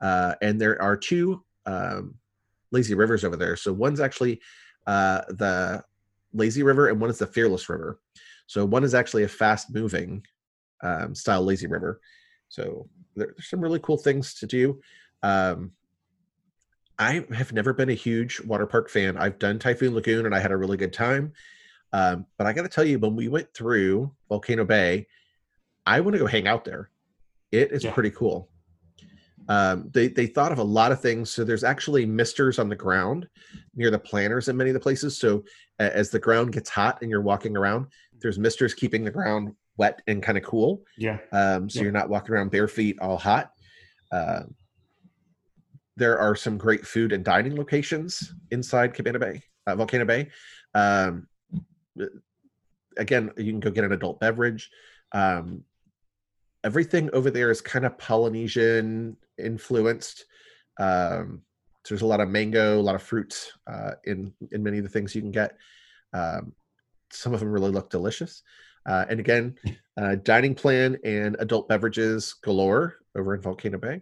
uh, 0.02 0.36
and 0.42 0.60
there 0.60 0.82
are 0.82 0.98
two 0.98 1.44
um, 1.66 2.16
lazy 2.72 2.96
rivers 2.96 3.24
over 3.24 3.36
there. 3.36 3.56
So 3.56 3.72
one's 3.74 4.00
actually 4.00 4.42
uh, 4.88 5.22
the 5.30 5.84
lazy 6.34 6.64
river, 6.64 6.90
and 6.90 7.00
one 7.00 7.10
is 7.10 7.20
the 7.20 7.28
fearless 7.28 7.70
river. 7.70 8.00
So 8.48 8.66
one 8.66 8.84
is 8.84 8.94
actually 8.94 9.24
a 9.24 9.28
fast 9.28 9.74
moving 9.74 10.26
um, 10.82 11.16
style 11.16 11.44
lazy 11.44 11.68
river. 11.68 12.02
So 12.50 12.90
there, 13.16 13.28
there's 13.28 13.50
some 13.50 13.62
really 13.62 13.80
cool 13.80 13.98
things 13.98 14.34
to 14.36 14.48
do. 14.48 14.82
Um, 15.24 15.72
I 17.00 17.26
have 17.34 17.54
never 17.54 17.74
been 17.74 17.90
a 17.90 17.94
huge 17.94 18.42
water 18.42 18.68
park 18.68 18.90
fan. 18.90 19.18
I've 19.18 19.40
done 19.40 19.58
Typhoon 19.58 19.96
Lagoon 19.96 20.26
and 20.26 20.36
I 20.36 20.40
had 20.40 20.52
a 20.52 20.58
really 20.58 20.78
good 20.78 20.94
time. 20.94 21.34
Um, 21.94 22.26
but 22.38 22.48
I 22.48 22.54
got 22.54 22.62
to 22.62 22.70
tell 22.70 22.84
you, 22.86 23.00
when 23.00 23.16
we 23.16 23.28
went 23.28 23.54
through 23.54 24.12
Volcano 24.30 24.66
Bay, 24.66 25.08
I 25.86 26.00
want 26.02 26.14
to 26.14 26.20
go 26.20 26.28
hang 26.28 26.48
out 26.48 26.64
there. 26.64 26.90
It 27.52 27.72
is 27.72 27.84
Yeah. 27.84 27.94
pretty 27.94 28.12
cool. 28.12 28.50
Um, 29.54 29.90
they 29.94 30.08
they 30.08 30.28
thought 30.28 30.52
of 30.54 30.60
a 30.60 30.64
lot 30.80 30.92
of 30.94 31.02
things. 31.02 31.30
So 31.34 31.44
there's 31.44 31.64
actually 31.74 32.06
misters 32.06 32.60
on 32.60 32.70
the 32.70 32.76
ground 32.86 33.28
near 33.76 33.92
the 33.92 34.00
planters 34.00 34.48
in 34.50 34.56
many 34.56 34.70
of 34.70 34.76
the 34.76 34.80
places. 34.88 35.18
So 35.18 35.44
a- 35.80 35.96
as 36.02 36.10
the 36.10 36.20
ground 36.20 36.54
gets 36.54 36.70
hot 36.70 37.00
and 37.02 37.10
you're 37.12 37.22
walking 37.32 37.58
around, 37.58 37.88
there's 38.22 38.40
misters 38.40 38.74
keeping 38.74 39.04
the 39.04 39.12
ground 39.12 39.54
wet 39.78 40.02
and 40.08 40.22
kind 40.22 40.38
of 40.38 40.44
cool 40.44 40.84
yeah. 40.98 41.18
um, 41.32 41.70
so 41.70 41.80
Yeah. 41.80 41.84
you're 41.84 41.92
not 42.02 42.10
walking 42.10 42.34
around 42.36 42.52
bare 42.52 42.68
feet 42.68 42.98
all 43.02 43.18
hot. 43.18 43.52
Uh, 44.12 44.44
there 45.98 46.18
are 46.20 46.36
some 46.36 46.58
great 46.58 46.86
food 46.86 47.12
and 47.12 47.24
dining 47.24 47.56
locations 47.56 48.34
inside 48.52 48.94
Cabana 48.94 49.20
Bay, 49.20 49.42
uh, 49.68 49.76
Volcano 49.76 50.06
Bay. 50.06 50.30
Um, 50.74 51.28
uh, 52.00 52.06
again, 52.98 53.32
you 53.38 53.52
can 53.52 53.60
go 53.60 53.72
get 53.72 53.84
an 53.84 53.92
adult 53.92 54.20
beverage. 54.20 54.70
Um, 55.14 55.64
everything 56.64 57.10
over 57.14 57.32
there 57.32 57.52
is 57.52 57.62
kind 57.62 57.86
of 57.86 57.98
Polynesian 57.98 59.18
influenced. 59.38 60.26
Um, 60.80 61.42
so 61.84 61.94
there's 61.94 62.04
a 62.04 62.08
lot 62.08 62.22
of 62.22 62.30
mango, 62.30 62.80
a 62.80 62.82
lot 62.82 62.96
of 62.96 63.02
fruits 63.02 63.52
uh, 63.68 63.92
in 64.06 64.34
in 64.52 64.62
many 64.62 64.78
of 64.78 64.84
the 64.84 64.90
things 64.90 65.16
you 65.16 65.22
can 65.22 65.32
get. 65.32 65.58
Um, 66.14 66.54
some 67.12 67.34
of 67.34 67.40
them 67.40 67.52
really 67.52 67.72
look 67.72 67.90
delicious. 67.90 68.44
Uh, 68.86 69.06
and 69.10 69.20
again, 69.20 69.56
uh, 69.98 70.16
dining 70.24 70.56
plan 70.56 70.98
and 71.04 71.36
adult 71.40 71.68
beverages 71.68 72.34
galore 72.44 72.98
over 73.16 73.36
in 73.36 73.42
Volcano 73.42 73.78
Bay. 73.78 74.02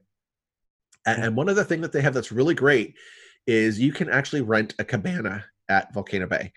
And, 1.06 1.36
one 1.36 1.50
other 1.50 1.64
thing 1.64 1.82
that 1.82 1.92
they 1.92 2.02
have 2.02 2.14
that's 2.14 2.32
really 2.32 2.54
great 2.54 2.96
is 3.48 3.80
you 3.80 3.92
can 3.92 4.10
actually 4.10 4.42
rent 4.42 4.76
a 4.80 4.84
cabana 4.84 5.46
at 5.70 5.94
Volcano 5.94 6.28
Bay. 6.28 6.52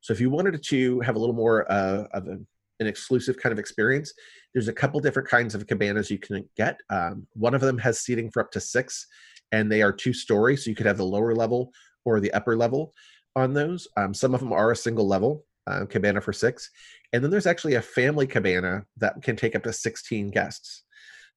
So 0.00 0.12
if 0.12 0.20
you 0.20 0.30
wanted 0.30 0.62
to 0.62 1.00
have 1.00 1.16
a 1.16 1.18
little 1.18 1.34
more 1.34 1.70
uh, 1.70 2.06
of 2.12 2.28
an 2.28 2.46
exclusive 2.80 3.36
kind 3.36 3.52
of 3.52 3.58
experience, 3.58 4.12
there's 4.54 4.68
a 4.68 4.72
couple 4.72 5.00
different 5.00 5.28
kinds 5.28 5.54
of 5.54 5.66
cabanas 5.66 6.10
you 6.10 6.18
can 6.18 6.48
get. 6.56 6.80
Um, 6.90 7.26
one 7.34 7.54
of 7.54 7.60
them 7.60 7.78
has 7.78 8.00
seating 8.00 8.30
for 8.30 8.40
up 8.40 8.50
to 8.52 8.60
six, 8.60 9.06
and 9.52 9.70
they 9.70 9.82
are 9.82 9.92
two 9.92 10.12
story, 10.12 10.56
so 10.56 10.70
you 10.70 10.76
could 10.76 10.86
have 10.86 10.96
the 10.96 11.04
lower 11.04 11.34
level 11.34 11.72
or 12.04 12.20
the 12.20 12.32
upper 12.32 12.56
level 12.56 12.94
on 13.36 13.52
those. 13.52 13.88
Um, 13.96 14.14
some 14.14 14.34
of 14.34 14.40
them 14.40 14.52
are 14.52 14.72
a 14.72 14.76
single 14.76 15.06
level 15.06 15.44
uh, 15.66 15.84
cabana 15.86 16.20
for 16.20 16.32
six, 16.32 16.70
and 17.12 17.22
then 17.22 17.30
there's 17.30 17.46
actually 17.46 17.74
a 17.74 17.82
family 17.82 18.26
cabana 18.26 18.84
that 18.96 19.22
can 19.22 19.36
take 19.36 19.54
up 19.54 19.62
to 19.64 19.72
16 19.72 20.30
guests. 20.30 20.84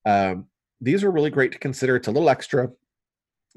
Um, 0.05 0.47
these 0.79 1.03
are 1.03 1.11
really 1.11 1.29
great 1.29 1.51
to 1.51 1.59
consider. 1.59 1.95
It's 1.95 2.07
a 2.07 2.11
little 2.11 2.29
extra. 2.29 2.69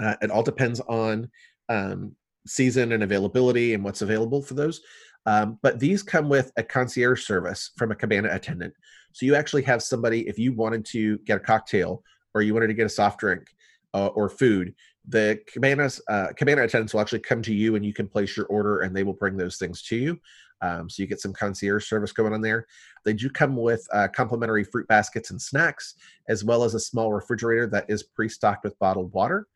Uh, 0.03 0.17
it 0.21 0.31
all 0.31 0.43
depends 0.43 0.81
on 0.81 1.31
um, 1.69 2.15
season 2.47 2.93
and 2.93 3.03
availability 3.03 3.75
and 3.75 3.83
what's 3.83 4.03
available 4.03 4.43
for 4.43 4.55
those. 4.55 4.81
Um, 5.27 5.59
but 5.63 5.79
these 5.79 6.03
come 6.03 6.29
with 6.29 6.53
a 6.57 6.63
concierge 6.63 7.25
service 7.25 7.71
from 7.77 7.91
a 7.91 7.95
cabana 7.95 8.29
attendant. 8.31 8.75
So 9.13 9.27
you 9.27 9.35
actually 9.35 9.63
have 9.63 9.83
somebody, 9.83 10.29
if 10.29 10.39
you 10.39 10.53
wanted 10.53 10.85
to 10.87 11.19
get 11.19 11.37
a 11.37 11.41
cocktail 11.41 12.03
or 12.35 12.43
you 12.43 12.53
wanted 12.53 12.67
to 12.67 12.75
get 12.75 12.87
a 12.87 12.91
soft 12.91 13.21
drink 13.21 13.47
uh, 13.95 14.09
or 14.09 14.29
food, 14.29 14.75
the 15.07 15.39
cabanas 15.47 16.01
uh, 16.09 16.29
cabana 16.37 16.63
attendants 16.63 16.95
will 16.95 17.01
actually 17.01 17.21
come 17.21 17.43
to 17.43 17.55
you 17.55 17.77
and 17.77 17.85
you 17.85 17.93
can 17.93 18.09
place 18.09 18.37
your 18.37 18.47
order 18.47 18.81
and 18.81 18.95
they 18.95 19.05
will 19.05 19.13
bring 19.13 19.37
those 19.37 19.57
things 19.57 19.83
to 19.83 19.97
you. 19.97 20.21
Um, 20.61 20.89
so 20.89 21.03
you 21.03 21.07
get 21.07 21.21
some 21.21 21.33
concierge 21.33 21.87
service 21.87 22.13
going 22.13 22.33
on 22.33 22.41
there. 22.41 22.67
They 23.05 23.13
do 23.13 23.29
come 23.29 23.55
with 23.55 23.87
uh, 23.93 24.09
complimentary 24.09 24.65
fruit 24.65 24.89
baskets 24.89 25.31
and 25.31 25.41
snacks, 25.41 25.95
as 26.29 26.43
well 26.43 26.65
as 26.65 26.75
a 26.75 26.81
small 26.81 27.13
refrigerator 27.13 27.67
that 27.67 27.85
is 27.89 28.03
pre-stocked 28.03 28.65
with 28.65 28.79
bottled 28.79 29.13
water. 29.13 29.47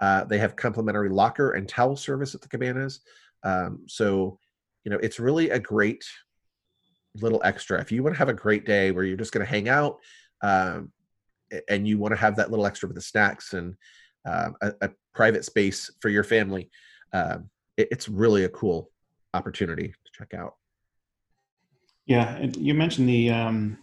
Uh, 0.00 0.24
they 0.24 0.38
have 0.38 0.54
complimentary 0.54 1.08
locker 1.08 1.52
and 1.52 1.68
towel 1.68 1.96
service 1.96 2.34
at 2.34 2.42
the 2.42 2.48
cabanas. 2.48 3.00
Um, 3.42 3.80
so, 3.88 4.38
you 4.84 4.90
know, 4.90 4.98
it's 4.98 5.20
really 5.20 5.50
a 5.50 5.58
great 5.58 6.04
little 7.14 7.40
extra. 7.44 7.80
If 7.80 7.92
you 7.92 8.02
want 8.02 8.14
to 8.14 8.18
have 8.18 8.28
a 8.28 8.34
great 8.34 8.64
day 8.64 8.90
where 8.90 9.04
you're 9.04 9.16
just 9.16 9.32
going 9.32 9.44
to 9.44 9.50
hang 9.50 9.68
out 9.68 9.98
um, 10.42 10.92
and 11.68 11.86
you 11.86 11.98
want 11.98 12.12
to 12.12 12.20
have 12.20 12.36
that 12.36 12.50
little 12.50 12.66
extra 12.66 12.88
with 12.88 12.96
the 12.96 13.02
snacks 13.02 13.52
and 13.52 13.74
um, 14.24 14.54
a, 14.62 14.72
a 14.82 14.90
private 15.14 15.44
space 15.44 15.90
for 16.00 16.08
your 16.08 16.24
family, 16.24 16.70
um, 17.12 17.50
it, 17.76 17.88
it's 17.90 18.08
really 18.08 18.44
a 18.44 18.48
cool 18.48 18.90
opportunity 19.34 19.88
to 19.88 20.10
check 20.12 20.34
out. 20.34 20.54
Yeah, 22.06 22.46
you 22.56 22.74
mentioned 22.74 23.08
the 23.08 23.30
um, 23.30 23.78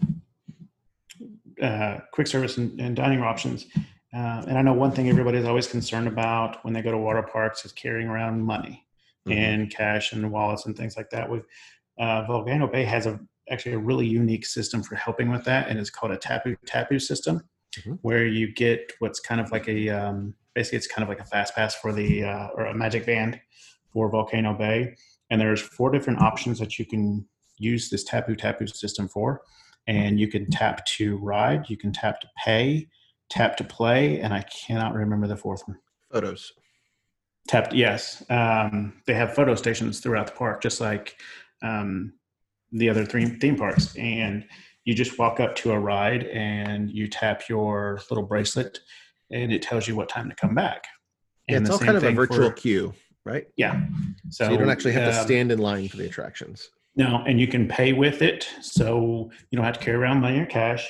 uh, 1.61 1.99
quick 2.11 2.27
service 2.27 2.57
and, 2.57 2.79
and 2.79 2.95
dining 2.95 3.21
options, 3.21 3.67
uh, 4.13 4.43
and 4.47 4.57
I 4.57 4.61
know 4.61 4.73
one 4.73 4.91
thing 4.91 5.09
everybody 5.09 5.37
is 5.37 5.45
always 5.45 5.67
concerned 5.67 6.07
about 6.07 6.63
when 6.65 6.73
they 6.73 6.81
go 6.81 6.91
to 6.91 6.97
water 6.97 7.23
parks 7.23 7.63
is 7.63 7.71
carrying 7.71 8.07
around 8.07 8.41
money 8.41 8.85
Mhm. 9.27 9.35
and 9.35 9.69
cash 9.71 10.13
and 10.13 10.31
wallets 10.31 10.65
and 10.65 10.75
things 10.77 10.95
like 10.97 11.09
that. 11.11 11.29
With 11.29 11.43
uh, 11.97 12.23
Volcano 12.25 12.67
Bay 12.67 12.83
has 12.85 13.05
a 13.05 13.19
actually 13.49 13.73
a 13.73 13.79
really 13.79 14.05
unique 14.07 14.45
system 14.45 14.81
for 14.83 14.95
helping 14.95 15.29
with 15.31 15.43
that, 15.45 15.67
and 15.67 15.77
it's 15.79 15.89
called 15.89 16.11
a 16.11 16.17
tapu 16.17 16.55
tapu 16.65 16.99
system, 16.99 17.41
Mhm. 17.79 17.99
where 18.01 18.25
you 18.25 18.53
get 18.53 18.93
what's 18.99 19.19
kind 19.19 19.41
of 19.41 19.51
like 19.51 19.67
a 19.67 19.89
um, 19.89 20.35
basically 20.53 20.77
it's 20.77 20.87
kind 20.87 21.03
of 21.03 21.09
like 21.09 21.19
a 21.19 21.25
fast 21.25 21.55
pass 21.55 21.75
for 21.75 21.91
the 21.91 22.23
uh, 22.23 22.47
or 22.55 22.65
a 22.67 22.73
magic 22.73 23.05
band 23.05 23.39
for 23.91 24.09
Volcano 24.09 24.53
Bay, 24.53 24.95
and 25.29 25.41
there's 25.41 25.61
four 25.61 25.91
different 25.91 26.21
options 26.21 26.59
that 26.59 26.77
you 26.79 26.85
can 26.85 27.27
use 27.57 27.89
this 27.89 28.03
tapu 28.03 28.35
tapu 28.35 28.67
system 28.67 29.07
for. 29.07 29.41
and 29.87 30.19
you 30.19 30.27
can 30.27 30.47
tap 30.51 30.85
to 30.85 31.17
ride, 31.17 31.67
you 31.67 31.75
can 31.75 31.91
tap 31.91 32.21
to 32.21 32.27
pay, 32.45 32.87
tap 33.29 33.57
to 33.57 33.63
play, 33.63 34.19
and 34.19 34.31
I 34.35 34.43
cannot 34.43 34.93
remember 34.93 35.25
the 35.25 35.35
fourth 35.37 35.67
one. 35.67 35.79
Photos. 36.11 36.53
Tapped, 37.49 37.73
yes. 37.73 38.23
Um, 38.29 38.93
they 39.07 39.15
have 39.15 39.33
photo 39.33 39.55
stations 39.55 40.01
throughout 40.01 40.27
the 40.27 40.33
park, 40.33 40.61
just 40.61 40.79
like 40.79 41.19
um, 41.63 42.13
the 42.71 42.87
other 42.87 43.03
three 43.03 43.25
theme 43.25 43.55
parks. 43.55 43.95
And 43.97 44.45
you 44.85 44.93
just 44.93 45.17
walk 45.17 45.39
up 45.39 45.55
to 45.55 45.71
a 45.71 45.79
ride 45.79 46.25
and 46.25 46.91
you 46.91 47.07
tap 47.07 47.49
your 47.49 48.01
little 48.11 48.23
bracelet, 48.23 48.77
and 49.31 49.51
it 49.51 49.63
tells 49.63 49.87
you 49.87 49.95
what 49.95 50.09
time 50.09 50.29
to 50.29 50.35
come 50.35 50.53
back. 50.53 50.83
Yeah, 51.47 51.55
And 51.57 51.65
it's 51.65 51.73
all 51.73 51.79
kind 51.79 51.97
of 51.97 52.03
a 52.03 52.11
virtual 52.11 52.49
for- 52.49 52.53
queue, 52.53 52.93
right? 53.25 53.47
yeah. 53.57 53.81
So, 54.29 54.51
you 54.51 54.57
don't 54.59 54.69
actually 54.69 54.93
have 54.93 55.11
to 55.11 55.19
um, 55.19 55.25
stand 55.25 55.51
in 55.51 55.57
line 55.57 55.87
for 55.87 55.97
the 55.97 56.05
attractions. 56.05 56.69
No, 56.97 57.23
and 57.25 57.39
you 57.41 57.47
can 57.47 57.67
pay 57.67 57.93
with 57.93 58.21
it, 58.21 58.47
so 58.61 59.31
you 59.49 59.55
don't 59.55 59.65
have 59.65 59.79
to 59.79 59.83
carry 59.83 59.97
around 59.97 60.21
money 60.21 60.39
or 60.39 60.45
cash. 60.45 60.87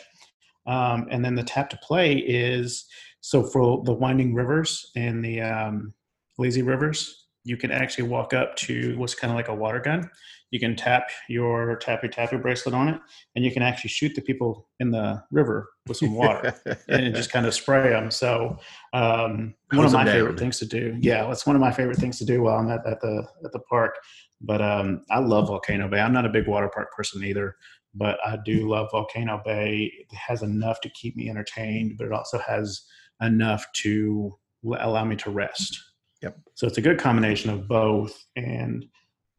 Um, 0.67 1.07
and 1.09 1.23
then 1.23 1.35
the 1.35 1.43
tap 1.43 1.69
to 1.69 1.77
play 1.77 2.17
is 2.17 2.85
so 3.21 3.43
for 3.43 3.81
the 3.85 3.93
winding 3.93 4.33
rivers 4.33 4.91
and 4.97 5.23
the 5.23 5.39
um, 5.39 5.93
lazy 6.39 6.61
rivers, 6.61 7.27
you 7.43 7.57
can 7.57 7.71
actually 7.71 8.07
walk 8.07 8.33
up 8.33 8.55
to 8.55 8.97
what's 8.97 9.15
kind 9.15 9.31
of 9.31 9.37
like 9.37 9.47
a 9.47 9.55
water 9.55 9.79
gun. 9.79 10.09
You 10.51 10.59
can 10.59 10.75
tap 10.75 11.09
your 11.27 11.75
tappy 11.75 12.07
tappy 12.07 12.37
bracelet 12.37 12.73
on 12.73 12.89
it, 12.89 12.99
and 13.35 13.45
you 13.45 13.51
can 13.51 13.61
actually 13.61 13.91
shoot 13.91 14.15
the 14.15 14.21
people 14.21 14.67
in 14.79 14.89
the 14.89 15.23
river 15.29 15.69
with 15.87 15.97
some 15.97 16.15
water 16.15 16.55
and 16.89 17.13
just 17.13 17.31
kind 17.31 17.45
of 17.45 17.53
spray 17.53 17.89
them. 17.89 18.09
So 18.09 18.57
um, 18.93 19.53
one 19.71 19.85
of 19.85 19.93
my 19.93 20.03
down. 20.03 20.15
favorite 20.15 20.39
things 20.39 20.57
to 20.59 20.65
do. 20.65 20.97
Yeah, 20.99 21.27
that's 21.27 21.45
one 21.45 21.55
of 21.55 21.59
my 21.59 21.71
favorite 21.71 21.97
things 21.97 22.17
to 22.19 22.25
do 22.25 22.41
while 22.41 22.57
I'm 22.57 22.69
at, 22.71 22.85
at 22.87 22.99
the 23.01 23.27
at 23.45 23.51
the 23.51 23.59
park. 23.59 23.95
But 24.41 24.61
um, 24.61 25.03
I 25.11 25.19
love 25.19 25.47
Volcano 25.47 25.87
Bay. 25.87 25.99
I'm 25.99 26.13
not 26.13 26.25
a 26.25 26.29
big 26.29 26.47
water 26.47 26.69
park 26.73 26.93
person 26.95 27.23
either, 27.23 27.55
but 27.93 28.17
I 28.25 28.37
do 28.43 28.67
love 28.67 28.87
Volcano 28.91 29.41
Bay. 29.45 29.91
It 29.99 30.15
has 30.15 30.41
enough 30.41 30.81
to 30.81 30.89
keep 30.89 31.15
me 31.15 31.29
entertained, 31.29 31.95
but 31.97 32.07
it 32.07 32.13
also 32.13 32.39
has 32.39 32.81
enough 33.21 33.65
to 33.83 34.33
allow 34.79 35.05
me 35.05 35.15
to 35.17 35.29
rest. 35.29 35.79
Yep. 36.21 36.37
So 36.53 36.67
it's 36.67 36.77
a 36.77 36.81
good 36.81 36.99
combination 36.99 37.49
of 37.49 37.67
both. 37.67 38.25
And 38.35 38.85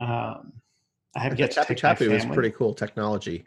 um, 0.01 0.53
I 1.15 1.21
have 1.21 1.39
yet 1.39 1.51
to 1.53 1.57
Tapu 1.57 1.75
take 1.75 1.83
my 1.83 1.89
Tapu 1.91 2.13
is 2.13 2.25
pretty 2.27 2.51
cool 2.51 2.75
technology. 2.75 3.45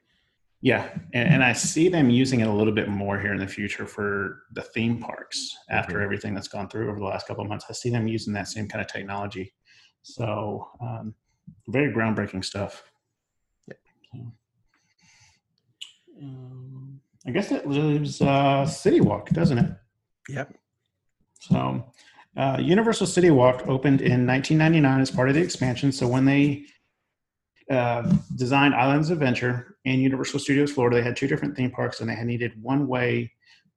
Yeah, 0.62 0.90
and, 1.14 1.28
and 1.28 1.44
I 1.44 1.52
see 1.52 1.90
them 1.90 2.10
using 2.10 2.40
it 2.40 2.48
a 2.48 2.52
little 2.52 2.74
bit 2.74 2.88
more 2.88 3.20
here 3.20 3.34
in 3.34 3.40
the 3.40 3.48
future 3.48 3.86
for 3.86 4.44
the 4.54 4.62
theme 4.62 4.98
parks. 4.98 5.58
After 5.70 5.98
Mhm. 5.98 6.04
everything 6.04 6.34
that's 6.34 6.48
gone 6.48 6.70
through 6.70 6.90
over 6.90 7.00
the 7.00 7.06
last 7.06 7.28
couple 7.28 7.44
of 7.44 7.50
months, 7.50 7.66
I 7.70 7.74
see 7.74 7.90
them 7.90 8.08
using 8.08 8.32
that 8.34 8.48
same 8.48 8.70
kind 8.70 8.82
of 8.82 8.88
technology. 8.88 9.54
So, 10.04 10.70
um, 10.80 11.16
very 11.68 11.92
groundbreaking 11.94 12.46
stuff. 12.46 12.84
Yep. 13.68 13.80
So, 14.14 14.34
um, 16.22 17.02
I 17.26 17.32
guess 17.32 17.52
it 17.52 17.68
leaves 17.68 18.22
uh, 18.22 18.66
City 18.66 19.02
Walk, 19.02 19.30
doesn't 19.32 19.58
it? 19.58 19.72
Yep. 20.30 20.58
So, 21.42 21.92
uh, 22.36 22.58
Universal 22.60 23.08
City 23.08 23.30
Walk 23.30 23.68
opened 23.68 24.02
in 24.02 24.26
1999 24.26 25.02
as 25.02 25.12
part 25.12 25.30
of 25.30 25.36
the 25.36 25.42
expansion. 25.42 25.92
So, 25.92 26.08
when 26.08 26.26
they 26.26 26.66
uh, 27.70 28.12
designed 28.36 28.74
Islands 28.74 29.10
of 29.10 29.18
Adventure 29.18 29.78
and 29.86 30.02
Universal 30.02 30.40
Studios 30.40 30.72
Florida, 30.72 30.98
they 30.98 31.04
had 31.04 31.16
two 31.16 31.28
different 31.28 31.56
theme 31.56 31.72
parks, 31.72 32.02
and 32.02 32.10
they 32.10 32.16
had 32.16 32.26
needed 32.26 32.52
one 32.62 32.88
way 32.88 33.32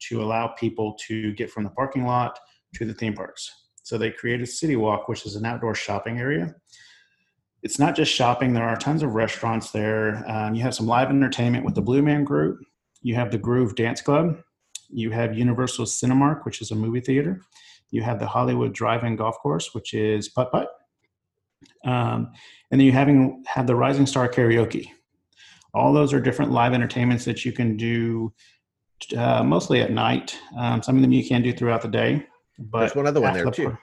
to 0.09 0.23
allow 0.23 0.49
people 0.49 0.97
to 1.07 1.33
get 1.35 1.51
from 1.51 1.65
the 1.65 1.71
parking 1.71 2.05
lot 2.05 2.39
to 2.75 2.85
the 2.85 2.95
theme 2.95 3.15
parks. 3.15 3.51
So, 3.83 3.99
they 3.99 4.11
created 4.11 4.49
City 4.49 4.77
Walk, 4.77 5.09
which 5.09 5.27
is 5.27 5.37
an 5.37 5.45
outdoor 5.45 5.75
shopping 5.75 6.19
area. 6.19 6.55
It's 7.63 7.79
not 7.79 7.97
just 7.97 8.13
shopping, 8.13 8.55
there 8.55 8.69
are 8.69 8.77
tons 8.77 9.03
of 9.03 9.15
restaurants 9.15 9.71
there. 9.71 10.25
Um, 10.31 10.55
you 10.55 10.63
have 10.63 10.75
some 10.75 10.87
live 10.87 11.11
entertainment 11.11 11.65
with 11.65 11.75
the 11.75 11.83
Blue 11.83 12.01
Man 12.01 12.25
Group, 12.25 12.61
you 13.03 13.15
have 13.17 13.31
the 13.31 13.39
Groove 13.39 13.75
Dance 13.75 14.01
Club, 14.01 14.39
you 14.89 15.11
have 15.11 15.37
Universal 15.37 15.87
Cinemark, 15.87 16.45
which 16.45 16.63
is 16.63 16.71
a 16.71 16.75
movie 16.75 17.01
theater. 17.01 17.43
You 17.91 18.03
have 18.03 18.18
the 18.18 18.26
Hollywood 18.26 18.72
Drive-In 18.72 19.16
Golf 19.16 19.39
Course, 19.39 19.74
which 19.74 19.95
is 19.95 20.28
putt 20.28 20.51
putt, 20.53 20.68
um, 21.84 22.32
and 22.70 22.80
then 22.80 22.87
you 22.87 22.93
having 22.93 23.45
have 23.47 23.66
the 23.66 23.76
Rising 23.76 24.07
Star 24.07 24.28
Karaoke. 24.28 24.91
All 25.74 25.93
those 25.93 26.12
are 26.12 26.20
different 26.20 26.53
live 26.53 26.72
entertainments 26.72 27.24
that 27.26 27.45
you 27.45 27.53
can 27.53 27.76
do 27.76 28.32
uh, 29.16 29.43
mostly 29.43 29.82
at 29.82 29.91
night. 29.91 30.37
Um, 30.59 30.82
some 30.82 30.97
of 30.97 31.03
them 31.03 31.12
you 31.12 31.26
can 31.26 31.43
do 31.43 31.53
throughout 31.53 31.82
the 31.82 31.89
day. 31.89 32.26
But 32.59 32.80
There's 32.80 32.97
one 32.97 33.07
other 33.07 33.20
one 33.20 33.34
there 33.34 33.45
the 33.45 33.51
too. 33.51 33.78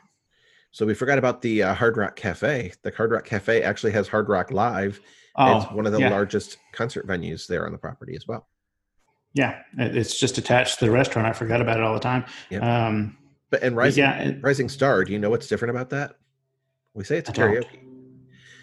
So 0.72 0.88
we 0.88 0.96
forgot 0.96 1.20
about 1.20 1.44
the 1.44 1.62
uh, 1.62 1.74
Hard 1.76 1.98
Rock 1.98 2.16
Cafe. 2.16 2.74
The 2.82 2.92
Hard 2.92 3.12
Rock 3.12 3.26
Cafe 3.26 3.62
actually 3.62 3.92
has 3.92 4.08
Hard 4.08 4.28
Rock 4.28 4.52
Live. 4.52 5.00
Oh, 5.36 5.58
it's 5.58 5.72
one 5.72 5.86
of 5.86 5.94
the 5.94 6.00
yeah. 6.00 6.10
largest 6.10 6.58
concert 6.72 7.08
venues 7.08 7.46
there 7.46 7.66
on 7.66 7.72
the 7.72 7.78
property 7.78 8.16
as 8.16 8.28
well. 8.28 8.48
Yeah, 9.36 9.62
it's 9.78 10.20
just 10.20 10.38
attached 10.38 10.80
to 10.80 10.86
the 10.86 10.92
restaurant. 10.92 11.28
I 11.28 11.34
forgot 11.34 11.62
about 11.62 11.78
it 11.78 11.84
all 11.84 11.94
the 11.94 12.00
time. 12.00 12.26
Yep. 12.50 12.64
Um, 12.64 13.18
But 13.54 13.62
and 13.62 13.78
Rising 13.78 14.04
yeah, 14.04 14.18
it- 14.18 14.42
Rising 14.42 14.68
Star, 14.68 15.04
do 15.04 15.14
you 15.14 15.20
know 15.20 15.30
what's 15.30 15.48
different 15.48 15.76
about 15.76 15.92
that? 15.92 16.16
We 16.96 17.04
say 17.04 17.20
it's 17.20 17.30
karaoke. 17.30 17.84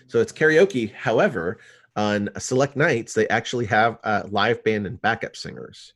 So 0.08 0.18
it's 0.20 0.32
karaoke. 0.32 0.92
However, 0.92 1.58
on 1.94 2.28
select 2.38 2.74
nights, 2.74 3.14
they 3.14 3.28
actually 3.28 3.66
have 3.66 3.98
a 4.02 4.26
live 4.32 4.64
band 4.64 4.88
and 4.88 5.00
backup 5.00 5.36
singers. 5.36 5.92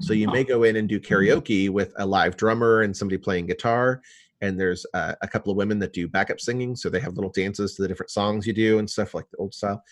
So 0.00 0.12
you 0.12 0.30
may 0.30 0.44
go 0.44 0.64
in 0.64 0.76
and 0.76 0.86
do 0.86 1.00
karaoke 1.00 1.70
with 1.70 1.94
a 1.96 2.04
live 2.04 2.36
drummer 2.36 2.82
and 2.82 2.94
somebody 2.94 3.16
playing 3.16 3.46
guitar. 3.46 4.02
And 4.42 4.60
there's 4.60 4.84
uh, 4.92 5.14
a 5.22 5.28
couple 5.28 5.50
of 5.50 5.56
women 5.56 5.78
that 5.78 5.94
do 5.94 6.06
backup 6.06 6.38
singing. 6.38 6.76
So 6.76 6.90
they 6.90 7.00
have 7.00 7.14
little 7.14 7.30
dances 7.30 7.76
to 7.76 7.82
the 7.82 7.88
different 7.88 8.10
songs 8.10 8.46
you 8.46 8.52
do 8.52 8.78
and 8.78 8.90
stuff 8.90 9.14
like 9.14 9.24
the 9.30 9.38
old 9.38 9.54
style. 9.54 9.82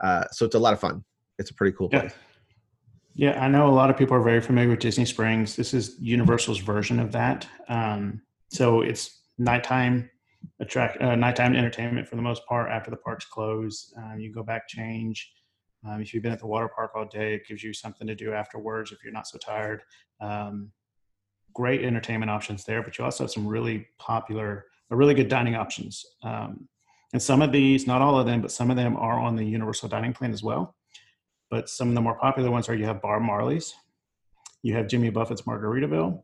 Uh, 0.00 0.26
so 0.30 0.46
it's 0.46 0.54
a 0.54 0.60
lot 0.60 0.74
of 0.74 0.78
fun. 0.78 1.02
It's 1.40 1.50
a 1.50 1.54
pretty 1.54 1.76
cool 1.76 1.88
place. 1.88 2.12
Yeah, 2.12 2.25
I 3.18 3.48
know 3.48 3.68
a 3.68 3.72
lot 3.72 3.88
of 3.88 3.96
people 3.96 4.14
are 4.16 4.22
very 4.22 4.40
familiar 4.40 4.70
with 4.70 4.80
Disney 4.80 5.06
Springs. 5.06 5.56
This 5.56 5.72
is 5.72 5.96
Universal's 5.98 6.58
version 6.58 7.00
of 7.00 7.12
that. 7.12 7.46
Um, 7.68 8.20
so 8.50 8.82
it's 8.82 9.22
nighttime 9.38 10.10
attract 10.60 11.00
uh, 11.00 11.16
nighttime 11.16 11.56
entertainment 11.56 12.06
for 12.06 12.16
the 12.16 12.22
most 12.22 12.44
part. 12.46 12.70
After 12.70 12.90
the 12.90 12.96
parks 12.98 13.24
close, 13.24 13.92
um, 13.96 14.20
you 14.20 14.32
go 14.32 14.42
back, 14.42 14.68
change. 14.68 15.32
Um, 15.86 16.00
if 16.00 16.12
you've 16.12 16.22
been 16.22 16.32
at 16.32 16.40
the 16.40 16.46
water 16.46 16.68
park 16.68 16.92
all 16.94 17.06
day, 17.06 17.34
it 17.34 17.46
gives 17.46 17.62
you 17.62 17.72
something 17.72 18.06
to 18.06 18.14
do 18.14 18.32
afterwards 18.32 18.92
if 18.92 19.02
you're 19.02 19.12
not 19.12 19.26
so 19.26 19.38
tired. 19.38 19.82
Um, 20.20 20.70
great 21.54 21.84
entertainment 21.84 22.30
options 22.30 22.64
there, 22.64 22.82
but 22.82 22.98
you 22.98 23.04
also 23.04 23.24
have 23.24 23.30
some 23.30 23.46
really 23.46 23.86
popular, 23.98 24.66
or 24.90 24.96
really 24.96 25.14
good 25.14 25.28
dining 25.28 25.54
options. 25.54 26.04
Um, 26.22 26.68
and 27.12 27.22
some 27.22 27.40
of 27.40 27.50
these, 27.50 27.86
not 27.86 28.02
all 28.02 28.18
of 28.18 28.26
them, 28.26 28.42
but 28.42 28.50
some 28.50 28.70
of 28.70 28.76
them 28.76 28.96
are 28.96 29.18
on 29.18 29.36
the 29.36 29.44
Universal 29.44 29.88
dining 29.88 30.12
plan 30.12 30.32
as 30.32 30.42
well 30.42 30.75
but 31.50 31.68
some 31.68 31.88
of 31.88 31.94
the 31.94 32.00
more 32.00 32.18
popular 32.18 32.50
ones 32.50 32.68
are 32.68 32.74
you 32.74 32.84
have 32.84 33.02
Bob 33.02 33.22
Marley's, 33.22 33.74
you 34.62 34.74
have 34.74 34.88
Jimmy 34.88 35.10
Buffett's 35.10 35.42
Margaritaville, 35.42 36.22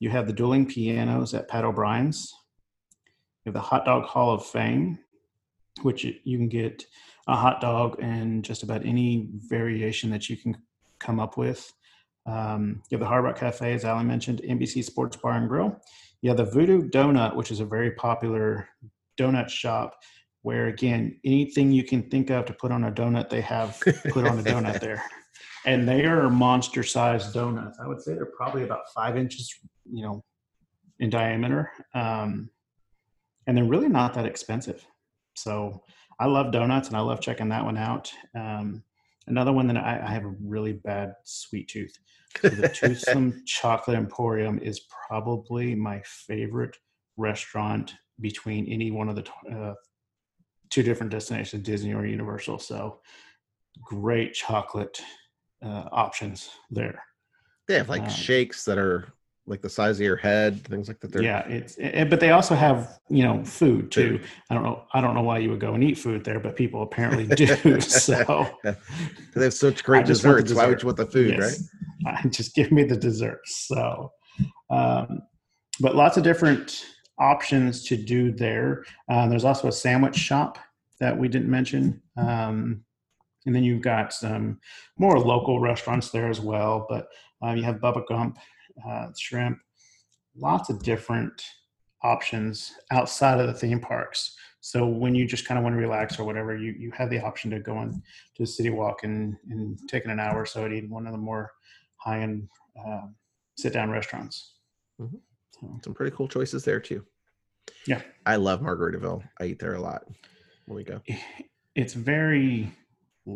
you 0.00 0.10
have 0.10 0.26
the 0.26 0.32
dueling 0.32 0.66
pianos 0.66 1.34
at 1.34 1.48
Pat 1.48 1.64
O'Brien's, 1.64 2.32
you 3.44 3.50
have 3.50 3.54
the 3.54 3.60
Hot 3.60 3.84
Dog 3.84 4.04
Hall 4.04 4.32
of 4.32 4.44
Fame, 4.44 4.98
which 5.82 6.04
you 6.04 6.38
can 6.38 6.48
get 6.48 6.84
a 7.28 7.36
hot 7.36 7.60
dog 7.60 7.96
and 8.00 8.44
just 8.44 8.62
about 8.62 8.84
any 8.84 9.28
variation 9.48 10.10
that 10.10 10.28
you 10.28 10.36
can 10.36 10.56
come 10.98 11.20
up 11.20 11.36
with. 11.36 11.72
Um, 12.26 12.82
you 12.90 12.96
have 12.96 13.00
the 13.00 13.06
Hard 13.06 13.24
Rock 13.24 13.38
Cafe, 13.38 13.74
as 13.74 13.84
Allen 13.84 14.06
mentioned, 14.06 14.42
NBC 14.42 14.84
Sports 14.84 15.16
Bar 15.16 15.32
and 15.32 15.48
Grill. 15.48 15.80
You 16.22 16.30
have 16.30 16.36
the 16.36 16.44
Voodoo 16.44 16.88
Donut, 16.88 17.36
which 17.36 17.50
is 17.50 17.60
a 17.60 17.64
very 17.64 17.92
popular 17.92 18.68
donut 19.18 19.48
shop 19.48 19.94
where 20.46 20.68
again 20.68 21.18
anything 21.24 21.72
you 21.72 21.82
can 21.82 22.08
think 22.08 22.30
of 22.30 22.44
to 22.44 22.52
put 22.52 22.70
on 22.70 22.84
a 22.84 22.92
donut 22.92 23.28
they 23.28 23.40
have 23.40 23.82
put 24.10 24.24
on 24.24 24.38
a 24.38 24.42
donut 24.42 24.78
there. 24.80 25.02
And 25.66 25.88
they 25.88 26.04
are 26.04 26.30
monster 26.30 26.84
sized 26.84 27.34
donuts 27.34 27.76
i 27.82 27.88
would 27.88 28.00
say 28.00 28.14
they're 28.14 28.34
probably 28.40 28.62
about 28.62 28.82
five 28.94 29.16
inches 29.16 29.52
you 29.92 30.02
know 30.04 30.24
in 31.00 31.10
diameter. 31.10 31.72
Um, 31.94 32.48
and 33.46 33.56
they're 33.56 33.72
really 33.74 33.88
not 33.88 34.14
that 34.14 34.26
expensive. 34.26 34.86
So 35.34 35.82
i 36.20 36.26
love 36.26 36.52
donuts 36.52 36.86
and 36.88 36.96
i 36.96 37.00
love 37.00 37.20
checking 37.20 37.48
that 37.48 37.64
one 37.64 37.76
out. 37.76 38.12
Um, 38.36 38.84
another 39.26 39.52
one 39.52 39.66
that 39.66 39.78
I, 39.78 40.00
I 40.06 40.10
have 40.16 40.24
a 40.24 40.36
really 40.54 40.74
bad 40.74 41.14
sweet 41.24 41.66
tooth. 41.66 41.98
So 42.40 42.50
the 42.50 42.68
toothsome 42.80 43.42
chocolate 43.46 43.96
emporium 43.96 44.60
is 44.60 44.86
probably 45.08 45.74
my 45.74 46.00
favorite 46.04 46.76
restaurant 47.16 47.94
between 48.20 48.68
any 48.68 48.92
one 48.92 49.08
of 49.08 49.16
the 49.16 49.26
uh, 49.52 49.74
two 50.70 50.82
different 50.82 51.12
destinations, 51.12 51.62
Disney 51.62 51.94
or 51.94 52.06
Universal. 52.06 52.58
So 52.58 53.00
great 53.82 54.34
chocolate 54.34 55.00
uh, 55.62 55.84
options 55.92 56.50
there. 56.70 57.02
They 57.68 57.74
have 57.74 57.88
like 57.88 58.02
Um, 58.02 58.08
shakes 58.08 58.64
that 58.64 58.78
are 58.78 59.08
like 59.46 59.62
the 59.62 59.70
size 59.70 59.98
of 59.98 60.04
your 60.04 60.16
head, 60.16 60.64
things 60.66 60.88
like 60.88 60.98
that. 61.00 61.12
They're, 61.12 61.22
yeah, 61.22 61.46
it's 61.46 61.76
eh, 61.78 62.04
but 62.04 62.20
they 62.20 62.30
also 62.30 62.54
have 62.54 62.98
you 63.08 63.22
know 63.22 63.44
food 63.44 63.92
too. 63.92 64.20
I 64.50 64.54
don't 64.54 64.64
know. 64.64 64.84
I 64.92 65.00
don't 65.00 65.14
know 65.14 65.22
why 65.22 65.38
you 65.38 65.50
would 65.50 65.60
go 65.60 65.74
and 65.74 65.84
eat 65.84 65.98
food 65.98 66.24
there, 66.24 66.40
but 66.40 66.56
people 66.56 66.82
apparently 66.82 67.26
do. 67.36 67.80
so 67.80 68.58
They 69.34 69.44
have 69.44 69.54
such 69.54 69.84
great 69.84 70.00
I 70.00 70.02
just 70.02 70.24
want 70.24 70.38
desserts. 70.38 70.56
Why 70.56 70.66
would 70.66 70.82
you 70.82 70.86
want 70.86 70.98
the 70.98 71.06
food, 71.06 71.38
right? 71.38 71.56
right? 72.04 72.30
Just 72.32 72.54
give 72.54 72.72
me 72.72 72.84
the 72.84 72.96
desserts. 72.96 73.66
So, 73.68 74.12
um, 74.70 75.22
but 75.80 75.94
lots 75.94 76.16
of 76.16 76.22
different 76.24 76.84
options 77.18 77.84
to 77.84 77.96
do 77.96 78.30
there. 78.32 78.84
Uh, 79.08 79.28
there's 79.28 79.44
also 79.44 79.68
a 79.68 79.72
sandwich 79.72 80.16
shop 80.16 80.58
that 81.00 81.16
we 81.16 81.28
didn't 81.28 81.50
mention. 81.50 82.02
Um, 82.16 82.82
and 83.44 83.54
then 83.54 83.64
you've 83.64 83.82
got 83.82 84.12
some 84.12 84.60
more 84.98 85.18
local 85.18 85.60
restaurants 85.60 86.10
there 86.10 86.28
as 86.28 86.40
well. 86.40 86.86
But 86.88 87.08
uh, 87.44 87.52
you 87.52 87.62
have 87.62 87.76
Bubba 87.76 88.06
Gump, 88.06 88.38
uh, 88.86 89.08
shrimp, 89.16 89.58
lots 90.36 90.68
of 90.68 90.82
different 90.82 91.42
options 92.02 92.72
outside 92.90 93.40
of 93.40 93.46
the 93.46 93.54
theme 93.54 93.80
parks. 93.80 94.36
So 94.60 94.86
when 94.86 95.14
you 95.14 95.26
just 95.26 95.46
kind 95.46 95.58
of 95.58 95.64
want 95.64 95.74
to 95.74 95.80
relax 95.80 96.18
or 96.18 96.24
whatever, 96.24 96.56
you, 96.56 96.74
you 96.76 96.90
have 96.92 97.08
the 97.08 97.20
option 97.20 97.50
to 97.52 97.60
go 97.60 97.76
on 97.76 98.02
to 98.36 98.44
City 98.46 98.70
Walk 98.70 99.04
and, 99.04 99.36
and 99.48 99.78
taking 99.88 100.10
an 100.10 100.18
hour 100.18 100.42
or 100.42 100.46
so 100.46 100.66
to 100.66 100.74
eat 100.74 100.90
one 100.90 101.06
of 101.06 101.12
the 101.12 101.18
more 101.18 101.52
high 101.98 102.20
end 102.20 102.48
uh, 102.84 103.02
sit 103.56 103.72
down 103.72 103.90
restaurants. 103.90 104.54
Mhm. 105.00 105.20
So, 105.60 105.80
Some 105.84 105.94
pretty 105.94 106.14
cool 106.14 106.28
choices 106.28 106.64
there 106.64 106.80
too. 106.80 107.04
Yeah. 107.86 108.02
I 108.24 108.36
love 108.36 108.60
Margaritaville. 108.60 109.22
I 109.40 109.44
eat 109.44 109.58
there 109.58 109.74
a 109.74 109.80
lot 109.80 110.04
when 110.66 110.76
we 110.76 110.84
go. 110.84 111.00
it's 111.74 111.94
very, 111.94 112.70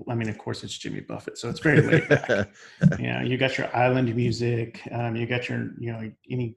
I 0.09 0.15
mean, 0.15 0.29
of 0.29 0.39
course, 0.39 0.63
it's 0.63 0.77
Jimmy 0.77 1.01
Buffett, 1.01 1.39
so 1.39 1.49
it's 1.49 1.61
very 1.61 1.81
laid 1.81 2.09
back. 2.09 2.49
yeah, 2.99 3.23
you 3.23 3.37
got 3.37 3.59
your 3.59 3.75
island 3.75 4.15
music. 4.15 4.81
Um, 4.93 5.17
you 5.17 5.27
got 5.27 5.49
your, 5.49 5.71
you 5.79 5.93
know, 5.93 6.11
any 6.31 6.57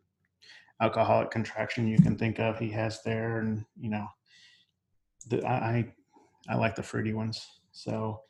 alcoholic 0.82 1.32
contraction 1.32 1.88
you 1.88 1.97
can 1.97 2.18
think 2.18 2.39
of, 2.39 2.59
he 2.59 2.70
has 2.70 3.01
there, 3.03 3.39
and 3.39 3.64
you 3.80 3.89
know, 3.89 4.07
the 5.30 5.45
I 5.45 5.53
I, 5.53 5.93
I 6.49 6.55
like 6.55 6.76
the 6.76 6.84
fruity 6.84 7.14
ones. 7.14 7.45
So, 7.72 8.22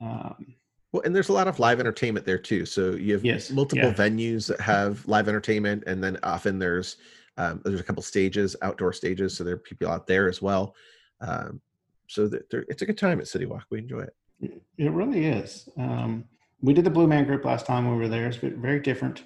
um, 0.00 0.54
Well, 0.96 1.02
and 1.04 1.14
there's 1.14 1.28
a 1.28 1.34
lot 1.34 1.46
of 1.46 1.58
live 1.58 1.78
entertainment 1.78 2.24
there 2.24 2.38
too. 2.38 2.64
So 2.64 2.92
you 2.92 3.12
have 3.12 3.22
Yes, 3.22 3.50
multiple 3.50 3.88
yeah. 3.88 3.94
venues 3.94 4.48
that 4.48 4.58
have 4.62 5.06
live 5.06 5.28
entertainment, 5.28 5.84
and 5.86 6.02
then 6.02 6.16
often 6.22 6.58
there's 6.58 6.96
um, 7.36 7.60
there's 7.66 7.80
a 7.80 7.82
couple 7.82 8.02
stages, 8.02 8.56
outdoor 8.62 8.94
stages, 8.94 9.36
so 9.36 9.44
there 9.44 9.56
are 9.56 9.58
people 9.58 9.88
out 9.88 10.06
there 10.06 10.26
as 10.26 10.40
well. 10.40 10.74
Um, 11.20 11.60
so 12.08 12.28
that 12.28 12.46
it's 12.70 12.80
a 12.80 12.86
good 12.86 12.96
time 12.96 13.20
at 13.20 13.28
City 13.28 13.44
Walk. 13.44 13.66
We 13.68 13.80
enjoy 13.80 14.04
it. 14.40 14.62
It 14.78 14.90
really 14.90 15.26
is. 15.26 15.68
Um, 15.76 16.24
we 16.62 16.72
did 16.72 16.84
the 16.84 16.90
Blue 16.90 17.06
Man 17.06 17.26
Group 17.26 17.44
last 17.44 17.66
time 17.66 17.90
we 17.90 17.98
were 17.98 18.08
there. 18.08 18.26
It's 18.26 18.38
ve- 18.38 18.48
very 18.56 18.80
different, 18.80 19.22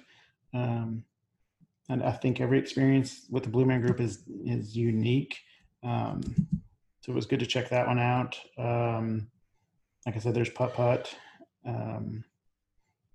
um, 0.53 1.05
and 1.87 2.03
I 2.03 2.11
think 2.11 2.41
every 2.41 2.59
experience 2.59 3.27
with 3.29 3.43
the 3.43 3.49
Blue 3.49 3.63
Man 3.63 3.79
Group 3.79 4.01
is 4.01 4.23
is 4.43 4.75
unique. 4.75 5.37
Um, 5.83 6.21
so 6.99 7.13
it 7.13 7.15
was 7.15 7.25
good 7.25 7.39
to 7.39 7.45
check 7.45 7.69
that 7.69 7.87
one 7.87 7.97
out. 7.97 8.37
Um, 8.57 9.29
like 10.05 10.17
I 10.17 10.19
said, 10.19 10.33
there's 10.33 10.49
putt 10.49 10.73
putt. 10.73 11.15
Um, 11.65 12.23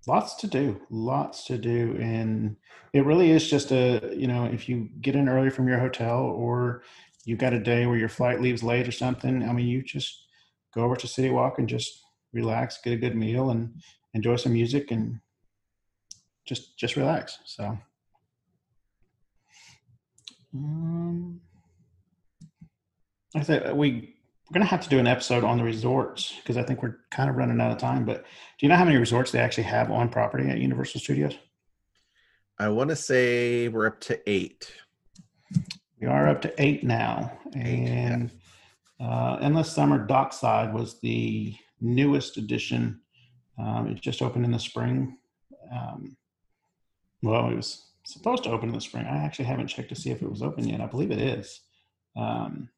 lots 0.07 0.35
to 0.35 0.47
do, 0.47 0.81
lots 0.89 1.45
to 1.45 1.57
do, 1.57 1.97
and 1.99 2.55
it 2.93 3.05
really 3.05 3.31
is 3.31 3.49
just 3.49 3.71
a 3.71 4.13
you 4.15 4.27
know 4.27 4.45
if 4.45 4.69
you 4.69 4.89
get 5.01 5.15
in 5.15 5.29
early 5.29 5.49
from 5.49 5.67
your 5.67 5.79
hotel 5.79 6.19
or 6.19 6.83
you've 7.25 7.39
got 7.39 7.53
a 7.53 7.59
day 7.59 7.85
where 7.85 7.97
your 7.97 8.09
flight 8.09 8.41
leaves 8.41 8.63
late 8.63 8.87
or 8.87 8.91
something. 8.91 9.47
I 9.47 9.51
mean, 9.51 9.67
you 9.67 9.83
just 9.83 10.27
go 10.73 10.83
over 10.83 10.95
to 10.95 11.07
City 11.07 11.29
Walk 11.29 11.59
and 11.59 11.67
just 11.67 12.01
relax, 12.33 12.79
get 12.83 12.93
a 12.93 12.97
good 12.97 13.15
meal, 13.15 13.49
and 13.49 13.73
enjoy 14.13 14.37
some 14.37 14.53
music, 14.53 14.91
and 14.91 15.19
just 16.45 16.77
just 16.77 16.95
relax. 16.95 17.39
So, 17.45 17.77
um, 20.55 21.41
I 23.35 23.41
said 23.41 23.75
we 23.75 24.15
we're 24.49 24.53
gonna 24.53 24.65
have 24.65 24.81
to 24.81 24.89
do 24.89 24.99
an 24.99 25.07
episode 25.07 25.43
on 25.43 25.57
the 25.57 25.63
resorts 25.63 26.33
because 26.37 26.57
I 26.57 26.63
think 26.63 26.81
we're 26.81 26.97
kind 27.11 27.29
of 27.29 27.35
running 27.35 27.59
out 27.59 27.71
of 27.71 27.77
time. 27.77 28.05
But 28.05 28.23
do 28.23 28.65
you 28.65 28.69
know 28.69 28.75
how 28.75 28.85
many 28.85 28.97
resorts 28.97 29.31
they 29.31 29.39
actually 29.39 29.65
have 29.65 29.91
on 29.91 30.09
property 30.09 30.49
at 30.49 30.59
Universal 30.59 31.01
Studios? 31.01 31.37
I 32.59 32.69
want 32.69 32.89
to 32.89 32.95
say 32.95 33.67
we're 33.67 33.87
up 33.87 33.99
to 34.01 34.19
eight. 34.29 34.71
We 35.99 36.07
are 36.07 36.27
up 36.27 36.41
to 36.43 36.53
eight 36.61 36.83
now, 36.83 37.37
Eight, 37.55 37.79
yeah. 37.79 37.89
and 37.89 38.31
uh, 38.99 39.37
Endless 39.41 39.71
Summer 39.71 40.05
Dockside 40.05 40.73
was 40.73 40.99
the 41.01 41.55
newest 41.81 42.37
addition. 42.37 43.01
Um, 43.59 43.87
it 43.89 44.01
just 44.01 44.21
opened 44.21 44.45
in 44.45 44.51
the 44.51 44.59
spring. 44.59 45.17
Um, 45.71 46.15
well, 47.21 47.49
it 47.49 47.55
was 47.55 47.87
supposed 48.05 48.43
to 48.43 48.51
open 48.51 48.69
in 48.69 48.75
the 48.75 48.81
spring. 48.81 49.05
I 49.05 49.17
actually 49.17 49.45
haven't 49.45 49.67
checked 49.67 49.89
to 49.89 49.95
see 49.95 50.11
if 50.11 50.21
it 50.21 50.29
was 50.29 50.41
open 50.41 50.67
yet. 50.67 50.81
I 50.81 50.85
believe 50.85 51.11
it 51.11 51.19
is. 51.19 51.61
Um, 52.15 52.69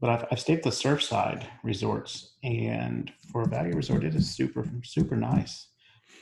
but 0.00 0.10
I've, 0.10 0.24
I've 0.30 0.40
stayed 0.40 0.58
at 0.58 0.62
the 0.64 0.70
Surfside 0.70 1.44
resorts, 1.62 2.32
and 2.42 3.12
for 3.30 3.42
a 3.42 3.48
value 3.48 3.74
resort, 3.74 4.04
it 4.04 4.14
is 4.14 4.30
super 4.30 4.66
super 4.82 5.16
nice. 5.16 5.68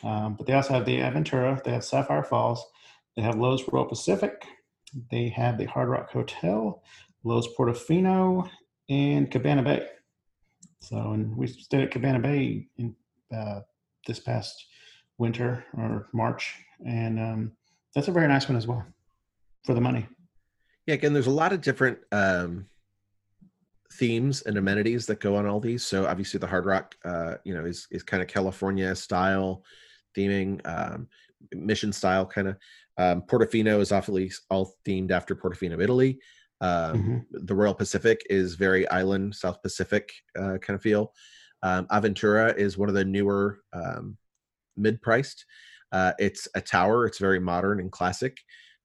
Um, 0.03 0.35
but 0.35 0.47
they 0.47 0.53
also 0.53 0.74
have 0.74 0.85
the 0.85 0.99
Aventura, 0.99 1.62
they 1.64 1.72
have 1.72 1.85
Sapphire 1.85 2.22
Falls, 2.22 2.64
they 3.16 3.22
have 3.22 3.35
Loews 3.35 3.70
Royal 3.72 3.87
Pacific, 3.87 4.47
they 5.11 5.29
have 5.29 5.59
the 5.59 5.64
Hard 5.66 5.89
Rock 5.89 6.11
Hotel, 6.11 6.83
Loews 7.24 7.47
Portofino, 7.57 8.49
and 8.89 9.31
Cabana 9.31 9.62
Bay. 9.62 9.87
So, 10.81 10.97
and 10.97 11.37
we 11.37 11.47
stayed 11.49 11.83
at 11.83 11.91
Cabana 11.91 12.20
Bay 12.20 12.68
in 12.76 12.95
uh, 13.35 13.61
this 14.07 14.20
past 14.20 14.66
winter 15.18 15.64
or 15.76 16.09
March, 16.12 16.55
and 16.87 17.18
um, 17.18 17.53
that's 17.95 18.09
a 18.09 18.12
very 18.12 18.29
nice 18.29 18.49
one 18.49 18.57
as 18.57 18.66
well 18.66 18.85
for 19.64 19.74
the 19.74 19.81
money. 19.81 20.07
Yeah, 20.87 20.95
again, 20.95 21.12
there's 21.12 21.26
a 21.26 21.31
lot 21.31 21.53
of 21.53 21.61
different 21.61 21.99
um, 22.12 22.66
themes 23.93 24.43
and 24.43 24.59
amenities 24.59 25.07
that 25.07 25.20
go 25.20 25.36
on 25.36 25.47
all 25.47 25.61
these. 25.61 25.84
So 25.84 26.07
obviously, 26.07 26.39
the 26.39 26.47
Hard 26.47 26.66
Rock, 26.66 26.95
uh, 27.05 27.34
you 27.45 27.55
know, 27.55 27.64
is 27.64 27.86
is 27.91 28.03
kind 28.03 28.22
of 28.22 28.28
California 28.28 28.95
style 28.95 29.64
theming, 30.16 30.61
um, 30.66 31.09
mission 31.55 31.93
style 31.93 32.26
kind 32.26 32.49
of. 32.49 32.57
Um, 32.99 33.22
Portofino 33.22 33.80
is 33.80 33.93
awfully 33.93 34.32
all 34.51 34.74
themed 34.84 35.12
after 35.12 35.36
Portofino, 35.36 35.80
Italy. 35.80 36.18
Um, 36.61 37.24
The 37.30 37.55
Royal 37.55 37.74
Pacific 37.74 38.20
is 38.28 38.57
very 38.57 38.89
island, 38.89 39.34
South 39.34 39.62
Pacific 39.62 40.11
uh, 40.36 40.59
kind 40.59 40.74
of 40.74 40.82
feel. 40.82 41.12
Um, 41.62 41.86
Aventura 41.86 42.57
is 42.57 42.76
one 42.76 42.89
of 42.89 42.97
the 42.97 43.05
newer 43.05 43.61
um, 43.72 44.16
mid-priced. 44.76 45.45
Uh, 45.93 46.12
it's 46.18 46.49
a 46.57 46.61
tower. 46.61 47.07
It's 47.07 47.18
very 47.18 47.39
modern 47.39 47.78
and 47.80 47.93
classic. 47.93 48.39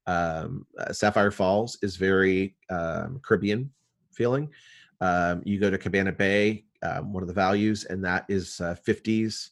Um, 0.06 0.66
uh, 0.78 0.93
Sapphire 0.93 1.32
Falls 1.32 1.78
is 1.82 1.95
very 1.97 2.56
um, 2.70 3.20
Caribbean 3.24 3.72
feeling. 4.14 4.49
Um, 5.04 5.41
you 5.43 5.60
go 5.60 5.70
to 5.70 5.78
Cabana 5.78 6.14
Bay, 6.14 6.64
um, 6.82 7.12
one 7.12 7.24
of 7.24 7.28
the 7.28 7.34
values, 7.34 7.84
and 7.84 8.04
that 8.06 8.24
is 8.30 8.62
uh, 8.62 8.76
50s 8.88 9.49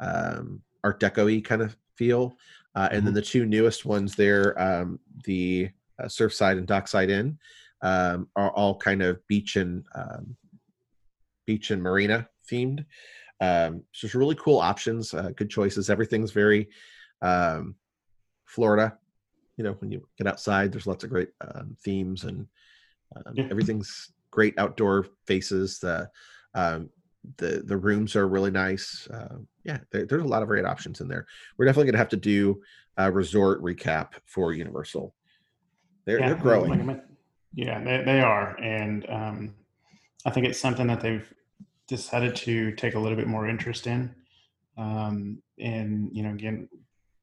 um, 0.00 0.60
Art 0.84 1.00
Deco-y 1.00 1.40
kind 1.40 1.62
of 1.62 1.76
feel. 1.96 2.36
Uh, 2.74 2.88
and 2.92 3.06
then 3.06 3.14
the 3.14 3.22
two 3.22 3.46
newest 3.46 3.86
ones 3.86 4.14
there, 4.14 4.60
um, 4.60 4.98
the 5.24 5.70
uh, 5.98 6.04
Surfside 6.06 6.58
and 6.58 6.66
Dockside 6.66 7.08
Inn, 7.08 7.38
um, 7.80 8.28
are 8.36 8.50
all 8.50 8.76
kind 8.76 9.02
of 9.02 9.26
beach 9.28 9.56
and 9.56 9.84
um, 9.94 10.36
beach 11.46 11.70
and 11.70 11.82
marina 11.82 12.28
themed. 12.50 12.84
Um, 13.40 13.82
so 13.92 14.04
it's 14.04 14.14
really 14.14 14.36
cool 14.36 14.58
options, 14.58 15.14
uh, 15.14 15.30
good 15.36 15.48
choices. 15.48 15.88
Everything's 15.88 16.32
very 16.32 16.68
um, 17.22 17.76
Florida. 18.44 18.98
You 19.56 19.64
know, 19.64 19.72
when 19.80 19.90
you 19.90 20.06
get 20.18 20.26
outside, 20.26 20.70
there's 20.70 20.86
lots 20.86 21.02
of 21.02 21.10
great 21.10 21.30
um, 21.40 21.76
themes 21.82 22.24
and 22.24 22.46
um, 23.16 23.34
Yeah. 23.34 23.48
everything's 23.50 24.11
great 24.32 24.58
outdoor 24.58 25.06
faces. 25.26 25.78
The 25.78 26.10
um, 26.54 26.90
the 27.36 27.62
the 27.64 27.76
rooms 27.76 28.16
are 28.16 28.26
really 28.26 28.50
nice. 28.50 29.06
Uh, 29.08 29.36
yeah, 29.62 29.78
there, 29.92 30.06
there's 30.06 30.24
a 30.24 30.28
lot 30.28 30.42
of 30.42 30.48
great 30.48 30.64
options 30.64 31.00
in 31.00 31.06
there. 31.06 31.26
We're 31.56 31.66
definitely 31.66 31.92
gonna 31.92 31.98
have 31.98 32.08
to 32.08 32.16
do 32.16 32.60
a 32.96 33.12
resort 33.12 33.62
recap 33.62 34.14
for 34.26 34.52
Universal. 34.52 35.14
They're 36.04 36.18
they're 36.18 36.30
like 36.30 36.38
I 36.38 36.42
growing. 36.42 36.86
men- 36.86 37.02
yeah, 37.54 37.82
they, 37.82 38.02
they 38.04 38.20
are. 38.20 38.58
And 38.60 39.08
um, 39.08 39.54
I 40.24 40.30
think 40.30 40.46
it's 40.46 40.60
something 40.60 40.86
that 40.86 41.00
they've 41.00 41.32
decided 41.86 42.34
to 42.36 42.72
take 42.72 42.94
a 42.94 42.98
little 42.98 43.16
bit 43.16 43.26
more 43.26 43.46
interest 43.46 43.86
in. 43.86 44.14
Um, 44.78 45.42
and, 45.58 46.08
you 46.12 46.22
know, 46.22 46.30
again, 46.30 46.68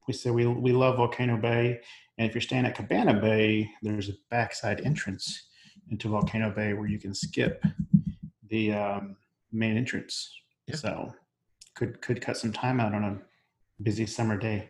we 0.08 0.14
say 0.14 0.30
we, 0.30 0.46
we 0.46 0.72
love 0.72 0.98
Volcano 0.98 1.38
Bay. 1.38 1.80
And 2.18 2.28
if 2.28 2.36
you're 2.36 2.42
staying 2.42 2.66
at 2.66 2.76
Cabana 2.76 3.20
Bay, 3.20 3.70
there's 3.82 4.10
a 4.10 4.14
backside 4.30 4.82
entrance 4.82 5.48
into 5.90 6.10
Volcano 6.10 6.50
Bay 6.52 6.74
where 6.74 6.88
you 6.88 7.00
can 7.00 7.14
skip 7.14 7.64
the 8.50 8.74
um, 8.74 9.16
main 9.52 9.78
entrance. 9.78 10.32
Yeah. 10.68 10.76
So 10.76 11.14
could 11.76 12.02
could 12.02 12.22
cut 12.22 12.38
some 12.38 12.52
time 12.52 12.80
out 12.80 12.94
on 12.94 13.04
a 13.04 13.84
busy 13.84 14.06
summer 14.06 14.38
day. 14.38 14.70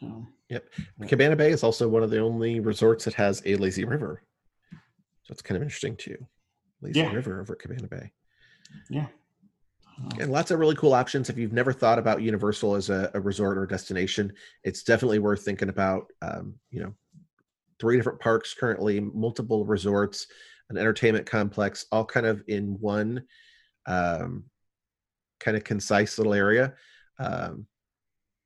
So 0.00 0.26
yep, 0.48 0.64
Cabana 1.06 1.36
Bay 1.36 1.50
is 1.50 1.62
also 1.62 1.88
one 1.88 2.02
of 2.02 2.10
the 2.10 2.20
only 2.20 2.60
resorts 2.60 3.04
that 3.04 3.14
has 3.14 3.42
a 3.46 3.56
lazy 3.56 3.84
river. 3.84 4.22
So 5.24 5.32
it's 5.32 5.42
kind 5.42 5.56
of 5.56 5.62
interesting 5.62 5.96
too. 5.96 6.16
Lazy 6.80 7.00
Yeah. 7.00 7.12
river 7.12 7.40
over 7.40 7.54
at 7.54 7.58
Cabana 7.58 7.88
Bay. 7.88 8.12
yeah. 8.88 9.06
Um, 9.98 10.08
And 10.20 10.30
lots 10.30 10.50
of 10.52 10.60
really 10.60 10.76
cool 10.76 10.94
options. 10.94 11.28
If 11.28 11.36
you've 11.36 11.52
never 11.52 11.72
thought 11.72 11.98
about 11.98 12.22
Universal 12.22 12.76
as 12.76 12.88
a, 12.88 13.10
a 13.14 13.20
resort 13.20 13.58
or 13.58 13.66
destination, 13.66 14.32
it's 14.62 14.84
definitely 14.84 15.18
worth 15.18 15.44
thinking 15.44 15.68
about. 15.70 16.12
Um, 16.22 16.54
you 16.70 16.80
know, 16.82 16.94
three 17.78 17.96
different 17.96 18.20
parks 18.20 18.54
currently, 18.54 19.00
multiple 19.00 19.64
resorts, 19.64 20.26
an 20.70 20.76
entertainment 20.76 21.26
complex, 21.26 21.86
all 21.92 22.04
kind 22.04 22.26
of 22.26 22.42
in 22.48 22.78
one 22.80 23.24
um, 23.86 24.44
kind 25.40 25.56
of 25.56 25.64
concise 25.64 26.18
little 26.18 26.34
area. 26.34 26.74
Um, 27.18 27.66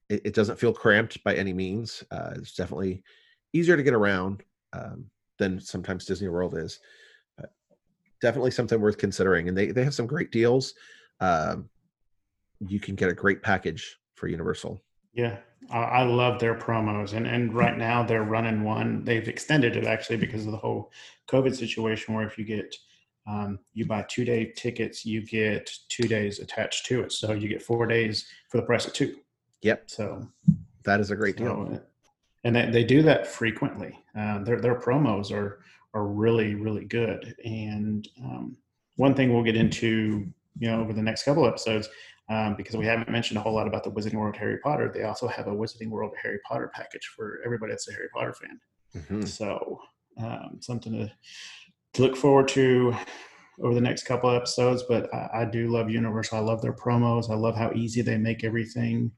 it, 0.08 0.22
it 0.26 0.34
doesn't 0.34 0.58
feel 0.58 0.72
cramped 0.72 1.22
by 1.24 1.34
any 1.34 1.52
means. 1.52 2.04
Uh, 2.10 2.34
it's 2.36 2.54
definitely 2.54 3.02
easier 3.52 3.76
to 3.76 3.82
get 3.82 3.94
around 3.94 4.42
um, 4.72 5.06
than 5.38 5.60
sometimes 5.60 6.04
Disney 6.04 6.28
World 6.28 6.56
is. 6.56 6.78
But 7.36 7.50
definitely 8.20 8.50
something 8.50 8.80
worth 8.80 8.98
considering. 8.98 9.48
And 9.48 9.56
they, 9.56 9.72
they 9.72 9.84
have 9.84 9.94
some 9.94 10.06
great 10.06 10.30
deals. 10.30 10.74
um, 11.20 11.68
you 12.68 12.80
can 12.80 12.94
get 12.94 13.08
a 13.08 13.14
great 13.14 13.42
package 13.42 13.98
for 14.14 14.28
Universal. 14.28 14.80
Yeah, 15.12 15.38
I, 15.70 15.78
I 15.78 16.02
love 16.04 16.38
their 16.38 16.54
promos, 16.54 17.12
and 17.12 17.26
and 17.26 17.54
right 17.54 17.76
now 17.76 18.02
they're 18.02 18.22
running 18.24 18.64
one. 18.64 19.04
They've 19.04 19.28
extended 19.28 19.76
it 19.76 19.86
actually 19.86 20.16
because 20.16 20.46
of 20.46 20.52
the 20.52 20.58
whole 20.58 20.90
COVID 21.28 21.54
situation, 21.54 22.14
where 22.14 22.26
if 22.26 22.38
you 22.38 22.44
get 22.44 22.74
um, 23.26 23.58
you 23.74 23.86
buy 23.86 24.04
two 24.08 24.24
day 24.24 24.52
tickets, 24.56 25.04
you 25.04 25.24
get 25.24 25.70
two 25.88 26.08
days 26.08 26.40
attached 26.40 26.86
to 26.86 27.02
it, 27.02 27.12
so 27.12 27.32
you 27.32 27.48
get 27.48 27.62
four 27.62 27.86
days 27.86 28.26
for 28.48 28.56
the 28.56 28.64
price 28.64 28.86
of 28.86 28.92
two. 28.92 29.16
Yep, 29.62 29.84
So 29.86 30.28
that 30.84 30.98
is 30.98 31.10
a 31.12 31.16
great 31.16 31.36
deal. 31.36 31.68
so, 31.70 31.80
and 32.44 32.56
they, 32.56 32.68
they 32.68 32.84
do 32.84 33.02
that 33.02 33.26
frequently. 33.26 33.96
Uh, 34.18 34.42
their 34.42 34.60
their 34.60 34.80
promos 34.80 35.30
are 35.30 35.60
are 35.94 36.06
really 36.06 36.54
really 36.54 36.84
good. 36.84 37.36
And 37.44 38.08
um, 38.24 38.56
one 38.96 39.14
thing 39.14 39.32
we'll 39.32 39.44
get 39.44 39.56
into, 39.56 40.26
you 40.58 40.70
know, 40.70 40.80
over 40.80 40.92
the 40.92 41.02
next 41.02 41.22
couple 41.22 41.46
episodes, 41.46 41.88
um, 42.28 42.54
because 42.56 42.76
we 42.76 42.86
haven't 42.86 43.10
mentioned 43.10 43.38
a 43.38 43.40
whole 43.40 43.54
lot 43.54 43.66
about 43.66 43.84
the 43.84 43.90
Wizarding 43.90 44.14
World 44.14 44.36
Harry 44.36 44.58
Potter. 44.58 44.90
They 44.92 45.04
also 45.04 45.26
have 45.26 45.48
a 45.48 45.52
Wizarding 45.52 45.90
World 45.90 46.12
Harry 46.22 46.38
Potter 46.48 46.70
package 46.74 47.10
for 47.14 47.40
everybody 47.44 47.72
that's 47.72 47.88
a 47.88 47.92
Harry 47.92 48.08
Potter 48.14 48.34
fan. 48.34 48.60
Mhm. 48.94 49.28
So 49.28 49.80
um, 50.18 50.58
something 50.60 50.92
to, 50.92 51.12
to 51.94 52.02
look 52.02 52.16
forward 52.16 52.48
to 52.48 52.94
over 53.60 53.74
the 53.74 53.80
next 53.80 54.04
couple 54.04 54.30
of 54.30 54.36
episodes. 54.36 54.84
But 54.88 55.12
I, 55.14 55.42
I 55.42 55.44
do 55.44 55.68
love 55.68 55.90
Universal. 55.90 56.38
I 56.38 56.40
love 56.40 56.62
their 56.62 56.72
promos. 56.72 57.30
I 57.30 57.34
love 57.34 57.56
how 57.56 57.72
easy 57.72 58.02
they 58.02 58.18
make 58.18 58.44
everything. 58.44 59.10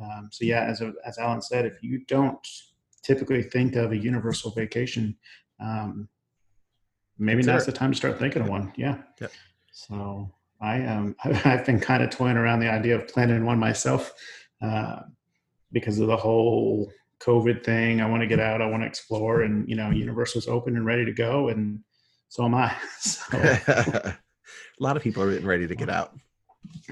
Um, 0.00 0.28
so 0.32 0.44
yeah, 0.44 0.64
as 0.64 0.82
as 1.04 1.18
Allen 1.18 1.42
said, 1.42 1.66
if 1.66 1.82
you 1.82 2.04
don't 2.06 2.38
typically 3.02 3.42
think 3.42 3.76
of 3.76 3.92
a 3.92 3.96
Universal 3.96 4.52
vacation, 4.52 5.16
um, 5.60 6.08
maybe 7.18 7.42
now's 7.42 7.66
the 7.66 7.72
time 7.72 7.92
to 7.92 7.96
start 7.96 8.18
thinking 8.18 8.42
of 8.42 8.48
one. 8.48 8.72
Yeah. 8.76 8.98
Yep. 9.20 9.32
So 9.72 10.30
I 10.60 10.84
um 10.84 11.16
I've 11.24 11.64
been 11.64 11.80
kind 11.80 12.02
of 12.02 12.10
toying 12.10 12.36
around 12.36 12.60
the 12.60 12.70
idea 12.70 12.96
of 12.96 13.08
planning 13.08 13.44
one 13.44 13.58
myself 13.58 14.12
uh, 14.62 15.00
because 15.72 15.98
of 15.98 16.06
the 16.06 16.16
whole 16.16 16.92
COVID 17.20 17.64
thing. 17.64 18.00
I 18.00 18.08
want 18.08 18.22
to 18.22 18.26
get 18.26 18.40
out. 18.40 18.62
I 18.62 18.66
want 18.66 18.82
to 18.82 18.86
explore, 18.86 19.42
and 19.42 19.68
you 19.68 19.76
know, 19.76 19.90
universe 19.90 20.34
Universal's 20.34 20.48
open 20.48 20.76
and 20.76 20.86
ready 20.86 21.04
to 21.04 21.12
go, 21.12 21.48
and 21.48 21.80
so 22.28 22.44
am 22.44 22.54
I. 22.54 22.74
So 23.00 23.38
a 23.38 24.16
lot 24.78 24.96
of 24.96 25.02
people 25.02 25.22
are 25.22 25.30
getting 25.30 25.46
ready 25.46 25.66
to 25.66 25.74
get 25.74 25.88
out. 25.88 26.14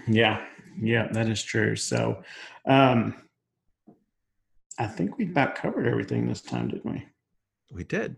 yeah, 0.06 0.44
yeah, 0.80 1.08
that 1.12 1.28
is 1.28 1.42
true. 1.42 1.76
So 1.76 2.22
um, 2.66 3.14
I 4.78 4.86
think 4.86 5.18
we 5.18 5.24
about 5.24 5.54
covered 5.54 5.86
everything 5.86 6.28
this 6.28 6.40
time, 6.40 6.68
didn't 6.68 6.90
we? 6.90 7.06
We 7.70 7.84
did. 7.84 8.16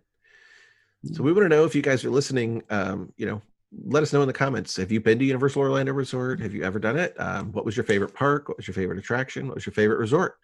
So 1.12 1.22
we 1.22 1.32
want 1.32 1.44
to 1.44 1.48
know 1.48 1.64
if 1.64 1.74
you 1.74 1.82
guys 1.82 2.05
are 2.05 2.11
listening. 2.11 2.62
Um, 2.68 3.12
you 3.16 3.26
know, 3.26 3.42
let 3.87 4.03
us 4.03 4.12
know 4.12 4.23
in 4.23 4.27
the 4.27 4.33
comments. 4.33 4.77
Have 4.77 4.91
you 4.91 5.01
been 5.01 5.18
to 5.18 5.25
Universal 5.25 5.62
Orlando 5.62 5.93
Resort? 5.93 6.41
Have 6.41 6.55
you 6.55 6.64
ever 6.64 6.79
done 6.79 6.99
it? 6.99 7.14
Um, 7.21 7.53
what 7.53 7.64
was 7.64 7.77
your 7.77 7.85
favorite 7.85 8.14
park? 8.14 8.49
What 8.49 8.57
was 8.57 8.66
your 8.66 8.75
favorite 8.75 8.99
attraction? 8.99 9.47
What 9.47 9.55
was 9.55 9.66
your 9.66 9.73
favorite 9.73 9.99
resort? 9.99 10.37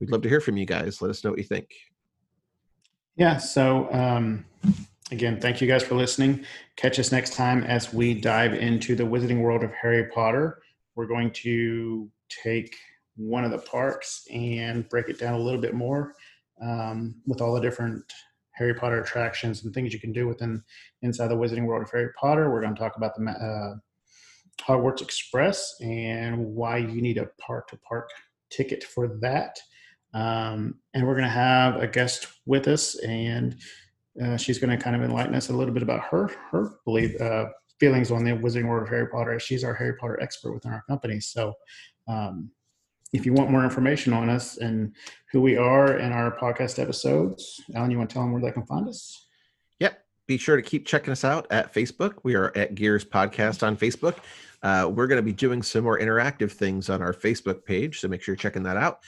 We'd 0.00 0.10
love 0.10 0.22
to 0.22 0.28
hear 0.28 0.40
from 0.40 0.56
you 0.56 0.66
guys. 0.66 1.00
Let 1.00 1.10
us 1.10 1.22
know 1.22 1.30
what 1.30 1.38
you 1.38 1.44
think. 1.44 1.68
Yeah. 3.16 3.36
So, 3.36 3.92
um, 3.92 4.44
again, 5.12 5.40
thank 5.40 5.60
you 5.60 5.68
guys 5.68 5.84
for 5.84 5.94
listening. 5.94 6.44
Catch 6.76 6.98
us 6.98 7.12
next 7.12 7.34
time 7.34 7.62
as 7.64 7.92
we 7.92 8.14
dive 8.14 8.54
into 8.54 8.96
the 8.96 9.04
Wizarding 9.04 9.40
World 9.40 9.62
of 9.62 9.72
Harry 9.74 10.06
Potter. 10.06 10.60
We're 10.96 11.06
going 11.06 11.30
to 11.30 12.10
take 12.42 12.74
one 13.16 13.44
of 13.44 13.50
the 13.50 13.58
parks 13.58 14.26
and 14.32 14.88
break 14.88 15.08
it 15.08 15.18
down 15.18 15.34
a 15.34 15.38
little 15.38 15.60
bit 15.60 15.74
more 15.74 16.14
um, 16.60 17.14
with 17.26 17.40
all 17.40 17.54
the 17.54 17.60
different 17.60 18.02
Harry 18.62 18.74
Potter 18.74 19.00
attractions 19.00 19.64
and 19.64 19.74
things 19.74 19.92
you 19.92 19.98
can 19.98 20.12
do 20.12 20.28
within 20.28 20.62
inside 21.02 21.28
the 21.28 21.36
Wizarding 21.36 21.66
World 21.66 21.82
of 21.82 21.90
Harry 21.90 22.10
Potter. 22.18 22.48
We're 22.48 22.60
going 22.60 22.74
to 22.74 22.80
talk 22.80 22.96
about 22.96 23.16
the 23.16 23.28
uh, 23.28 23.74
Hogwarts 24.64 25.02
Express 25.02 25.74
and 25.80 26.38
why 26.54 26.76
you 26.76 27.02
need 27.02 27.18
a 27.18 27.28
park 27.40 27.68
to 27.68 27.76
park 27.78 28.08
ticket 28.50 28.84
for 28.84 29.18
that. 29.20 29.58
Um, 30.14 30.76
and 30.94 31.04
we're 31.04 31.14
going 31.14 31.24
to 31.24 31.30
have 31.30 31.82
a 31.82 31.88
guest 31.88 32.28
with 32.46 32.68
us, 32.68 32.96
and 33.00 33.56
uh, 34.22 34.36
she's 34.36 34.58
going 34.58 34.76
to 34.76 34.82
kind 34.82 34.94
of 34.94 35.02
enlighten 35.02 35.34
us 35.34 35.48
a 35.48 35.52
little 35.52 35.74
bit 35.74 35.82
about 35.82 36.04
her 36.04 36.30
her 36.50 36.74
belief 36.84 37.20
uh, 37.20 37.46
feelings 37.80 38.12
on 38.12 38.22
the 38.24 38.30
Wizarding 38.30 38.68
World 38.68 38.84
of 38.84 38.90
Harry 38.90 39.08
Potter. 39.08 39.40
She's 39.40 39.64
our 39.64 39.74
Harry 39.74 39.96
Potter 39.96 40.22
expert 40.22 40.52
within 40.52 40.70
our 40.70 40.84
company. 40.88 41.18
So, 41.18 41.54
um, 42.06 42.50
if 43.12 43.26
you 43.26 43.32
want 43.32 43.50
more 43.50 43.64
information 43.64 44.12
on 44.12 44.28
us 44.28 44.58
and 44.58 44.94
who 45.30 45.40
we 45.40 45.56
are 45.56 45.96
and 45.96 46.14
our 46.14 46.36
podcast 46.36 46.78
episodes, 46.78 47.60
Allen, 47.74 47.90
you 47.90 47.98
want 47.98 48.08
to 48.10 48.14
tell 48.14 48.22
them 48.22 48.32
where 48.32 48.40
they 48.40 48.52
can 48.52 48.64
find 48.64 48.88
us? 48.88 49.26
Yep. 49.80 49.98
Be 50.26 50.38
sure 50.38 50.56
to 50.56 50.62
keep 50.62 50.86
checking 50.86 51.12
us 51.12 51.24
out 51.24 51.46
at 51.50 51.74
Facebook. 51.74 52.14
We 52.22 52.34
are 52.34 52.56
at 52.56 52.74
Gears 52.74 53.04
Podcast 53.04 53.66
on 53.66 53.76
Facebook. 53.76 54.18
Uh, 54.62 54.90
we're 54.92 55.08
going 55.08 55.18
to 55.18 55.22
be 55.22 55.32
doing 55.32 55.62
some 55.62 55.84
more 55.84 55.98
interactive 55.98 56.52
things 56.52 56.88
on 56.88 57.02
our 57.02 57.12
Facebook 57.12 57.64
page, 57.64 58.00
so 58.00 58.08
make 58.08 58.22
sure 58.22 58.32
you're 58.32 58.38
checking 58.38 58.62
that 58.62 58.76
out. 58.76 59.00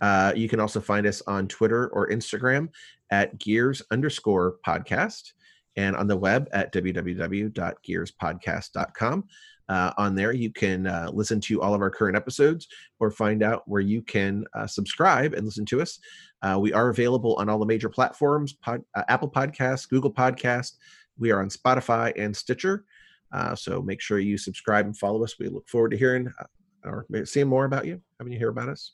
Uh, 0.00 0.32
you 0.34 0.48
can 0.48 0.58
also 0.58 0.80
find 0.80 1.06
us 1.06 1.20
on 1.26 1.46
Twitter 1.46 1.88
or 1.88 2.08
Instagram 2.08 2.70
at 3.10 3.38
Gears 3.38 3.82
underscore 3.90 4.56
podcast 4.66 5.32
and 5.76 5.94
on 5.96 6.06
the 6.06 6.16
web 6.16 6.48
at 6.52 6.72
www.gearspodcast.com. 6.72 9.24
Uh, 9.68 9.92
on 9.96 10.14
there, 10.14 10.32
you 10.32 10.50
can 10.50 10.86
uh, 10.86 11.10
listen 11.12 11.40
to 11.40 11.62
all 11.62 11.74
of 11.74 11.80
our 11.80 11.90
current 11.90 12.16
episodes 12.16 12.68
or 13.00 13.10
find 13.10 13.42
out 13.42 13.62
where 13.66 13.80
you 13.80 14.02
can 14.02 14.44
uh, 14.54 14.66
subscribe 14.66 15.34
and 15.34 15.44
listen 15.44 15.64
to 15.66 15.80
us. 15.80 15.98
Uh, 16.42 16.58
we 16.60 16.72
are 16.72 16.88
available 16.88 17.34
on 17.36 17.48
all 17.48 17.58
the 17.58 17.66
major 17.66 17.88
platforms 17.88 18.52
pod, 18.52 18.82
uh, 18.94 19.04
Apple 19.08 19.30
Podcasts, 19.30 19.88
Google 19.88 20.12
Podcast. 20.12 20.72
We 21.18 21.30
are 21.30 21.40
on 21.40 21.48
Spotify 21.48 22.12
and 22.16 22.36
Stitcher. 22.36 22.84
Uh, 23.32 23.54
so 23.54 23.80
make 23.80 24.00
sure 24.00 24.18
you 24.18 24.36
subscribe 24.36 24.86
and 24.86 24.96
follow 24.96 25.22
us. 25.24 25.38
We 25.38 25.48
look 25.48 25.68
forward 25.68 25.92
to 25.92 25.96
hearing 25.96 26.30
uh, 26.38 26.44
or 26.84 27.06
seeing 27.24 27.48
more 27.48 27.64
about 27.64 27.86
you, 27.86 28.00
having 28.18 28.32
you 28.32 28.38
hear 28.38 28.50
about 28.50 28.68
us. 28.68 28.92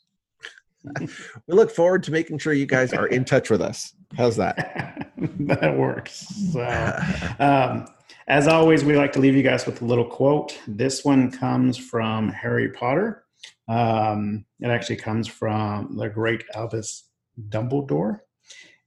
we 1.01 1.07
look 1.47 1.71
forward 1.71 2.03
to 2.03 2.11
making 2.11 2.37
sure 2.37 2.53
you 2.53 2.65
guys 2.65 2.93
are 2.93 3.07
in 3.07 3.25
touch 3.25 3.49
with 3.49 3.61
us. 3.61 3.93
How's 4.15 4.37
that? 4.37 5.11
that 5.17 5.77
works. 5.77 6.27
So, 6.53 6.61
um, 7.39 7.87
as 8.29 8.47
always, 8.47 8.85
we 8.85 8.95
like 8.95 9.11
to 9.13 9.19
leave 9.19 9.35
you 9.35 9.41
guys 9.41 9.65
with 9.65 9.81
a 9.81 9.85
little 9.85 10.05
quote. 10.05 10.57
This 10.67 11.03
one 11.03 11.31
comes 11.31 11.77
from 11.77 12.29
Harry 12.29 12.69
Potter. 12.69 13.25
Um, 13.67 14.45
it 14.59 14.67
actually 14.67 14.97
comes 14.97 15.27
from 15.27 15.97
the 15.97 16.09
great 16.09 16.43
Albus 16.53 17.09
Dumbledore, 17.49 18.19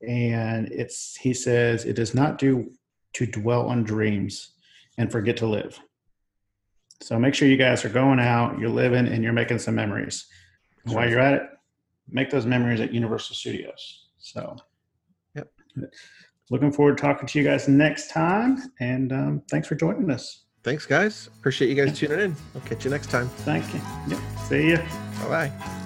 and 0.06 0.68
it's 0.68 1.16
he 1.16 1.34
says, 1.34 1.84
"It 1.84 1.94
does 1.94 2.14
not 2.14 2.38
do 2.38 2.70
to 3.14 3.26
dwell 3.26 3.66
on 3.68 3.82
dreams 3.82 4.52
and 4.96 5.10
forget 5.10 5.36
to 5.38 5.46
live." 5.46 5.80
So 7.00 7.18
make 7.18 7.34
sure 7.34 7.48
you 7.48 7.56
guys 7.56 7.84
are 7.84 7.88
going 7.88 8.20
out, 8.20 8.60
you're 8.60 8.70
living, 8.70 9.08
and 9.08 9.24
you're 9.24 9.32
making 9.32 9.58
some 9.58 9.74
memories. 9.74 10.26
And 10.84 10.94
While 10.94 11.10
you're 11.10 11.18
at 11.18 11.34
it, 11.34 11.42
make 12.08 12.30
those 12.30 12.46
memories 12.46 12.80
at 12.80 12.92
Universal 12.94 13.34
Studios. 13.34 14.08
So, 14.18 14.56
Yep. 15.34 15.50
Looking 16.50 16.72
forward 16.72 16.98
to 16.98 17.02
talking 17.02 17.26
to 17.26 17.38
you 17.38 17.44
guys 17.44 17.68
next 17.68 18.10
time. 18.10 18.58
And 18.80 19.12
um, 19.12 19.42
thanks 19.50 19.68
for 19.68 19.74
joining 19.74 20.10
us. 20.10 20.44
Thanks, 20.62 20.86
guys. 20.86 21.28
Appreciate 21.38 21.68
you 21.68 21.74
guys 21.74 21.98
tuning 21.98 22.20
in. 22.20 22.36
I'll 22.54 22.60
catch 22.62 22.84
you 22.84 22.90
next 22.90 23.10
time. 23.10 23.28
Thank 23.28 23.72
you. 23.74 23.80
Yep. 24.08 24.20
See 24.48 24.70
ya. 24.72 24.76
Bye 25.22 25.48
bye. 25.50 25.78